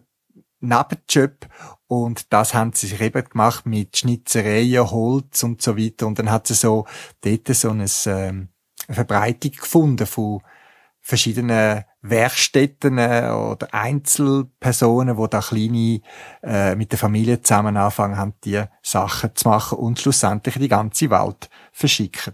Nebenjob. 0.59 1.47
Und 1.87 2.31
das 2.33 2.53
haben 2.53 2.73
sie 2.73 2.87
sich 2.87 3.01
eben 3.01 3.23
gemacht 3.23 3.65
mit 3.65 3.97
Schnitzereien, 3.97 4.91
Holz 4.91 5.43
und 5.43 5.61
so 5.61 5.77
weiter. 5.77 6.05
Und 6.07 6.19
dann 6.19 6.29
hat 6.31 6.47
sie 6.47 6.53
so 6.53 6.85
dort 7.21 7.47
so 7.47 7.69
ein 7.69 7.85
ähm, 8.05 8.49
eine 8.89 8.95
Verbreitung 8.95 9.51
gefunden 9.51 10.07
von 10.07 10.41
verschiedenen 10.99 11.85
Werkstätten 12.01 12.97
äh, 12.97 13.29
oder 13.29 13.73
Einzelpersonen, 13.73 15.17
wo 15.17 15.27
da 15.27 15.39
kleine 15.39 16.01
äh, 16.43 16.75
mit 16.75 16.91
der 16.91 16.99
Familie 16.99 17.41
zusammen 17.41 17.77
anfangen 17.77 18.17
haben, 18.17 18.33
die 18.43 18.63
Sachen 18.81 19.35
zu 19.35 19.47
machen 19.47 19.77
und 19.77 19.99
schlussendlich 19.99 20.57
die 20.57 20.67
ganze 20.67 21.09
Welt 21.09 21.49
verschicken. 21.71 22.33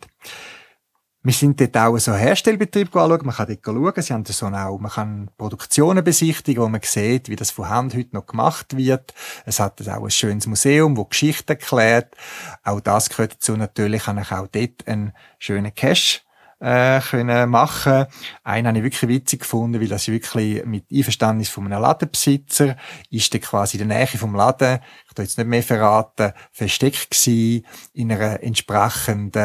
Wir 1.24 1.34
sind 1.34 1.60
dort 1.60 1.76
auch 1.76 1.98
so 1.98 2.14
Herstellbetrieb 2.14 2.96
anschauen. 2.96 3.26
Man 3.26 3.34
kann 3.34 3.48
dort 3.48 3.66
schauen. 3.66 4.04
Sie 4.04 4.14
haben 4.14 4.26
so 4.26 4.46
auch, 4.46 4.80
man 4.80 4.92
kann 4.92 5.32
Produktionen 5.40 6.04
besichtigen, 6.04 6.62
wo 6.62 6.70
man 6.70 6.82
sieht, 6.84 7.30
wie 7.30 7.36
das 7.36 7.50
von 7.50 7.68
Hand 7.68 7.96
heute 7.96 8.16
noch 8.16 8.28
gemacht 8.28 8.78
wird. 8.78 9.16
Es 9.44 9.60
hat 9.60 9.82
auch 9.88 10.04
ein 10.04 10.12
schönes 10.12 10.46
Museum, 10.46 10.96
wo 10.96 11.06
Geschichte 11.06 11.54
erklärt. 11.54 12.16
Auch 12.64 12.80
das 12.80 13.10
gehört 13.10 13.34
dazu. 13.34 13.58
Natürlich 13.58 14.06
habe 14.06 14.22
ich 14.22 14.32
auch 14.32 14.46
dort 14.46 14.88
einen 14.88 15.14
schönen 15.40 15.74
Cache 15.74 16.20
äh, 16.60 17.00
können 17.02 17.50
machen. 17.50 18.06
Einen 18.44 18.68
habe 18.68 18.78
ich 18.78 18.84
wirklich 18.84 19.10
witzig 19.10 19.42
gefunden, 19.42 19.82
weil 19.82 19.88
das 19.88 20.08
wirklich 20.08 20.66
mit 20.66 20.86
Einverständnis 20.92 21.50
von 21.50 21.66
einem 21.66 21.82
Ladenbesitzer 21.82 22.76
ist 23.10 23.34
der 23.34 23.42
quasi 23.42 23.78
in 23.78 23.88
der 23.88 23.98
Nähe 23.98 24.08
vom 24.08 24.36
Laden, 24.36 24.80
ich 25.10 25.18
will 25.18 25.26
jetzt 25.26 25.38
nicht 25.38 25.48
mehr 25.48 25.64
verraten, 25.64 26.34
versteckt 26.52 27.12
gewesen 27.12 27.66
in 27.94 28.12
einer 28.12 28.42
entsprechend 28.42 29.38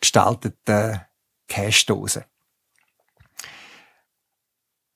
gestalteten 0.00 1.00
Cash-Dose. 1.48 2.24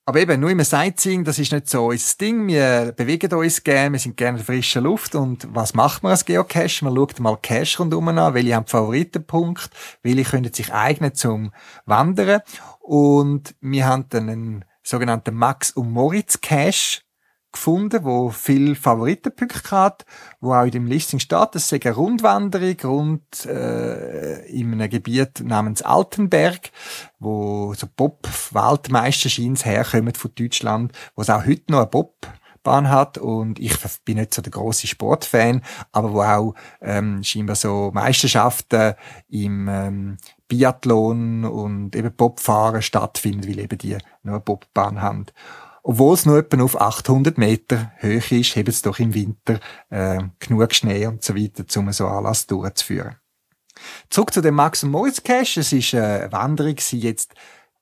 Aber 0.05 0.19
eben, 0.19 0.39
nur 0.39 0.49
im 0.49 0.63
Sightseeing, 0.63 1.23
das 1.23 1.37
ist 1.37 1.51
nicht 1.51 1.69
so 1.69 1.89
unser 1.89 2.17
Ding. 2.17 2.47
Wir 2.47 2.91
bewegen 2.91 3.31
uns 3.33 3.63
gerne, 3.63 3.93
wir 3.93 3.99
sind 3.99 4.17
gerne 4.17 4.39
in 4.39 4.43
frischer 4.43 4.81
Luft. 4.81 5.13
Und 5.13 5.47
was 5.53 5.75
macht 5.75 6.01
man 6.01 6.11
als 6.11 6.25
Geocache? 6.25 6.83
Man 6.83 6.95
schaut 6.95 7.19
mal 7.19 7.37
Cache 7.37 7.77
rundum 7.77 8.07
an, 8.07 8.33
welche 8.33 8.55
haben 8.55 8.65
Favoritenpunkt, 8.65 9.69
welche 10.01 10.23
können 10.23 10.51
sich 10.51 10.73
eignen 10.73 11.13
zum 11.13 11.53
Wandern. 11.85 12.41
Und 12.79 13.53
wir 13.61 13.85
haben 13.85 14.05
dann 14.09 14.29
einen 14.29 14.65
sogenannten 14.81 15.35
Max- 15.35 15.71
und 15.71 15.91
Moritz-Cache 15.91 17.01
gefunden, 17.51 18.03
wo 18.03 18.29
viel 18.29 18.75
Favoritenpunkte 18.75 19.71
hat, 19.71 20.05
wo 20.39 20.53
auch 20.53 20.63
in 20.63 20.71
dem 20.71 20.87
Listing 20.87 21.19
steht, 21.19 21.49
das 21.53 21.71
ist 21.71 21.85
eine 21.85 21.95
Rundwanderung 21.95 22.77
rund 22.83 23.45
äh, 23.45 24.45
in 24.47 24.73
einem 24.73 24.89
Gebiet 24.89 25.41
namens 25.43 25.81
Altenberg, 25.81 26.71
wo 27.19 27.73
so 27.73 27.87
Bob-Weltmeister 27.95 29.29
herkommen 29.29 30.15
von 30.15 30.31
Deutschland, 30.35 30.91
wo 31.15 31.21
es 31.21 31.29
auch 31.29 31.45
heute 31.45 31.71
noch 31.71 31.79
eine 31.79 31.87
Bob 31.87 32.15
Bobbahn 32.63 32.89
hat 32.89 33.17
und 33.17 33.59
ich 33.59 33.75
bin 34.05 34.17
nicht 34.17 34.33
so 34.33 34.41
der 34.41 34.51
große 34.51 34.87
Sportfan, 34.87 35.61
aber 35.91 36.13
wo 36.13 36.21
auch 36.21 36.53
ähm, 36.81 37.23
scheinbar 37.23 37.55
so 37.55 37.91
Meisterschaften 37.93 38.93
im 39.29 39.67
ähm, 39.67 40.17
Biathlon 40.47 41.45
und 41.45 41.95
eben 41.95 42.13
Bobfahren 42.13 42.81
stattfinden, 42.81 43.47
weil 43.47 43.59
eben 43.59 43.77
die 43.77 43.97
nur 44.23 44.35
eine 44.35 44.39
Bobbahn 44.41 45.01
haben. 45.01 45.25
Obwohl 45.83 46.13
es 46.13 46.25
nur 46.25 46.37
etwa 46.37 46.61
auf 46.63 46.79
800 46.79 47.37
Meter 47.37 47.91
hoch 48.01 48.31
ist, 48.31 48.55
haben 48.55 48.67
es 48.67 48.81
doch 48.81 48.99
im 48.99 49.13
Winter 49.13 49.59
äh, 49.89 50.19
genug 50.39 50.73
Schnee 50.75 51.07
und 51.07 51.23
so 51.23 51.35
weiter, 51.35 51.63
um 51.79 51.91
so 51.91 52.07
Anlass 52.07 52.45
durchzuführen. 52.45 53.15
Zurück 54.09 54.33
zu 54.33 54.41
dem 54.41 54.55
Max 54.55 54.83
und 54.83 54.91
Moritz 54.91 55.23
Cache. 55.23 55.61
Es 55.61 55.73
ist 55.73 55.95
eine 55.95 56.31
Wanderung 56.31 56.75
jetzt 56.91 57.33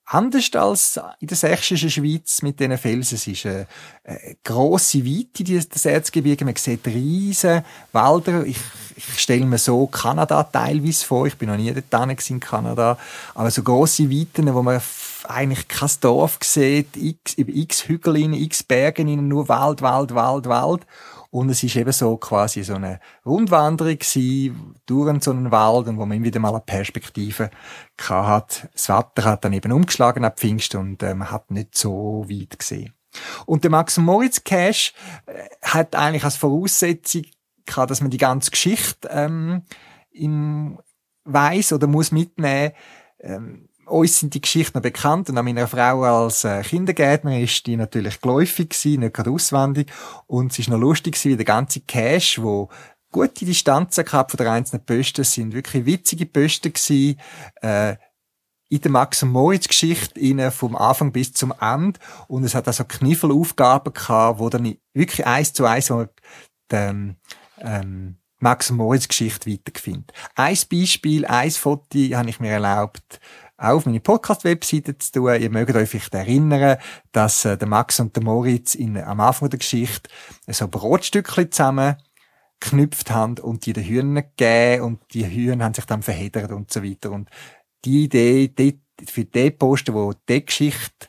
anders 0.06 0.50
als 0.56 1.00
in 1.20 1.28
der 1.28 1.38
sächsischen 1.38 1.90
Schweiz 1.90 2.42
mit 2.42 2.60
diesen 2.60 2.78
Felsen. 2.78 3.16
Es 3.16 3.28
ist 3.28 3.46
eine, 3.46 3.68
eine 4.04 4.38
grosse 4.44 5.06
Weite, 5.06 5.44
das 5.68 5.86
Erzgebirge. 5.86 6.46
Man 6.46 6.56
sieht 6.56 6.86
riesen 6.88 7.64
Wälder. 7.94 8.44
Ich, 8.46 8.58
ich 8.96 9.20
stelle 9.20 9.46
mir 9.46 9.60
so 9.60 9.86
Kanada 9.88 10.44
teilweise 10.44 11.06
vor. 11.06 11.28
Ich 11.28 11.38
bin 11.38 11.50
noch 11.50 11.58
nie 11.58 11.74
dort 11.74 12.30
in 12.30 12.40
Kanada. 12.40 12.98
Aber 13.36 13.52
so 13.52 13.62
grosse 13.62 14.10
Weiten, 14.10 14.54
wo 14.54 14.64
man 14.64 14.82
eigentlich 15.26 15.68
kein 15.68 15.90
Dorf 16.02 16.40
sieht, 16.44 16.96
x, 16.96 17.34
über 17.36 17.52
x 17.52 17.88
Hügel, 17.88 18.34
x 18.34 18.64
Berge, 18.64 19.04
nur 19.04 19.50
Wald, 19.50 19.82
Wald, 19.82 20.14
Wald, 20.14 20.48
Wald. 20.48 20.86
Und 21.32 21.50
es 21.50 21.62
ist 21.62 21.76
eben 21.76 21.92
so 21.92 22.18
quasi 22.18 22.64
so 22.64 22.76
eine 22.76 23.00
Rundwanderung 23.26 24.00
gewesen, 24.00 24.76
durch 24.88 25.24
so 25.24 25.32
einen 25.32 25.52
Wald, 25.52 25.88
und 25.88 25.98
wo 25.98 26.06
man 26.06 26.24
wieder 26.24 26.40
mal 26.40 26.50
eine 26.50 26.62
Perspektive 26.62 27.52
hat. 28.02 28.68
Das 28.74 28.90
Wetter 28.90 29.26
hat 29.26 29.46
dann 29.46 29.54
eben 29.54 29.72
umgeschlagen 29.72 30.26
ab 30.26 30.40
Pfingst 30.40 30.74
und 30.74 31.04
äh, 31.04 31.14
man 31.14 31.30
hat 31.30 31.52
nicht 31.52 31.78
so 31.78 32.26
weit 32.28 32.58
gesehen. 32.58 32.94
Und 33.46 33.64
der 33.64 33.72
Max 33.72 33.98
Moritz 33.98 34.44
Cash 34.44 34.94
äh, 35.28 35.44
hat 35.62 35.96
eigentlich 35.96 36.24
als 36.24 36.36
Voraussetzung 36.36 37.24
gehabt, 37.66 37.92
dass 37.92 38.02
man 38.02 38.10
die 38.10 38.18
ganze 38.18 38.52
Geschichte 38.52 39.08
ähm, 39.12 39.64
im 40.12 40.80
weiß 41.26 41.74
oder 41.74 41.88
muss 41.88 42.12
mitnehmen. 42.12 42.72
Ähm, 43.20 43.69
uns 43.90 44.20
sind 44.20 44.34
die 44.34 44.42
Geschichten 44.42 44.82
bekannt 44.82 45.30
und 45.30 45.38
an 45.38 45.46
meiner 45.46 45.68
Frau 45.68 46.04
als 46.04 46.44
äh, 46.44 46.62
Kindergärtnerin 46.62 47.44
ist 47.44 47.66
die 47.66 47.76
natürlich 47.76 48.22
geläufig 48.22 48.70
gewesen, 48.70 49.02
nicht 49.02 49.14
gerade 49.14 49.32
auswendig. 49.32 49.92
Und 50.28 50.52
es 50.52 50.60
ist 50.60 50.70
noch 50.70 50.78
lustig 50.78 51.16
gewesen, 51.16 51.32
wie 51.32 51.38
der 51.38 51.46
ganze 51.46 51.82
Cash, 51.82 52.42
wo 52.42 52.70
gute 53.12 53.46
Distanzen 53.46 54.06
gehabt 54.06 54.32
von 54.32 54.38
der 54.38 54.52
einzelnen 54.52 54.86
Posten, 54.86 55.24
sind 55.24 55.54
wirklich 55.54 55.86
witzige 55.86 56.26
Posten 56.26 56.74
gewesen, 56.74 57.20
äh, 57.62 57.96
in 58.72 58.82
der 58.82 58.92
Max 58.92 59.24
und 59.24 59.32
Moritz 59.32 59.68
Geschichte 59.68 60.20
innen 60.20 60.52
vom 60.52 60.76
Anfang 60.76 61.12
bis 61.12 61.34
zum 61.34 61.52
Ende 61.60 62.00
und 62.28 62.44
es 62.44 62.54
hat 62.54 62.68
also 62.68 62.84
Kniffelaufgaben 62.84 63.94
gehabt, 63.94 64.40
wo 64.40 64.48
dann 64.50 64.76
wirklich 64.94 65.26
eins 65.26 65.54
zu 65.54 65.66
eins, 65.66 65.90
wo 65.90 65.96
man 65.96 66.10
den, 66.72 67.18
ähm, 67.58 68.20
Max 68.40 68.70
und 68.70 68.78
Moritz 68.78 69.08
Geschichte 69.08 69.52
weiterfindet. 69.52 70.14
Ein 70.36 70.58
Beispiel, 70.72 71.26
ein 71.26 71.52
Foto 71.52 71.98
habe 71.98 72.30
ich 72.30 72.40
mir 72.40 72.52
erlaubt, 72.52 73.20
auf 73.60 73.86
meine 73.86 74.00
Podcast-Webseite 74.00 74.98
zu 74.98 75.12
tun. 75.12 75.42
Ihr 75.42 75.50
mögt 75.50 75.76
euch 75.76 75.90
vielleicht 75.90 76.14
erinnern, 76.14 76.78
dass 77.12 77.46
äh, 77.46 77.58
der 77.58 77.68
Max 77.68 78.00
und 78.00 78.16
der 78.16 78.24
Moritz 78.24 78.76
in, 78.76 78.98
am 78.98 79.20
Anfang 79.20 79.50
der 79.50 79.60
Geschichte 79.60 80.10
so 80.48 80.68
Brotstückchen 80.68 81.52
zusammen 81.52 81.98
geknüpft 82.60 83.12
haben 83.12 83.38
und 83.40 83.66
die 83.66 83.74
den 83.74 83.86
Hühnern 83.86 84.24
gegeben 84.36 84.84
und 84.84 85.14
die 85.14 85.26
Hühner 85.26 85.66
haben 85.66 85.74
sich 85.74 85.86
dann 85.86 86.04
verheddert 86.04 86.52
und 86.52 86.72
so 86.72 86.84
weiter. 86.84 87.12
Und 87.12 87.30
die 87.86 88.06
Idee, 88.06 88.48
die, 88.48 88.82
für 89.06 89.26
den 89.26 89.58
Posten, 89.58 89.94
wo 89.94 90.14
die 90.28 90.46
Geschichte 90.46 91.08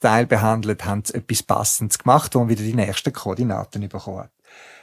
Teil 0.00 0.26
behandelt, 0.26 0.84
haben 0.84 1.02
sie 1.04 1.14
etwas 1.14 1.42
Passendes 1.42 1.98
gemacht, 1.98 2.34
wo 2.34 2.40
man 2.40 2.48
wieder 2.48 2.62
die 2.62 2.74
nächsten 2.74 3.12
Koordinaten 3.12 3.88
bekommen 3.88 4.18
hat. 4.18 4.32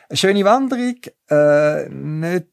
Eine 0.10 0.18
schöne 0.18 0.44
Wanderung, 0.44 0.96
äh, 1.30 1.90
nicht 1.90 2.48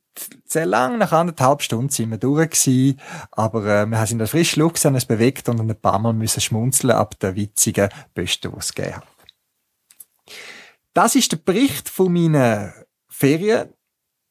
sehr 0.44 0.66
lang, 0.66 0.98
nach 0.98 1.12
anderthalb 1.12 1.62
Stunden 1.62 1.90
sind 1.90 2.10
wir 2.10 2.18
durch 2.18 2.50
gewesen, 2.50 3.00
aber 3.30 3.64
äh, 3.64 3.86
wir 3.86 3.98
haben 3.98 4.10
in 4.10 4.18
der 4.18 4.26
frischen 4.26 4.60
Luft 4.60 4.76
gesehen, 4.76 4.94
es 4.94 5.06
bewegt 5.06 5.48
und 5.48 5.60
ein 5.60 5.80
paar 5.80 5.98
Mal 5.98 6.12
müssen 6.12 6.40
schmunzeln 6.40 6.92
ab 6.92 7.18
der 7.20 7.36
witzigen 7.36 7.88
Böste, 8.14 8.50
die 8.50 8.56
es 8.58 8.74
gegeben 8.74 8.96
hat. 8.96 9.06
Das 10.92 11.14
ist 11.14 11.32
der 11.32 11.36
Bericht 11.38 11.88
von 11.88 12.12
meinen 12.12 12.72
Ferien 13.08 13.72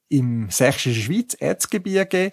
im 0.09 0.49
sächsischen 0.49 1.01
Schweiz, 1.01 1.33
Erzgebirge. 1.35 2.31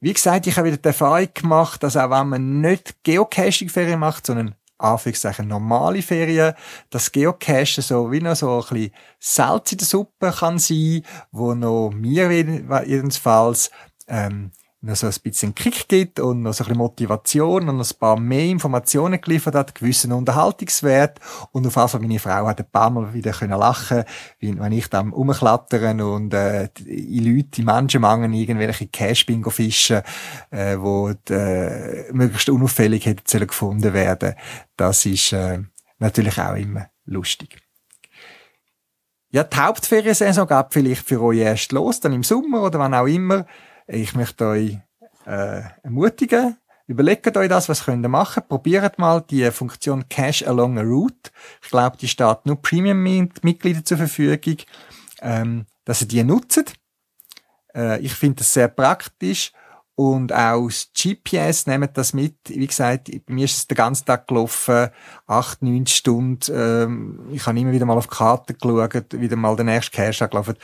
Wie 0.00 0.12
gesagt, 0.12 0.46
ich 0.46 0.56
habe 0.56 0.68
wieder 0.68 0.78
die 0.78 0.88
Erfahrung 0.88 1.28
gemacht, 1.34 1.82
dass 1.82 1.96
auch 1.96 2.10
wenn 2.10 2.28
man 2.28 2.60
nicht 2.60 3.02
Geocaching-Ferien 3.04 4.00
macht, 4.00 4.26
sondern 4.26 4.54
Anführungszeichen 4.82 5.48
normale 5.48 6.02
Ferien, 6.02 6.54
das 6.90 7.12
Geocachen 7.12 7.82
so 7.82 8.10
wie 8.10 8.20
noch 8.20 8.36
so 8.36 8.60
ein 8.60 8.60
bisschen 8.60 8.92
Salz 9.18 9.72
in 9.72 9.78
der 9.78 9.86
Suppe 9.86 10.32
kann 10.32 10.58
sein, 10.58 11.02
wo 11.30 11.54
noch 11.54 11.90
mir 11.90 12.30
jedenfalls 12.30 13.70
ähm, 14.08 14.50
noch 14.82 14.96
so 14.96 15.06
ein 15.06 15.14
bisschen 15.22 15.54
Kick 15.54 15.88
gibt 15.88 16.18
und 16.18 16.42
noch 16.42 16.52
so 16.52 16.64
ein 16.64 16.66
bisschen 16.66 16.78
Motivation 16.78 17.68
und 17.68 17.76
noch 17.76 17.88
ein 17.88 17.98
paar 17.98 18.18
mehr 18.18 18.46
Informationen 18.46 19.20
geliefert 19.20 19.54
hat, 19.54 19.74
gewissen 19.76 20.12
Unterhaltungswert 20.12 21.20
und 21.52 21.66
auf 21.66 21.76
jeden 21.76 21.88
Fall 21.88 22.00
meine 22.00 22.18
Frau 22.18 22.46
hat 22.48 22.58
ein 22.58 22.70
paar 22.70 22.90
Mal 22.90 23.14
wieder 23.14 23.30
können 23.30 23.58
lachen, 23.58 24.02
wenn 24.40 24.72
ich 24.72 24.88
dann 24.88 25.12
umklattern 25.12 26.00
und 26.00 26.34
äh, 26.34 26.68
die 26.76 27.20
Leute, 27.20 27.48
die 27.50 27.62
Menschenmangen 27.62 28.32
irgendwelche 28.32 28.88
Cash-Bingo 28.88 29.50
fischen, 29.50 30.02
äh, 30.50 30.76
wo 30.78 31.12
die, 31.12 31.32
äh, 31.32 32.12
möglichst 32.12 32.48
unauffällig 32.48 33.06
hätte 33.06 33.46
gefunden 33.46 33.94
werden. 33.94 34.34
Das 34.76 35.06
ist 35.06 35.32
äh, 35.32 35.60
natürlich 35.98 36.40
auch 36.40 36.56
immer 36.56 36.88
lustig. 37.04 37.56
Ja, 39.30 39.44
die 39.44 39.56
Hauptferiensaison 39.56 40.46
gab 40.46 40.74
vielleicht 40.74 41.06
für 41.06 41.22
euch 41.22 41.38
erst 41.38 41.72
los, 41.72 42.00
dann 42.00 42.12
im 42.12 42.22
Sommer 42.22 42.64
oder 42.64 42.80
wann 42.80 42.94
auch 42.94 43.06
immer. 43.06 43.46
Ich 43.94 44.14
möchte 44.14 44.46
euch 44.46 44.78
äh, 45.26 45.60
ermutigen, 45.82 46.56
überlegt 46.86 47.36
euch 47.36 47.50
das, 47.50 47.68
was 47.68 47.84
könnt 47.84 48.02
ihr 48.02 48.08
machen. 48.08 48.42
Probiert 48.48 48.98
mal 48.98 49.20
die 49.20 49.50
Funktion 49.50 50.08
Cache 50.08 50.48
Along 50.48 50.78
a 50.78 50.80
Route. 50.80 51.30
Ich 51.62 51.68
glaube, 51.68 51.98
die 51.98 52.08
steht 52.08 52.46
nur 52.46 52.56
Premium-Mitglieder 52.62 53.84
zur 53.84 53.98
Verfügung, 53.98 54.56
ähm, 55.20 55.66
dass 55.84 56.00
ihr 56.00 56.08
die 56.08 56.24
nutzt. 56.24 56.72
Äh, 57.74 58.00
ich 58.00 58.14
finde 58.14 58.36
das 58.36 58.54
sehr 58.54 58.68
praktisch 58.68 59.52
und 59.94 60.32
auch 60.32 60.68
das 60.68 60.90
GPS 60.96 61.66
nehmen 61.66 61.88
das 61.92 62.14
mit. 62.14 62.36
Wie 62.48 62.66
gesagt, 62.66 63.10
bei 63.10 63.34
mir 63.34 63.44
ist 63.44 63.56
es 63.56 63.66
den 63.66 63.76
ganzen 63.76 64.06
Tag 64.06 64.26
gelaufen, 64.26 64.88
acht, 65.26 65.62
neun 65.62 65.86
Stunden. 65.86 66.40
Ähm, 66.50 67.20
ich 67.30 67.46
habe 67.46 67.60
immer 67.60 67.72
wieder 67.72 67.84
mal 67.84 67.98
auf 67.98 68.06
die 68.06 68.16
Karte 68.16 68.54
geschaut, 68.54 69.12
wieder 69.12 69.36
mal 69.36 69.54
den 69.54 69.66
nächsten 69.66 69.94
Cache 69.94 70.24
angelaufen. 70.24 70.54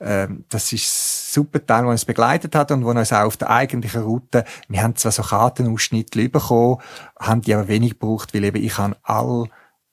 Ähm, 0.00 0.44
das 0.48 0.72
ist 0.72 0.84
ein 0.84 1.42
super 1.42 1.64
Teil, 1.64 1.82
der 1.82 1.90
uns 1.90 2.06
begleitet 2.06 2.54
hat 2.54 2.70
und 2.70 2.84
wo 2.84 2.90
uns 2.90 3.12
auch 3.12 3.26
auf 3.26 3.36
der 3.36 3.50
eigentlichen 3.50 4.02
Route, 4.02 4.44
wir 4.68 4.82
haben 4.82 4.96
zwar 4.96 5.12
so 5.12 5.22
Kartenausschnitte 5.22 6.28
bekommen, 6.30 6.78
haben 7.20 7.42
die 7.42 7.54
aber 7.54 7.68
wenig 7.68 7.98
gebraucht, 7.98 8.32
weil 8.32 8.44
eben 8.44 8.62
ich 8.62 8.78
habe 8.78 8.96
alle 9.02 9.50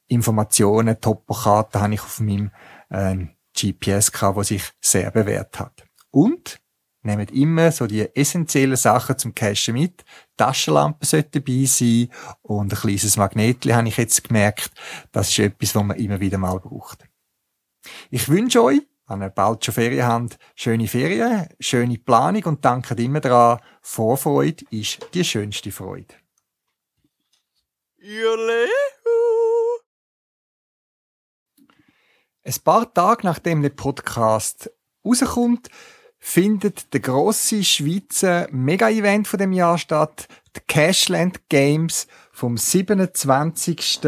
Informationen, 0.08 1.02
Topokarten 1.02 1.82
habe 1.82 1.94
ich 1.96 2.02
auf 2.02 2.22
meinem 2.22 2.52
ähm, 2.90 3.32
GPS 3.58 4.12
gehabt, 4.12 4.38
was 4.38 4.48
sich 4.48 4.64
sehr 4.80 5.12
bewährt 5.12 5.60
hat. 5.60 5.84
Und 6.12 6.62
nehmt 7.06 7.32
immer 7.32 7.72
so 7.72 7.88
die 7.88 8.16
essentiellen 8.16 8.76
Sachen 8.76 9.18
zum 9.18 9.34
Cachen 9.34 9.74
mit. 9.74 10.04
Taschenlampe 10.38 11.06
sollte 11.06 11.40
dabei 11.40 11.66
sein 11.66 12.10
und 12.42 12.74
ein 12.74 12.80
kleines 12.80 13.18
Magnetli 13.18 13.72
habe 13.72 13.88
ich 13.88 13.98
jetzt 13.98 14.24
gemerkt. 14.28 14.72
Das 15.12 15.30
ist 15.30 15.40
etwas, 15.40 15.76
was 15.76 15.84
man 15.84 15.98
immer 15.98 16.20
wieder 16.20 16.38
mal 16.38 16.60
braucht. 16.60 17.06
Ich 18.10 18.28
wünsche 18.28 18.64
euch, 18.64 18.82
wenn 19.08 19.22
ihr 19.22 19.30
bald 19.30 19.64
schon 19.64 19.74
Ferien 19.74 20.08
habt, 20.08 20.40
schöne 20.56 20.88
Ferien, 20.88 21.48
schöne 21.60 22.00
Planung 22.00 22.44
und 22.46 22.66
danke 22.66 22.96
immer 22.96 23.20
daran, 23.20 23.60
Vorfreude 23.82 24.66
ist 24.72 25.00
die 25.14 25.24
schönste 25.24 25.72
Freude. 25.72 26.16
Ein 32.44 32.62
paar 32.64 32.94
Tage 32.94 33.26
nachdem 33.26 33.62
der 33.62 33.70
Podcast 33.70 34.72
rauskommt, 35.04 35.70
findet 36.28 36.92
der 36.92 37.02
grosse 37.02 37.64
Schweizer 37.64 38.48
Mega-Event 38.52 39.28
von 39.28 39.38
dem 39.38 39.54
Jahr 39.54 39.78
statt, 39.78 40.28
die 40.56 40.60
Cashland 40.68 41.48
Games 41.50 42.08
vom 42.32 42.58
27. 42.58 44.02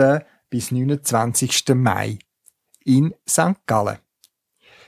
bis 0.50 0.72
29. 0.72 1.64
Mai 1.76 2.18
in 2.84 3.14
St. 3.30 3.56
Gallen. 3.68 4.00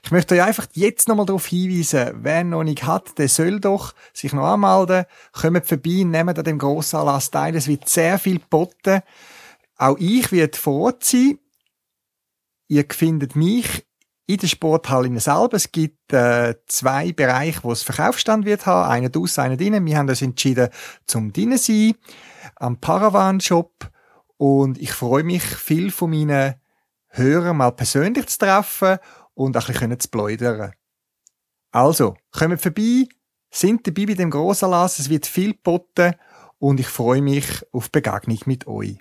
Ich 0.03 0.09
möchte 0.09 0.33
euch 0.33 0.41
einfach 0.41 0.67
jetzt 0.73 1.07
nochmal 1.07 1.27
darauf 1.27 1.45
hinweisen, 1.45 2.15
wer 2.23 2.43
noch 2.43 2.63
nicht 2.63 2.83
hat, 2.83 3.19
der 3.19 3.29
soll 3.29 3.59
doch 3.59 3.93
sich 4.11 4.33
noch 4.33 4.45
anmelden, 4.45 5.05
kommt 5.31 5.67
vorbei, 5.67 6.03
nehmt 6.03 6.39
an 6.39 6.43
dem 6.43 6.57
Grossanlass 6.57 7.29
teil, 7.29 7.55
es 7.55 7.67
wird 7.67 7.87
sehr 7.87 8.17
viel 8.17 8.39
geboten. 8.39 9.01
Auch 9.77 9.97
ich 9.99 10.31
werde 10.31 10.57
vor 10.57 10.81
Ort 10.81 11.03
sein. 11.03 11.37
Ihr 12.67 12.85
findet 12.89 13.35
mich 13.35 13.85
in 14.29 14.37
der 14.37 14.47
Sporthalle 14.47 15.19
selber. 15.19 15.55
Es 15.55 15.71
gibt 15.71 16.13
äh, 16.13 16.53
zwei 16.67 17.11
Bereiche, 17.13 17.63
wo 17.63 17.71
es 17.71 17.81
Verkaufsstand 17.81 18.45
wird 18.45 18.67
haben. 18.67 18.87
Einer 18.87 19.09
draussen, 19.09 19.41
einer 19.41 19.57
drinnen. 19.57 19.83
Wir 19.87 19.97
haben 19.97 20.07
uns 20.07 20.21
entschieden 20.21 20.69
zum 21.07 21.33
drinnen 21.33 21.57
sein, 21.57 21.95
am 22.55 22.79
Paravan 22.79 23.41
Shop. 23.41 23.89
Und 24.37 24.77
ich 24.77 24.91
freue 24.91 25.23
mich, 25.23 25.41
viel 25.41 25.89
von 25.89 26.11
meinen 26.11 26.53
Hörer 27.07 27.55
mal 27.55 27.71
persönlich 27.71 28.27
zu 28.27 28.37
treffen 28.37 28.99
und 29.33 29.57
ein 29.57 29.65
bisschen 29.65 29.99
zu 29.99 30.09
plaudern. 30.09 30.73
Also, 31.71 32.15
kommt 32.31 32.61
vorbei, 32.61 33.07
sind 33.49 33.87
dabei 33.87 34.05
bei 34.05 34.13
dem 34.13 34.29
Grossanlass, 34.29 34.99
es 34.99 35.09
wird 35.09 35.25
viel 35.25 35.53
geboten 35.53 36.13
und 36.59 36.79
ich 36.79 36.87
freue 36.87 37.23
mich 37.23 37.65
auf 37.71 37.91
Begegnung 37.91 38.39
mit 38.45 38.67
euch. 38.67 38.99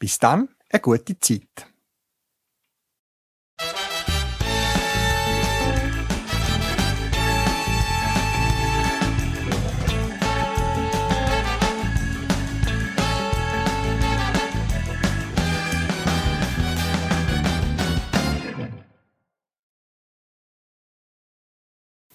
Bis 0.00 0.18
dann, 0.18 0.48
eine 0.70 0.80
gute 0.80 1.20
Zeit. 1.20 1.73